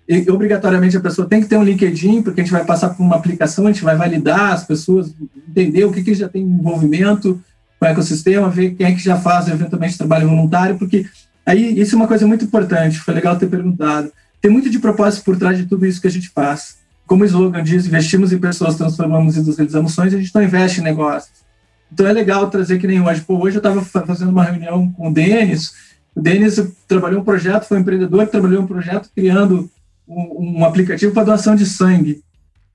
e, 0.09 0.31
obrigatoriamente 0.31 0.97
a 0.97 1.01
pessoa 1.01 1.29
tem 1.29 1.41
que 1.41 1.49
ter 1.49 1.57
um 1.57 1.65
LinkedIn, 1.65 2.23
porque 2.23 2.41
a 2.41 2.45
gente 2.45 2.53
vai 2.53 2.65
passar 2.65 2.91
por 2.91 3.03
uma 3.03 3.17
aplicação, 3.17 3.67
a 3.67 3.73
gente 3.73 3.83
vai 3.83 3.97
validar 3.97 4.53
as 4.53 4.65
pessoas, 4.65 5.13
entender 5.49 5.85
o 5.85 5.93
que, 5.93 6.03
que 6.03 6.15
já 6.15 6.29
tem 6.29 6.43
envolvimento 6.43 7.43
com 7.79 7.87
o 7.87 7.89
ecossistema, 7.89 8.49
ver 8.49 8.75
quem 8.75 8.87
é 8.87 8.93
que 8.93 9.03
já 9.03 9.17
faz 9.17 9.49
eventualmente 9.49 9.99
trabalho 9.99 10.29
voluntário, 10.29 10.79
porque 10.79 11.07
aí 11.45 11.79
isso 11.79 11.95
é 11.95 11.99
uma 11.99 12.07
coisa 12.07 12.27
muito 12.27 12.45
importante, 12.45 13.01
foi 13.01 13.15
legal 13.15 13.37
ter 13.37 13.49
perguntado. 13.49 14.13
Tem 14.41 14.51
muito 14.51 14.71
de 14.71 14.79
propósito 14.79 15.25
por 15.25 15.37
trás 15.37 15.57
de 15.59 15.67
tudo 15.67 15.87
isso 15.87 16.01
que 16.01 16.07
a 16.07 16.11
gente 16.11 16.29
faz. 16.29 16.77
Como 17.07 17.23
o 17.23 17.27
slogan 17.27 17.63
diz, 17.63 17.87
investimos 17.87 18.33
em 18.33 18.39
pessoas, 18.39 18.77
transformamos 18.77 19.37
e 19.37 19.43
realizamos 19.43 19.93
sonhos, 19.93 20.15
a 20.15 20.19
gente 20.19 20.35
não 20.35 20.43
investe 20.43 20.81
em 20.81 20.85
negócios. 20.85 21.45
Então 21.93 22.07
é 22.07 22.13
legal 22.13 22.51
trazer 22.51 22.79
que 22.79 22.87
nem 22.87 23.01
hoje. 23.01 23.21
Pô, 23.21 23.39
hoje 23.39 23.57
eu 23.57 23.61
estava 23.61 23.83
fazendo 23.83 24.31
uma 24.31 24.45
reunião 24.45 24.91
com 24.93 25.09
o 25.09 25.13
Denis, 25.13 25.73
o 26.15 26.21
Denis 26.21 26.61
trabalhou 26.89 27.21
um 27.21 27.25
projeto, 27.25 27.65
foi 27.65 27.77
um 27.77 27.81
empreendedor 27.81 28.25
que 28.25 28.33
trabalhou 28.33 28.63
um 28.63 28.67
projeto 28.67 29.11
criando 29.15 29.71
um, 30.09 30.59
um 30.59 30.65
aplicativo 30.65 31.13
para 31.13 31.25
doação 31.25 31.55
de 31.55 31.67
sangue. 31.67 32.23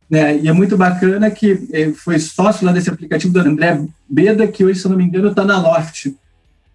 Né? 0.09 0.37
E 0.37 0.47
é 0.47 0.53
muito 0.53 0.77
bacana 0.77 1.31
que 1.31 1.67
eh, 1.71 1.91
foi 1.93 2.19
sócio 2.19 2.65
lá 2.65 2.71
desse 2.71 2.89
aplicativo 2.89 3.33
do 3.33 3.39
André 3.39 3.81
Beda, 4.07 4.45
que 4.45 4.63
hoje, 4.63 4.79
se 4.79 4.85
eu 4.85 4.91
não 4.91 4.97
me 4.97 5.05
engano, 5.05 5.29
está 5.29 5.43
na 5.43 5.57
Loft. 5.57 6.13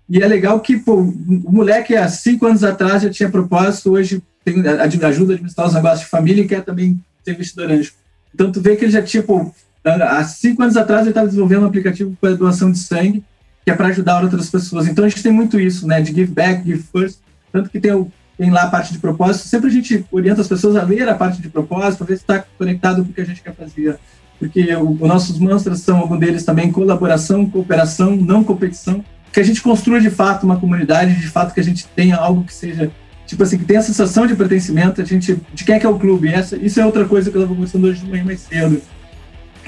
E 0.08 0.22
é 0.22 0.26
legal 0.26 0.58
que 0.60 0.78
pô, 0.78 1.02
o 1.02 1.52
moleque, 1.52 1.94
há 1.94 2.08
cinco 2.08 2.46
anos 2.46 2.64
atrás, 2.64 3.02
já 3.02 3.10
tinha 3.10 3.28
propósito, 3.28 3.92
hoje 3.92 4.22
tem, 4.46 4.60
ajuda 4.60 5.32
a 5.32 5.34
administrar 5.34 5.66
os 5.66 5.74
negócios 5.74 6.00
de 6.02 6.06
família 6.06 6.42
e 6.42 6.48
quer 6.48 6.62
também 6.62 7.00
ser 7.24 7.32
investidor 7.32 7.70
anjo. 7.70 7.92
Então, 8.32 8.52
tu 8.52 8.60
vê 8.60 8.76
que 8.76 8.84
ele 8.84 8.92
já 8.92 9.02
pô, 9.22 9.52
há 9.84 10.24
cinco 10.24 10.62
anos 10.62 10.76
atrás, 10.76 11.02
ele 11.02 11.10
estava 11.10 11.26
desenvolvendo 11.26 11.64
um 11.64 11.66
aplicativo 11.66 12.16
para 12.20 12.36
doação 12.36 12.70
de 12.70 12.78
sangue, 12.78 13.24
que 13.64 13.70
é 13.70 13.74
para 13.74 13.88
ajudar 13.88 14.22
outras 14.22 14.48
pessoas. 14.48 14.86
Então, 14.86 15.04
a 15.04 15.08
gente 15.08 15.22
tem 15.22 15.32
muito 15.32 15.58
isso, 15.58 15.86
né, 15.86 16.00
de 16.00 16.12
give 16.12 16.32
back, 16.32 16.64
give 16.64 16.84
first, 16.92 17.18
tanto 17.52 17.68
que 17.68 17.80
tem 17.80 17.92
o 17.92 18.10
tem 18.36 18.50
lá 18.50 18.64
a 18.64 18.70
parte 18.70 18.92
de 18.92 18.98
propósito. 18.98 19.48
Sempre 19.48 19.68
a 19.68 19.72
gente 19.72 20.04
orienta 20.10 20.42
as 20.42 20.48
pessoas 20.48 20.76
a 20.76 20.82
ler 20.82 21.08
a 21.08 21.14
parte 21.14 21.40
de 21.40 21.48
propósito, 21.48 21.98
para 21.98 22.06
ver 22.08 22.16
se 22.16 22.22
está 22.22 22.44
conectado 22.58 23.02
com 23.02 23.10
o 23.10 23.14
que 23.14 23.20
a 23.20 23.24
gente 23.24 23.42
quer 23.42 23.54
fazer. 23.54 23.98
Porque 24.38 24.76
os 24.76 25.00
nossos 25.00 25.38
mantras 25.38 25.80
são, 25.80 25.96
algum 25.96 26.18
deles 26.18 26.44
também, 26.44 26.70
colaboração, 26.70 27.48
cooperação, 27.48 28.14
não 28.14 28.44
competição. 28.44 29.02
Que 29.32 29.40
a 29.40 29.42
gente 29.42 29.62
construa 29.62 30.00
de 30.00 30.10
fato 30.10 30.44
uma 30.44 30.60
comunidade, 30.60 31.18
de 31.18 31.28
fato 31.28 31.54
que 31.54 31.60
a 31.60 31.64
gente 31.64 31.86
tenha 31.88 32.16
algo 32.16 32.44
que 32.44 32.52
seja, 32.52 32.90
tipo 33.26 33.42
assim, 33.42 33.58
que 33.58 33.64
tenha 33.64 33.80
a 33.80 33.82
sensação 33.82 34.26
de 34.26 34.34
pertencimento, 34.34 35.02
a 35.02 35.04
gente, 35.04 35.38
de 35.52 35.64
quem 35.64 35.74
é 35.74 35.78
que 35.78 35.86
é 35.86 35.88
o 35.88 35.98
clube. 35.98 36.28
Essa, 36.28 36.56
isso 36.56 36.80
é 36.80 36.86
outra 36.86 37.04
coisa 37.04 37.30
que 37.30 37.36
eu 37.36 37.42
estava 37.42 37.54
conversando 37.54 37.86
hoje 37.86 38.00
de 38.00 38.10
manhã 38.10 38.24
mais 38.24 38.40
cedo. 38.40 38.80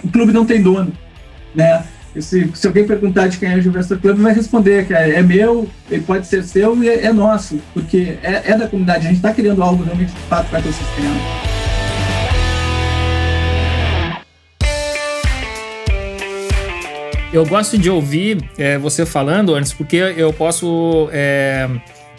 O 0.03 0.09
clube 0.09 0.33
não 0.33 0.47
tem 0.47 0.63
dono, 0.63 0.93
né? 1.55 1.85
Se, 2.19 2.51
se, 2.53 2.67
alguém 2.67 2.87
perguntar 2.87 3.29
de 3.29 3.39
quem 3.39 3.53
é 3.53 3.57
o 3.57 3.61
Gilvestre 3.61 3.99
Club, 3.99 4.19
vai 4.19 4.33
responder 4.33 4.87
que 4.87 4.95
é, 4.95 5.19
é, 5.19 5.23
meu, 5.23 5.69
ele 5.91 6.03
pode 6.03 6.27
ser 6.27 6.43
seu 6.43 6.83
e 6.83 6.89
é, 6.89 7.05
é 7.07 7.13
nosso, 7.13 7.61
porque 7.75 8.19
é, 8.23 8.43
é, 8.47 8.59
da 8.59 8.67
comunidade. 8.67 9.07
A 9.07 9.09
gente 9.09 9.19
está 9.19 9.33
criando 9.33 9.63
algo 9.63 9.85
realmente 9.85 10.13
de 10.13 10.21
fato 10.23 10.49
para 10.49 10.57
o 10.57 10.61
ecossistema. 10.61 11.15
Eu 17.31 17.45
gosto 17.45 17.77
de 17.77 17.91
ouvir 17.91 18.43
é, 18.57 18.79
você 18.79 19.05
falando, 19.05 19.55
antes, 19.55 19.73
porque 19.73 19.97
eu 19.97 20.33
posso 20.33 21.11
é, 21.13 21.69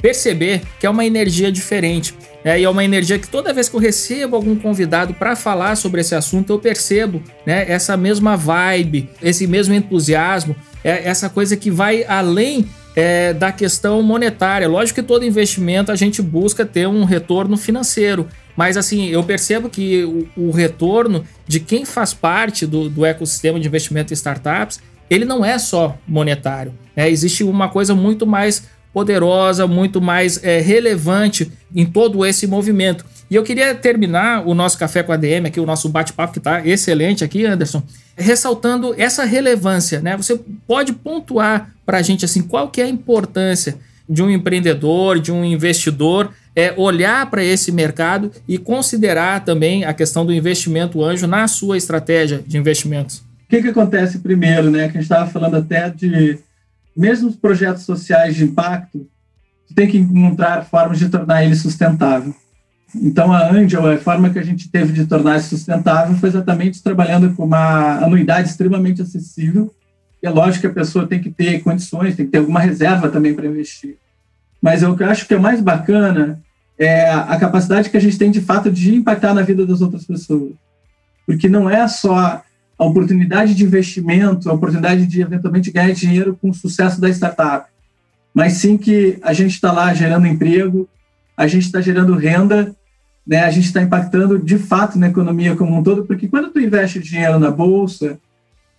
perceber 0.01 0.61
que 0.79 0.85
é 0.85 0.89
uma 0.89 1.05
energia 1.05 1.51
diferente. 1.51 2.13
É, 2.43 2.59
e 2.59 2.63
é 2.63 2.69
uma 2.69 2.83
energia 2.83 3.19
que 3.19 3.27
toda 3.27 3.53
vez 3.53 3.67
que 3.67 3.75
eu 3.75 3.79
recebo 3.79 4.35
algum 4.35 4.55
convidado 4.55 5.13
para 5.13 5.35
falar 5.35 5.75
sobre 5.75 5.99
esse 5.99 6.15
assunto, 6.15 6.53
eu 6.53 6.59
percebo 6.59 7.21
né, 7.45 7.65
essa 7.69 7.97
mesma 7.97 8.37
vibe, 8.37 9.09
esse 9.21 9.45
mesmo 9.45 9.73
entusiasmo, 9.73 10.55
é, 10.83 11.07
essa 11.07 11.29
coisa 11.29 11.57
que 11.57 11.69
vai 11.69 12.05
além 12.05 12.65
é, 12.95 13.33
da 13.33 13.51
questão 13.51 14.01
monetária. 14.01 14.67
Lógico 14.67 15.01
que 15.01 15.07
todo 15.07 15.25
investimento 15.25 15.91
a 15.91 15.95
gente 15.95 16.21
busca 16.21 16.65
ter 16.65 16.87
um 16.87 17.03
retorno 17.03 17.57
financeiro, 17.57 18.27
mas 18.55 18.77
assim, 18.77 19.07
eu 19.07 19.23
percebo 19.23 19.69
que 19.69 20.03
o, 20.03 20.27
o 20.35 20.51
retorno 20.51 21.25
de 21.45 21.59
quem 21.59 21.85
faz 21.85 22.13
parte 22.13 22.65
do, 22.65 22.89
do 22.89 23.05
ecossistema 23.05 23.59
de 23.59 23.67
investimento 23.67 24.13
em 24.13 24.15
startups, 24.15 24.79
ele 25.09 25.25
não 25.25 25.43
é 25.43 25.57
só 25.57 25.97
monetário. 26.07 26.73
Né? 26.95 27.09
Existe 27.09 27.43
uma 27.43 27.67
coisa 27.67 27.95
muito 27.95 28.25
mais 28.25 28.63
poderosa, 28.93 29.67
muito 29.67 30.01
mais 30.01 30.43
é, 30.43 30.59
relevante 30.59 31.51
em 31.75 31.85
todo 31.85 32.25
esse 32.25 32.47
movimento. 32.47 33.05
E 33.29 33.35
eu 33.35 33.43
queria 33.43 33.75
terminar 33.75 34.47
o 34.47 34.55
nosso 34.55 34.77
café 34.77 35.03
com 35.03 35.11
a 35.11 35.17
DM 35.17 35.47
aqui, 35.47 35.59
o 35.59 35.65
nosso 35.65 35.87
bate-papo 35.89 36.33
que 36.33 36.39
está 36.39 36.65
excelente 36.65 37.23
aqui, 37.23 37.45
Anderson, 37.45 37.83
ressaltando 38.17 38.95
essa 38.97 39.23
relevância, 39.23 40.01
né? 40.01 40.17
Você 40.17 40.39
pode 40.67 40.93
pontuar 40.93 41.71
para 41.85 41.99
a 41.99 42.01
gente 42.01 42.25
assim 42.25 42.41
qual 42.41 42.69
que 42.69 42.81
é 42.81 42.85
a 42.85 42.89
importância 42.89 43.77
de 44.09 44.23
um 44.23 44.29
empreendedor, 44.29 45.19
de 45.19 45.31
um 45.31 45.45
investidor 45.45 46.31
é 46.55 46.73
olhar 46.75 47.29
para 47.29 47.43
esse 47.43 47.71
mercado 47.71 48.31
e 48.47 48.57
considerar 48.57 49.45
também 49.45 49.85
a 49.85 49.93
questão 49.93 50.25
do 50.25 50.33
investimento 50.33 51.03
anjo 51.03 51.27
na 51.27 51.47
sua 51.47 51.77
estratégia 51.77 52.43
de 52.45 52.57
investimentos. 52.57 53.19
O 53.19 53.49
que, 53.49 53.61
que 53.61 53.67
acontece 53.69 54.19
primeiro, 54.19 54.69
né? 54.69 54.89
Que 54.89 54.97
a 54.97 55.01
gente 55.01 55.03
estava 55.03 55.29
falando 55.29 55.55
até 55.55 55.89
de 55.89 56.37
mesmo 56.95 57.29
os 57.29 57.35
projetos 57.35 57.83
sociais 57.83 58.35
de 58.35 58.43
impacto, 58.43 59.07
tu 59.67 59.73
tem 59.73 59.87
que 59.87 59.97
encontrar 59.97 60.65
formas 60.65 60.99
de 60.99 61.09
tornar 61.09 61.43
ele 61.43 61.55
sustentável. 61.55 62.33
Então, 62.95 63.31
a 63.31 63.51
Angel, 63.51 63.85
a 63.85 63.97
forma 63.97 64.31
que 64.31 64.39
a 64.39 64.43
gente 64.43 64.69
teve 64.69 64.91
de 64.91 65.05
tornar 65.05 65.39
sustentável 65.41 66.15
foi 66.15 66.29
exatamente 66.29 66.81
trabalhando 66.81 67.33
com 67.35 67.45
uma 67.45 68.03
anuidade 68.03 68.49
extremamente 68.49 69.01
acessível. 69.01 69.73
E 70.21 70.27
é 70.27 70.29
lógico 70.29 70.61
que 70.61 70.67
a 70.67 70.73
pessoa 70.73 71.07
tem 71.07 71.21
que 71.21 71.29
ter 71.29 71.61
condições, 71.61 72.15
tem 72.15 72.25
que 72.25 72.31
ter 72.31 72.39
alguma 72.39 72.59
reserva 72.59 73.09
também 73.09 73.33
para 73.33 73.45
investir. 73.45 73.97
Mas 74.61 74.81
eu 74.81 74.97
acho 75.07 75.27
que 75.27 75.35
é 75.35 75.39
mais 75.39 75.61
bacana 75.61 76.41
é 76.77 77.11
a 77.11 77.37
capacidade 77.37 77.89
que 77.89 77.97
a 77.97 77.99
gente 77.99 78.17
tem, 78.17 78.31
de 78.31 78.39
fato, 78.39 78.71
de 78.71 78.95
impactar 78.95 79.33
na 79.33 79.41
vida 79.41 79.65
das 79.65 79.81
outras 79.81 80.05
pessoas. 80.05 80.53
Porque 81.27 81.49
não 81.49 81.69
é 81.69 81.85
só 81.89 82.41
a 82.79 82.85
oportunidade 82.85 83.53
de 83.53 83.65
investimento, 83.65 84.49
a 84.49 84.53
oportunidade 84.53 85.05
de 85.05 85.21
eventualmente 85.21 85.69
ganhar 85.69 85.91
dinheiro 85.91 86.37
com 86.41 86.49
o 86.49 86.53
sucesso 86.53 87.01
da 87.01 87.09
startup, 87.09 87.69
mas 88.33 88.53
sim 88.53 88.77
que 88.77 89.19
a 89.21 89.33
gente 89.33 89.51
está 89.51 89.69
lá 89.69 89.93
gerando 89.93 90.25
emprego, 90.25 90.87
a 91.35 91.45
gente 91.45 91.65
está 91.65 91.81
gerando 91.81 92.15
renda, 92.15 92.73
né? 93.27 93.43
A 93.43 93.51
gente 93.51 93.65
está 93.65 93.81
impactando 93.81 94.39
de 94.39 94.57
fato 94.57 94.97
na 94.97 95.09
economia 95.09 95.57
como 95.57 95.77
um 95.77 95.83
todo, 95.83 96.05
porque 96.05 96.29
quando 96.29 96.51
tu 96.51 96.59
investe 96.59 96.99
dinheiro 96.99 97.37
na 97.37 97.51
bolsa, 97.51 98.17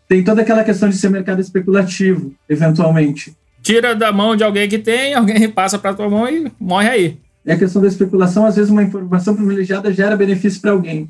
tem 0.09 0.24
toda 0.24 0.41
aquela 0.41 0.64
questão 0.64 0.89
de 0.89 0.97
ser 0.97 1.11
mercado 1.11 1.41
especulativo, 1.41 2.33
eventualmente. 2.49 3.37
Tira 3.62 3.95
da 3.95 4.11
mão 4.11 4.35
de 4.35 4.43
alguém 4.43 4.66
que 4.66 4.79
tem, 4.79 5.12
alguém 5.12 5.47
passa 5.51 5.79
para 5.79 5.93
tua 5.93 6.09
mão 6.09 6.27
e 6.27 6.51
morre 6.59 6.89
aí. 6.89 7.18
É 7.45 7.53
a 7.53 7.59
questão 7.59 7.83
da 7.83 7.89
especulação, 7.89 8.47
às 8.47 8.57
vezes 8.57 8.70
uma 8.70 8.83
informação 8.83 9.37
privilegiada 9.37 9.93
gera 9.93 10.16
benefício 10.16 10.61
para 10.61 10.70
alguém. 10.70 11.09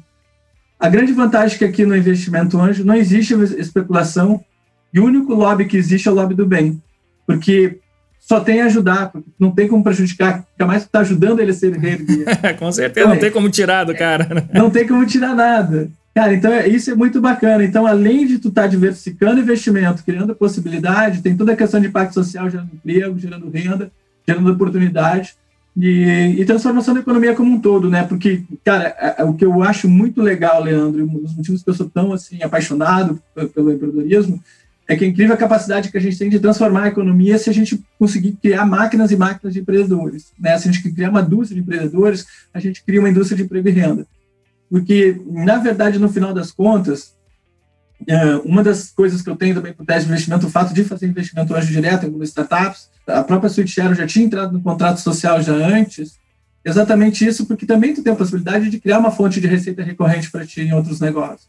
A 0.80 0.88
grande 0.88 1.12
vantagem 1.12 1.56
é 1.56 1.58
que 1.58 1.64
aqui 1.64 1.84
no 1.84 1.94
investimento 1.94 2.58
anjo 2.58 2.82
não 2.82 2.94
existe 2.94 3.34
especulação 3.34 4.42
e 4.94 4.98
o 4.98 5.04
único 5.04 5.34
lobby 5.34 5.66
que 5.66 5.76
existe 5.76 6.08
é 6.08 6.10
o 6.10 6.14
lobby 6.14 6.34
do 6.34 6.46
bem, 6.46 6.82
porque 7.26 7.78
só 8.18 8.40
tem 8.40 8.62
ajudar, 8.62 9.12
não 9.38 9.50
tem 9.50 9.68
como 9.68 9.84
prejudicar, 9.84 10.42
fica 10.52 10.66
mais 10.66 10.82
que 10.82 10.88
está 10.88 11.00
ajudando 11.00 11.40
ele 11.40 11.50
a 11.50 11.54
ser 11.54 11.76
reerguido. 11.76 12.24
Com 12.58 12.72
certeza, 12.72 13.04
então, 13.04 13.14
não 13.14 13.20
tem 13.20 13.30
como 13.30 13.50
tirar 13.50 13.84
do 13.84 13.94
cara. 13.94 14.26
Né? 14.34 14.48
Não 14.54 14.70
tem 14.70 14.86
como 14.86 15.04
tirar 15.04 15.34
nada. 15.34 15.90
Cara, 16.14 16.32
então 16.34 16.50
é, 16.52 16.66
isso 16.66 16.90
é 16.90 16.94
muito 16.94 17.20
bacana. 17.20 17.62
Então, 17.62 17.86
além 17.86 18.26
de 18.26 18.38
tu 18.38 18.48
estar 18.48 18.62
tá 18.62 18.68
diversificando 18.68 19.40
investimento, 19.40 20.02
criando 20.02 20.34
possibilidade, 20.34 21.22
tem 21.22 21.36
toda 21.36 21.52
a 21.52 21.56
questão 21.56 21.80
de 21.80 21.88
impacto 21.88 22.14
social, 22.14 22.48
gerando 22.48 22.70
emprego, 22.72 23.18
gerando 23.18 23.50
renda, 23.50 23.92
gerando 24.26 24.50
oportunidade 24.50 25.34
e, 25.76 26.44
transformação 26.44 26.94
da 26.94 27.00
economia 27.00 27.34
como 27.34 27.52
um 27.52 27.60
todo, 27.60 27.88
né? 27.88 28.04
Porque, 28.04 28.42
cara, 28.64 28.94
é, 28.98 29.22
é, 29.22 29.24
o 29.24 29.34
que 29.34 29.44
eu 29.44 29.62
acho 29.62 29.88
muito 29.88 30.20
legal, 30.20 30.62
Leandro, 30.62 31.04
um 31.04 31.22
dos 31.22 31.34
motivos 31.34 31.62
que 31.62 31.70
eu 31.70 31.74
sou 31.74 31.88
tão 31.88 32.12
assim 32.12 32.42
apaixonado 32.42 33.22
pelo 33.54 33.72
empreendedorismo, 33.72 34.42
é 34.88 34.96
que 34.96 35.04
é 35.04 35.08
incrível 35.08 35.34
a 35.34 35.38
capacidade 35.38 35.90
que 35.90 35.96
a 35.96 36.00
gente 36.00 36.18
tem 36.18 36.28
de 36.28 36.40
transformar 36.40 36.82
a 36.82 36.88
economia 36.88 37.38
se 37.38 37.48
a 37.48 37.52
gente 37.54 37.80
conseguir 37.96 38.32
criar 38.32 38.66
máquinas 38.66 39.12
e 39.12 39.16
máquinas 39.16 39.54
de 39.54 39.60
empreendedores. 39.60 40.32
Né? 40.38 40.58
Se 40.58 40.68
a 40.68 40.72
gente 40.72 40.92
criar 40.92 41.10
uma 41.10 41.20
indústria 41.20 41.54
de 41.54 41.62
empreendedores, 41.62 42.26
a 42.52 42.58
gente 42.58 42.82
cria 42.82 42.98
uma 42.98 43.08
indústria 43.08 43.36
de 43.36 43.44
emprego 43.44 43.68
e 43.68 43.70
renda. 43.70 44.06
Porque, 44.68 45.20
na 45.30 45.58
verdade, 45.58 45.98
no 46.00 46.08
final 46.08 46.34
das 46.34 46.50
contas, 46.50 47.14
uma 48.44 48.62
das 48.62 48.90
coisas 48.90 49.22
que 49.22 49.28
eu 49.28 49.36
tenho 49.36 49.54
também 49.54 49.72
para 49.72 49.82
o 49.82 49.86
teste 49.86 50.04
de 50.04 50.12
investimento, 50.12 50.46
o 50.46 50.50
fato 50.50 50.72
de 50.72 50.84
fazer 50.84 51.06
investimento 51.06 51.54
hoje 51.54 51.72
direto 51.72 52.04
em 52.04 52.06
algumas 52.06 52.28
startups, 52.28 52.88
a 53.06 53.22
própria 53.22 53.50
SweetShare 53.50 53.94
já 53.94 54.06
tinha 54.06 54.24
entrado 54.24 54.52
no 54.52 54.60
contrato 54.60 55.00
social 55.00 55.42
já 55.42 55.52
antes, 55.52 56.18
exatamente 56.64 57.26
isso, 57.26 57.46
porque 57.46 57.66
também 57.66 57.94
tu 57.94 58.02
tem 58.02 58.12
a 58.12 58.16
possibilidade 58.16 58.70
de 58.70 58.80
criar 58.80 58.98
uma 58.98 59.10
fonte 59.10 59.40
de 59.40 59.46
receita 59.46 59.82
recorrente 59.82 60.30
para 60.30 60.46
ti 60.46 60.62
em 60.62 60.72
outros 60.72 61.00
negócios. 61.00 61.48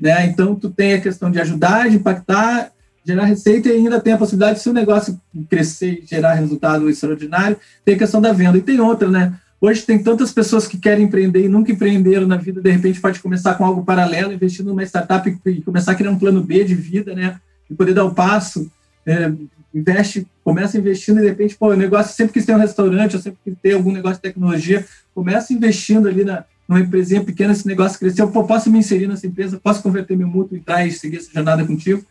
Né? 0.00 0.26
Então, 0.26 0.54
tu 0.54 0.70
tem 0.70 0.94
a 0.94 1.00
questão 1.00 1.30
de 1.30 1.40
ajudar, 1.40 1.88
de 1.88 1.96
impactar, 1.96 2.70
gerar 3.04 3.24
receita 3.24 3.68
e 3.68 3.72
ainda 3.72 4.00
tem 4.00 4.14
a 4.14 4.18
possibilidade, 4.18 4.60
se 4.60 4.68
o 4.68 4.72
negócio 4.72 5.20
crescer 5.48 6.02
e 6.02 6.06
gerar 6.06 6.34
resultado 6.34 6.88
extraordinário, 6.88 7.56
tem 7.84 7.94
a 7.94 7.98
questão 7.98 8.20
da 8.20 8.32
venda. 8.32 8.58
E 8.58 8.62
tem 8.62 8.80
outra, 8.80 9.10
né? 9.10 9.34
Hoje 9.64 9.80
tem 9.80 9.98
tantas 9.98 10.30
pessoas 10.30 10.68
que 10.68 10.76
querem 10.76 11.06
empreender 11.06 11.42
e 11.42 11.48
nunca 11.48 11.72
empreenderam 11.72 12.26
na 12.26 12.36
vida, 12.36 12.60
de 12.60 12.70
repente 12.70 13.00
pode 13.00 13.18
começar 13.18 13.54
com 13.54 13.64
algo 13.64 13.82
paralelo, 13.82 14.30
investir 14.30 14.62
numa 14.62 14.82
startup 14.82 15.38
e 15.46 15.62
começar 15.62 15.92
a 15.92 15.94
criar 15.94 16.10
um 16.10 16.18
plano 16.18 16.42
B 16.42 16.64
de 16.64 16.74
vida, 16.74 17.14
né? 17.14 17.40
E 17.70 17.74
poder 17.74 17.94
dar 17.94 18.04
o 18.04 18.08
um 18.08 18.14
passo. 18.14 18.70
É, 19.06 19.32
investe, 19.74 20.26
começa 20.44 20.76
investindo 20.76 21.16
e 21.16 21.22
de 21.22 21.28
repente, 21.28 21.56
pô, 21.56 21.68
o 21.68 21.76
negócio 21.76 22.14
sempre 22.14 22.34
quis 22.34 22.44
ter 22.44 22.54
um 22.54 22.58
restaurante, 22.58 23.14
eu 23.14 23.22
sempre 23.22 23.38
quis 23.42 23.54
ter 23.62 23.72
algum 23.72 23.90
negócio 23.90 24.16
de 24.16 24.22
tecnologia, 24.24 24.84
começa 25.14 25.54
investindo 25.54 26.08
ali 26.08 26.24
na, 26.24 26.44
numa 26.68 26.80
empresinha 26.80 27.24
pequena, 27.24 27.54
esse 27.54 27.66
negócio 27.66 27.98
cresceu, 27.98 28.30
pô, 28.30 28.44
posso 28.44 28.70
me 28.70 28.80
inserir 28.80 29.06
nessa 29.06 29.26
empresa, 29.26 29.58
posso 29.58 29.82
converter 29.82 30.14
meu 30.14 30.28
mútuo, 30.28 30.58
entrar 30.58 30.86
e 30.86 30.92
seguir 30.92 31.16
essa 31.16 31.32
jornada 31.32 31.64
contigo. 31.64 32.04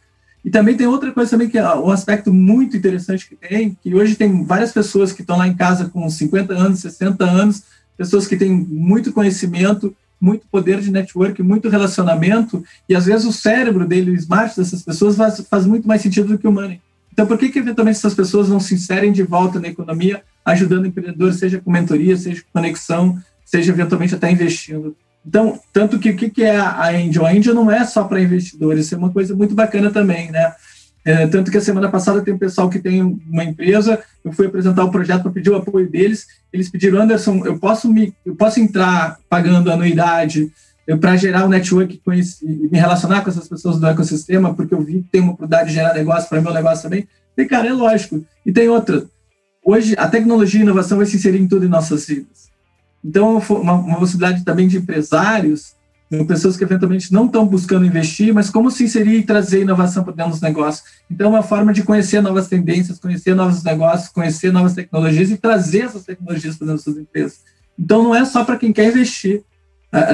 E 0.43 0.49
também 0.49 0.75
tem 0.75 0.87
outra 0.87 1.11
coisa 1.11 1.31
também 1.31 1.49
que 1.49 1.57
é 1.57 1.75
um 1.75 1.89
aspecto 1.89 2.33
muito 2.33 2.75
interessante 2.75 3.27
que 3.27 3.35
tem, 3.35 3.77
que 3.81 3.95
hoje 3.95 4.15
tem 4.15 4.43
várias 4.43 4.73
pessoas 4.73 5.13
que 5.13 5.21
estão 5.21 5.37
lá 5.37 5.47
em 5.47 5.53
casa 5.53 5.89
com 5.89 6.09
50 6.09 6.53
anos, 6.53 6.79
60 6.79 7.23
anos, 7.23 7.63
pessoas 7.97 8.27
que 8.27 8.35
têm 8.35 8.51
muito 8.51 9.13
conhecimento, 9.13 9.95
muito 10.19 10.45
poder 10.51 10.79
de 10.81 10.91
network, 10.91 11.41
muito 11.41 11.69
relacionamento, 11.69 12.63
e 12.87 12.95
às 12.95 13.05
vezes 13.05 13.25
o 13.25 13.31
cérebro 13.31 13.85
dele, 13.85 14.11
o 14.11 14.15
smart 14.15 14.55
dessas 14.55 14.81
pessoas 14.81 15.15
faz, 15.15 15.39
faz 15.49 15.65
muito 15.65 15.87
mais 15.87 16.01
sentido 16.01 16.29
do 16.29 16.37
que 16.37 16.47
o 16.47 16.51
money. 16.51 16.81
Então, 17.11 17.27
por 17.27 17.37
que 17.37 17.49
que 17.49 17.59
eventualmente 17.59 17.97
essas 17.97 18.15
pessoas 18.15 18.49
não 18.49 18.59
se 18.59 18.73
inserem 18.73 19.11
de 19.11 19.21
volta 19.21 19.59
na 19.59 19.67
economia, 19.67 20.23
ajudando 20.43 20.87
empreendedores, 20.87 21.37
seja 21.37 21.59
com 21.59 21.71
mentoria, 21.71 22.17
seja 22.17 22.41
com 22.41 22.59
conexão, 22.59 23.21
seja 23.45 23.71
eventualmente 23.71 24.15
até 24.15 24.31
investindo? 24.31 24.95
Então, 25.25 25.59
tanto 25.71 25.99
que 25.99 26.09
o 26.09 26.17
que, 26.17 26.43
é 26.43 26.55
a 26.55 26.89
Angel? 26.89 27.25
A 27.25 27.31
Angel 27.31 27.53
não 27.53 27.71
é 27.71 27.85
só 27.85 28.03
para 28.03 28.21
investidores, 28.21 28.85
isso 28.85 28.95
é 28.95 28.97
uma 28.97 29.11
coisa 29.11 29.35
muito 29.35 29.55
bacana 29.55 29.89
também, 29.89 30.31
né? 30.31 30.53
É, 31.05 31.27
tanto 31.27 31.51
que 31.51 31.57
a 31.57 31.61
semana 31.61 31.89
passada 31.89 32.21
tem 32.21 32.33
um 32.33 32.37
pessoal 32.37 32.69
que 32.69 32.79
tem 32.79 33.01
uma 33.01 33.43
empresa, 33.43 34.01
eu 34.23 34.31
fui 34.31 34.47
apresentar 34.47 34.85
o 34.85 34.91
projeto 34.91 35.23
para 35.23 35.31
pedir 35.31 35.49
o 35.49 35.55
apoio 35.55 35.89
deles, 35.89 36.27
eles 36.51 36.69
pediram, 36.69 37.01
Anderson, 37.01 37.45
eu 37.45 37.59
posso, 37.59 37.91
me, 37.91 38.13
eu 38.25 38.35
posso 38.35 38.59
entrar 38.59 39.17
pagando 39.29 39.71
anuidade 39.71 40.49
para 40.99 41.15
gerar 41.15 41.45
um 41.45 41.49
network 41.49 42.01
e 42.41 42.47
me 42.71 42.77
relacionar 42.77 43.21
com 43.21 43.29
essas 43.29 43.47
pessoas 43.47 43.79
do 43.79 43.87
ecossistema, 43.87 44.53
porque 44.53 44.73
eu 44.73 44.81
vi 44.81 45.01
que 45.01 45.09
tem 45.09 45.21
uma 45.21 45.33
oportunidade 45.33 45.69
de 45.69 45.75
gerar 45.75 45.93
negócio 45.93 46.29
para 46.29 46.41
meu 46.41 46.53
negócio 46.53 46.83
também? 46.83 47.07
E, 47.37 47.45
cara, 47.45 47.67
é 47.67 47.73
lógico. 47.73 48.23
E 48.45 48.51
tem 48.51 48.69
outra. 48.69 49.05
Hoje, 49.65 49.95
a 49.97 50.07
tecnologia 50.07 50.59
e 50.59 50.63
a 50.63 50.65
inovação 50.65 50.97
vai 50.97 51.05
se 51.05 51.15
inserir 51.15 51.39
em 51.39 51.47
tudo 51.47 51.65
em 51.65 51.69
nossas 51.69 52.05
vidas. 52.05 52.52
Então, 53.03 53.37
uma, 53.37 53.73
uma 53.73 53.97
possibilidade 53.97 54.45
também 54.45 54.67
de 54.67 54.77
empresários, 54.77 55.75
pessoas 56.27 56.55
que 56.55 56.63
eventualmente 56.63 57.11
não 57.11 57.25
estão 57.25 57.45
buscando 57.45 57.85
investir, 57.85 58.33
mas 58.33 58.49
como 58.49 58.69
se 58.69 58.83
inserir 58.83 59.17
e 59.17 59.23
trazer 59.23 59.61
inovação 59.61 60.03
para 60.03 60.13
dentro 60.13 60.31
dos 60.31 60.41
negócios. 60.41 60.87
Então, 61.09 61.27
é 61.27 61.29
uma 61.31 61.43
forma 61.43 61.73
de 61.73 61.83
conhecer 61.83 62.21
novas 62.21 62.47
tendências, 62.47 62.99
conhecer 62.99 63.35
novos 63.35 63.63
negócios, 63.63 64.09
conhecer 64.09 64.53
novas 64.53 64.73
tecnologias 64.73 65.31
e 65.31 65.37
trazer 65.37 65.85
essas 65.85 66.03
tecnologias 66.03 66.55
para 66.55 66.67
dentro 66.67 66.77
das 66.77 66.83
suas 66.83 66.97
empresas. 66.97 67.39
Então, 67.77 68.03
não 68.03 68.15
é 68.15 68.23
só 68.25 68.45
para 68.45 68.57
quem 68.57 68.71
quer 68.71 68.89
investir. 68.89 69.43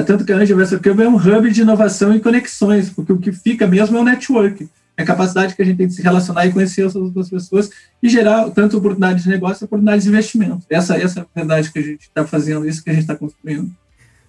Tanto 0.06 0.24
que 0.24 0.32
a 0.32 0.36
Angel 0.36 0.56
Venture 0.56 0.80
Club 0.80 1.00
é 1.00 1.08
um 1.08 1.16
hub 1.16 1.50
de 1.50 1.62
inovação 1.62 2.14
e 2.14 2.20
conexões, 2.20 2.90
porque 2.90 3.12
o 3.12 3.18
que 3.18 3.32
fica 3.32 3.66
mesmo 3.66 3.96
é 3.96 4.00
o 4.00 4.04
network 4.04 4.68
é 5.00 5.02
a 5.02 5.06
capacidade 5.06 5.54
que 5.54 5.62
a 5.62 5.64
gente 5.64 5.78
tem 5.78 5.86
de 5.86 5.94
se 5.94 6.02
relacionar 6.02 6.46
e 6.46 6.52
conhecer 6.52 6.84
as 6.84 6.94
outras 6.94 7.30
pessoas 7.30 7.70
e 8.02 8.08
gerar 8.08 8.50
tanto 8.50 8.76
oportunidades 8.76 9.24
de 9.24 9.30
negócio, 9.30 9.64
oportunidades 9.64 10.04
de 10.04 10.10
investimento. 10.10 10.64
Essa, 10.68 10.96
essa 10.96 11.20
é 11.20 11.22
a 11.22 11.26
verdade 11.34 11.72
que 11.72 11.78
a 11.78 11.82
gente 11.82 12.02
está 12.02 12.24
fazendo, 12.26 12.68
isso 12.68 12.84
que 12.84 12.90
a 12.90 12.92
gente 12.92 13.02
está 13.02 13.16
construindo. 13.16 13.70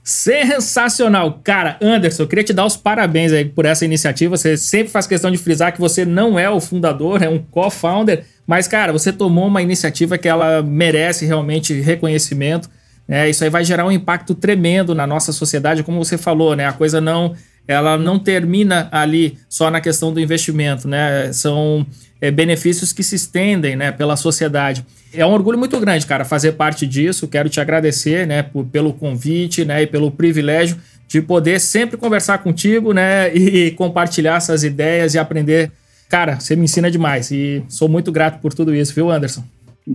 Sensacional! 0.03 1.39
Cara, 1.43 1.78
Anderson, 1.82 2.24
eu 2.24 2.28
queria 2.28 2.43
te 2.43 2.53
dar 2.53 2.65
os 2.65 2.76
parabéns 2.76 3.32
aí 3.32 3.45
por 3.45 3.65
essa 3.65 3.86
iniciativa. 3.86 4.36
Você 4.36 4.57
sempre 4.57 4.91
faz 4.91 5.05
questão 5.05 5.30
de 5.30 5.38
frisar 5.38 5.74
que 5.74 5.80
você 5.80 6.05
não 6.05 6.39
é 6.39 6.49
o 6.49 6.59
fundador, 6.59 7.22
é 7.22 7.30
um 7.30 7.38
co-founder, 7.38 8.26
mas, 8.47 8.67
cara, 8.67 8.91
você 8.91 9.11
tomou 9.11 9.47
uma 9.47 9.61
iniciativa 9.61 10.17
que 10.17 10.28
ela 10.28 10.63
merece 10.63 11.26
realmente 11.26 11.80
reconhecimento. 11.82 12.69
Né? 13.07 13.30
Isso 13.30 13.43
aí 13.43 13.49
vai 13.49 13.63
gerar 13.63 13.86
um 13.86 13.91
impacto 13.91 14.34
tremendo 14.34 14.95
na 14.95 15.05
nossa 15.05 15.32
sociedade, 15.32 15.84
como 15.84 16.03
você 16.03 16.17
falou, 16.17 16.55
né? 16.55 16.65
A 16.65 16.74
coisa 16.74 17.01
não 17.01 17.36
ela 17.72 17.97
não 17.97 18.19
termina 18.19 18.88
ali 18.91 19.38
só 19.49 19.72
na 19.72 19.82
questão 19.82 20.13
do 20.13 20.19
investimento, 20.19 20.88
né? 20.88 21.32
São 21.34 21.86
é, 22.22 22.30
benefícios 22.30 22.93
que 22.93 23.01
se 23.01 23.15
estendem, 23.15 23.76
né, 23.76 23.91
pela 23.91 24.15
sociedade. 24.15 24.86
É 25.11 25.26
um 25.26 25.32
orgulho 25.32 25.57
muito 25.57 25.78
grande, 25.80 26.05
cara, 26.05 26.24
fazer 26.24 26.53
parte 26.53 26.86
disso. 26.86 27.28
Quero 27.28 27.49
te 27.49 27.59
agradecer, 27.59 28.28
né, 28.28 28.43
por, 28.43 28.63
pelo 28.65 28.93
convite, 28.93 29.65
né, 29.65 29.82
e 29.82 29.88
pelo 29.88 30.11
privilégio 30.11 30.78
de 31.07 31.22
poder 31.22 31.59
sempre 31.59 31.97
conversar 31.97 32.38
contigo, 32.38 32.93
né, 32.93 33.34
e 33.36 33.72
compartilhar 33.72 34.38
essas 34.38 34.63
ideias 34.63 35.15
e 35.15 35.19
aprender. 35.19 35.72
Cara, 36.07 36.39
você 36.39 36.55
me 36.55 36.65
ensina 36.65 36.91
demais 36.91 37.32
e 37.32 37.63
sou 37.67 37.89
muito 37.89 38.11
grato 38.11 38.39
por 38.39 38.53
tudo 38.53 38.76
isso, 38.76 38.93
viu, 38.93 39.09
Anderson? 39.09 39.43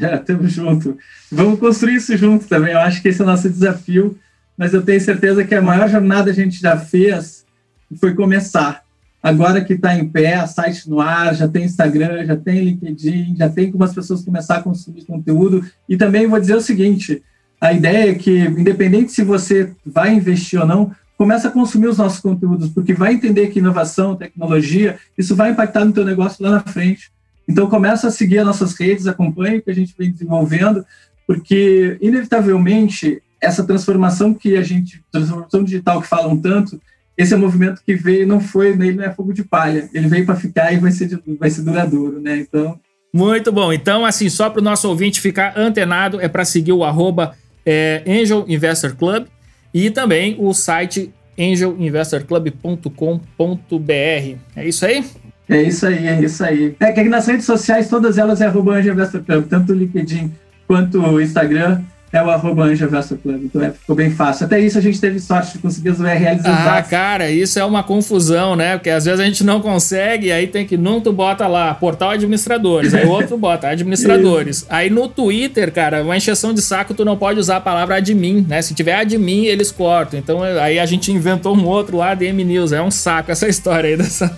É, 0.00 0.16
tamo 0.16 0.48
junto. 0.48 0.98
Vamos 1.30 1.60
construir 1.60 1.96
isso 1.96 2.16
junto 2.16 2.46
também. 2.46 2.72
Eu 2.72 2.80
acho 2.80 3.00
que 3.00 3.08
esse 3.08 3.20
é 3.20 3.24
o 3.24 3.26
nosso 3.26 3.48
desafio, 3.48 4.18
mas 4.58 4.74
eu 4.74 4.82
tenho 4.82 5.00
certeza 5.00 5.44
que 5.44 5.54
a 5.54 5.62
maior 5.62 5.88
jornada 5.88 6.30
a 6.30 6.34
gente 6.34 6.60
já 6.60 6.76
fez 6.76 7.45
foi 7.95 8.14
começar. 8.14 8.82
Agora 9.22 9.64
que 9.64 9.72
está 9.72 9.95
em 9.95 10.09
pé, 10.09 10.47
site 10.47 10.89
no 10.89 11.01
ar, 11.01 11.34
já 11.34 11.49
tem 11.49 11.64
Instagram, 11.64 12.24
já 12.24 12.37
tem 12.37 12.64
LinkedIn, 12.64 13.37
já 13.37 13.49
tem 13.49 13.70
como 13.72 13.84
as 13.84 13.95
pessoas 13.95 14.24
começar 14.24 14.57
a 14.57 14.62
consumir 14.62 15.05
conteúdo. 15.05 15.64
E 15.89 15.97
também 15.97 16.26
vou 16.26 16.41
dizer 16.41 16.55
o 16.55 16.61
seguinte: 16.61 17.22
a 17.61 17.72
ideia 17.72 18.12
é 18.12 18.14
que, 18.14 18.39
independente 18.39 19.12
se 19.12 19.24
você 19.24 19.72
vai 19.84 20.14
investir 20.14 20.61
ou 20.61 20.66
não, 20.66 20.93
começa 21.16 21.49
a 21.49 21.51
consumir 21.51 21.89
os 21.89 21.99
nossos 21.99 22.20
conteúdos, 22.20 22.68
porque 22.68 22.93
vai 22.93 23.14
entender 23.14 23.49
que 23.49 23.59
inovação, 23.59 24.14
tecnologia, 24.14 24.99
isso 25.16 25.34
vai 25.34 25.51
impactar 25.51 25.84
no 25.84 25.93
teu 25.93 26.05
negócio 26.05 26.45
lá 26.45 26.51
na 26.51 26.61
frente. 26.61 27.11
Então 27.49 27.68
começa 27.68 28.09
a 28.09 28.11
seguir 28.11 28.39
as 28.39 28.47
nossas 28.47 28.74
redes, 28.74 29.07
acompanhe 29.07 29.59
o 29.59 29.62
que 29.62 29.70
a 29.70 29.74
gente 29.74 29.95
vem 29.99 30.11
desenvolvendo, 30.11 30.84
porque 31.26 31.97
inevitavelmente 32.01 33.22
essa 33.41 33.64
transformação 33.64 34.34
que 34.34 34.57
a 34.57 34.62
gente, 34.62 35.03
transformação 35.11 35.64
digital 35.64 36.01
que 36.01 36.09
falam 36.09 36.37
tanto, 36.37 36.80
esse 37.16 37.32
é 37.32 37.36
um 37.36 37.40
movimento 37.40 37.80
que 37.84 37.94
veio, 37.94 38.26
não 38.26 38.40
foi, 38.40 38.68
ele 38.68 38.92
não 38.92 39.04
é 39.04 39.12
fogo 39.12 39.32
de 39.32 39.42
palha, 39.42 39.88
ele 39.94 40.06
veio 40.06 40.26
para 40.26 40.36
ficar 40.36 40.72
e 40.72 40.76
vai 40.76 40.90
ser, 40.90 41.18
vai 41.38 41.48
ser 41.48 41.62
duradouro, 41.62 42.20
né? 42.20 42.36
Então. 42.36 42.78
Muito 43.12 43.50
bom. 43.50 43.72
Então, 43.72 44.04
assim, 44.04 44.28
só 44.28 44.50
para 44.50 44.60
o 44.60 44.64
nosso 44.64 44.88
ouvinte 44.88 45.20
ficar 45.20 45.54
antenado, 45.56 46.20
é 46.20 46.28
para 46.28 46.44
seguir 46.44 46.72
o 46.72 46.84
arroba 46.84 47.34
é, 47.64 48.02
Angel 48.06 48.44
Investor 48.46 48.94
Club 48.94 49.26
e 49.72 49.90
também 49.90 50.36
o 50.38 50.52
site 50.52 51.12
angelinvestorclub.com.br. 51.38 54.36
É 54.54 54.68
isso 54.68 54.84
aí? 54.84 55.04
É 55.48 55.62
isso 55.62 55.86
aí, 55.86 56.06
é 56.06 56.20
isso 56.20 56.44
aí. 56.44 56.76
É 56.80 56.92
que 56.92 57.04
nas 57.04 57.26
redes 57.26 57.46
sociais, 57.46 57.88
todas 57.88 58.18
elas 58.18 58.42
é 58.42 58.46
arroba 58.46 58.74
Angel 58.74 58.92
Investor 58.92 59.22
Club, 59.22 59.46
tanto 59.48 59.72
o 59.72 59.74
LinkedIn 59.74 60.30
quanto 60.66 61.00
o 61.00 61.20
Instagram 61.20 61.80
é 62.12 62.22
o 62.22 62.30
arroba 62.30 62.64
Anja 62.64 62.86
Verso 62.86 63.16
Club. 63.16 63.44
Então 63.44 63.62
é, 63.62 63.70
ficou 63.72 63.96
bem 63.96 64.11
fácil. 64.11 64.46
Até 64.46 64.61
isso 64.61 64.78
a 64.78 64.80
gente 64.80 65.00
teve 65.00 65.18
sorte 65.18 65.54
de 65.54 65.59
conseguir 65.59 65.90
os 65.90 66.00
URLs 66.00 66.42
Ah, 66.44 66.82
cara, 66.88 67.30
isso 67.30 67.59
é 67.59 67.64
uma 67.64 67.82
confusão, 67.82 68.54
né? 68.54 68.76
Porque 68.76 68.90
às 68.90 69.04
vezes 69.04 69.20
a 69.20 69.24
gente 69.24 69.42
não 69.44 69.61
consegue, 69.61 70.30
aí 70.30 70.46
tem 70.46 70.64
que. 70.64 70.76
Num 70.76 71.00
tu 71.00 71.12
bota 71.12 71.46
lá, 71.46 71.74
portal 71.74 72.11
administradores, 72.11 72.94
aí 72.94 73.04
o 73.04 73.11
outro 73.11 73.36
bota 73.38 73.68
administradores. 73.68 74.64
aí 74.68 74.88
no 74.88 75.09
Twitter, 75.09 75.72
cara, 75.72 76.02
uma 76.02 76.16
encheção 76.16 76.54
de 76.54 76.62
saco, 76.62 76.94
tu 76.94 77.04
não 77.04 77.16
pode 77.16 77.40
usar 77.40 77.57
a 77.57 77.61
palavra 77.61 77.96
admin, 77.96 78.46
né? 78.48 78.62
Se 78.62 78.72
tiver 78.72 78.94
admin, 78.94 79.46
eles 79.46 79.72
cortam. 79.72 80.18
Então 80.18 80.42
aí 80.42 80.78
a 80.78 80.86
gente 80.86 81.11
inventou 81.12 81.57
um 81.57 81.66
outro 81.66 81.96
lá, 81.96 82.12
ADM 82.12 82.44
News. 82.44 82.72
É 82.72 82.80
um 82.80 82.90
saco 82.90 83.32
essa 83.32 83.48
história 83.48 83.90
aí 83.90 83.96
dessa. 83.96 84.34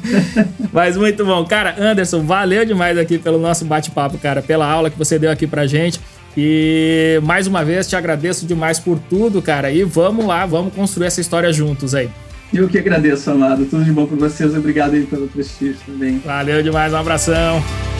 Mas 0.72 0.96
muito 0.96 1.24
bom. 1.24 1.44
Cara, 1.44 1.74
Anderson, 1.78 2.22
valeu 2.22 2.64
demais 2.64 2.96
aqui 2.98 3.18
pelo 3.18 3.38
nosso 3.38 3.64
bate-papo, 3.64 4.18
cara, 4.18 4.42
pela 4.42 4.66
aula 4.66 4.90
que 4.90 4.98
você 4.98 5.18
deu 5.18 5.30
aqui 5.30 5.46
pra 5.46 5.66
gente. 5.66 6.00
E 6.36 7.20
mais 7.22 7.46
uma 7.46 7.64
vez 7.64 7.86
te 7.88 7.96
agradeço 7.96 8.46
demais 8.46 8.78
por 8.78 8.98
tudo, 8.98 9.42
cara. 9.42 9.70
E 9.70 9.84
vamos 9.84 10.26
lá, 10.26 10.46
vamos 10.46 10.74
construir 10.74 11.06
essa 11.06 11.20
história 11.20 11.52
juntos 11.52 11.94
aí. 11.94 12.08
Eu 12.52 12.68
que 12.68 12.78
agradeço, 12.78 13.30
amado. 13.30 13.64
Tudo 13.64 13.84
de 13.84 13.92
bom 13.92 14.06
para 14.06 14.16
vocês. 14.16 14.54
Obrigado 14.54 14.94
aí 14.94 15.04
pelo 15.04 15.26
prestígio 15.28 15.78
também. 15.86 16.18
Valeu 16.24 16.62
demais, 16.62 16.92
um 16.92 16.96
abração. 16.96 17.91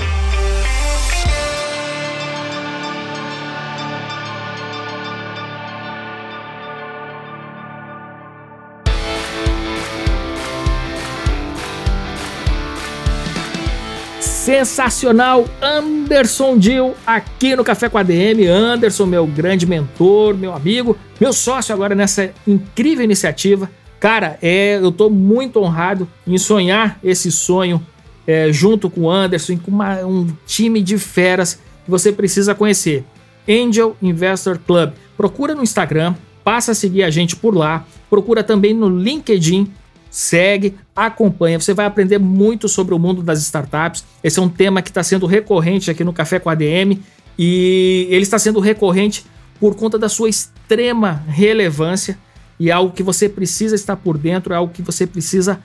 Sensacional 14.53 15.47
Anderson 15.63 16.59
Dil 16.59 16.95
aqui 17.07 17.57
no 17.57 17.65
Café 17.65 17.89
com 17.89 17.97
a 17.97 18.03
DM. 18.03 18.47
Anderson, 18.47 19.07
meu 19.07 19.27
grande 19.27 19.65
mentor, 19.65 20.37
meu 20.37 20.53
amigo, 20.53 20.95
meu 21.19 21.33
sócio 21.33 21.75
agora 21.75 21.95
nessa 21.95 22.31
incrível 22.47 23.03
iniciativa. 23.03 23.71
Cara, 23.99 24.39
é, 24.43 24.77
eu 24.77 24.93
tô 24.93 25.09
muito 25.09 25.59
honrado 25.59 26.07
em 26.27 26.37
sonhar 26.37 26.99
esse 27.03 27.33
sonho 27.33 27.81
é, 28.27 28.53
junto 28.53 28.91
com 28.91 29.03
o 29.03 29.11
Anderson, 29.11 29.57
com 29.57 29.71
uma, 29.71 30.05
um 30.05 30.27
time 30.47 30.83
de 30.83 30.99
feras 30.99 31.55
que 31.83 31.91
você 31.91 32.13
precisa 32.13 32.55
conhecer. 32.55 33.07
Angel 33.49 33.97
Investor 34.03 34.59
Club. 34.59 34.93
Procura 35.17 35.55
no 35.55 35.63
Instagram, 35.63 36.15
passa 36.45 36.73
a 36.73 36.75
seguir 36.75 37.05
a 37.05 37.11
gente 37.11 37.35
por 37.37 37.57
lá. 37.57 37.87
Procura 38.11 38.45
também 38.45 38.75
no 38.75 38.91
LinkedIn 38.91 39.73
segue, 40.13 40.75
acompanha. 40.95 41.59
Você 41.59 41.73
vai 41.73 41.87
aprender 41.87 42.19
muito 42.19 42.69
sobre 42.69 42.95
o 42.95 42.99
mundo 42.99 43.23
das 43.23 43.41
startups. 43.41 44.05
Esse 44.23 44.39
é 44.39 44.43
um 44.43 44.49
tema 44.49 44.83
que 44.83 44.91
está 44.91 45.03
sendo 45.03 45.25
recorrente 45.25 45.91
aqui 45.91 46.05
no 46.05 46.13
Café 46.13 46.39
com 46.39 46.51
a 46.51 46.53
ADM 46.53 46.99
e 47.39 48.07
ele 48.11 48.23
está 48.23 48.39
sendo 48.39 48.61
recorrente 48.61 49.25
por 49.59 49.75
conta 49.75 49.99
da 49.99 50.11
sua 50.11 50.29
extrema 50.29 51.25
relevância 51.27 52.19
e 52.61 52.69
é 52.69 52.73
algo 52.73 52.93
que 52.93 53.03
você 53.03 53.27
precisa 53.27 53.75
estar 53.75 53.97
por 53.97 54.19
dentro, 54.19 54.53
é 54.53 54.57
algo 54.57 54.73
que 54.73 54.83
você 54.83 55.07
precisa 55.07 55.61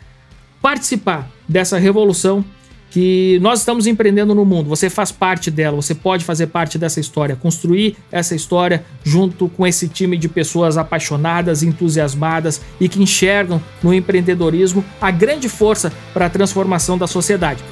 participar 0.62 1.30
dessa 1.48 1.78
revolução 1.78 2.44
que 2.90 3.40
nós 3.42 3.60
estamos 3.60 3.88
empreendendo 3.88 4.34
no 4.34 4.46
mundo. 4.46 4.70
Você 4.70 4.90
faz 4.90 5.12
parte 5.12 5.52
dela, 5.52 5.76
você 5.76 5.94
pode 5.94 6.24
fazer 6.24 6.48
parte 6.48 6.78
dessa 6.78 7.00
história, 7.00 7.36
construir 7.36 7.98
essa 8.12 8.36
história 8.36 8.84
junto 9.04 9.50
com 9.50 9.66
esse 9.66 9.88
time 9.88 10.18
de 10.18 10.30
pessoas 10.30 10.78
apaixonadas, 10.78 11.64
entusiasmadas 11.64 12.62
e 12.80 12.88
que 12.88 13.02
enxergam 13.02 13.62
no 13.84 13.94
empreendedorismo 13.94 14.84
a 15.02 15.12
grande 15.12 15.50
força 15.50 15.92
para 16.14 16.28
a 16.28 16.30
transformação 16.30 16.98
da 16.98 17.08
sociedade. 17.08 17.64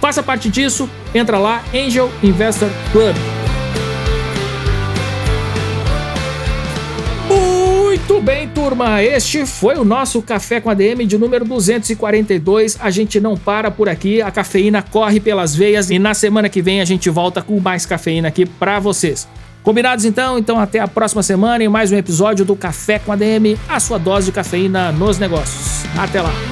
Faça 0.00 0.22
parte 0.22 0.48
disso, 0.48 0.88
entra 1.14 1.38
lá, 1.38 1.62
Angel 1.72 2.10
Investor 2.22 2.68
Club. 2.90 3.41
Bem, 8.22 8.48
turma. 8.48 9.02
Este 9.02 9.44
foi 9.44 9.76
o 9.76 9.84
nosso 9.84 10.22
Café 10.22 10.60
com 10.60 10.70
ADM 10.70 11.04
de 11.06 11.18
número 11.18 11.44
242. 11.44 12.78
A 12.80 12.90
gente 12.90 13.20
não 13.20 13.36
para 13.36 13.70
por 13.70 13.88
aqui, 13.88 14.22
a 14.22 14.30
cafeína 14.30 14.80
corre 14.80 15.18
pelas 15.18 15.54
veias 15.54 15.90
e 15.90 15.98
na 15.98 16.14
semana 16.14 16.48
que 16.48 16.62
vem 16.62 16.80
a 16.80 16.84
gente 16.84 17.10
volta 17.10 17.42
com 17.42 17.58
mais 17.58 17.84
cafeína 17.84 18.28
aqui 18.28 18.46
para 18.46 18.78
vocês. 18.78 19.28
Combinados 19.62 20.04
então? 20.04 20.38
Então 20.38 20.58
até 20.58 20.78
a 20.78 20.88
próxima 20.88 21.22
semana 21.22 21.64
em 21.64 21.68
mais 21.68 21.90
um 21.90 21.96
episódio 21.96 22.44
do 22.44 22.54
Café 22.54 22.98
com 22.98 23.12
ADM, 23.12 23.56
a 23.68 23.80
sua 23.80 23.98
dose 23.98 24.26
de 24.26 24.32
cafeína 24.32 24.92
nos 24.92 25.18
negócios. 25.18 25.84
Até 25.98 26.20
lá. 26.20 26.51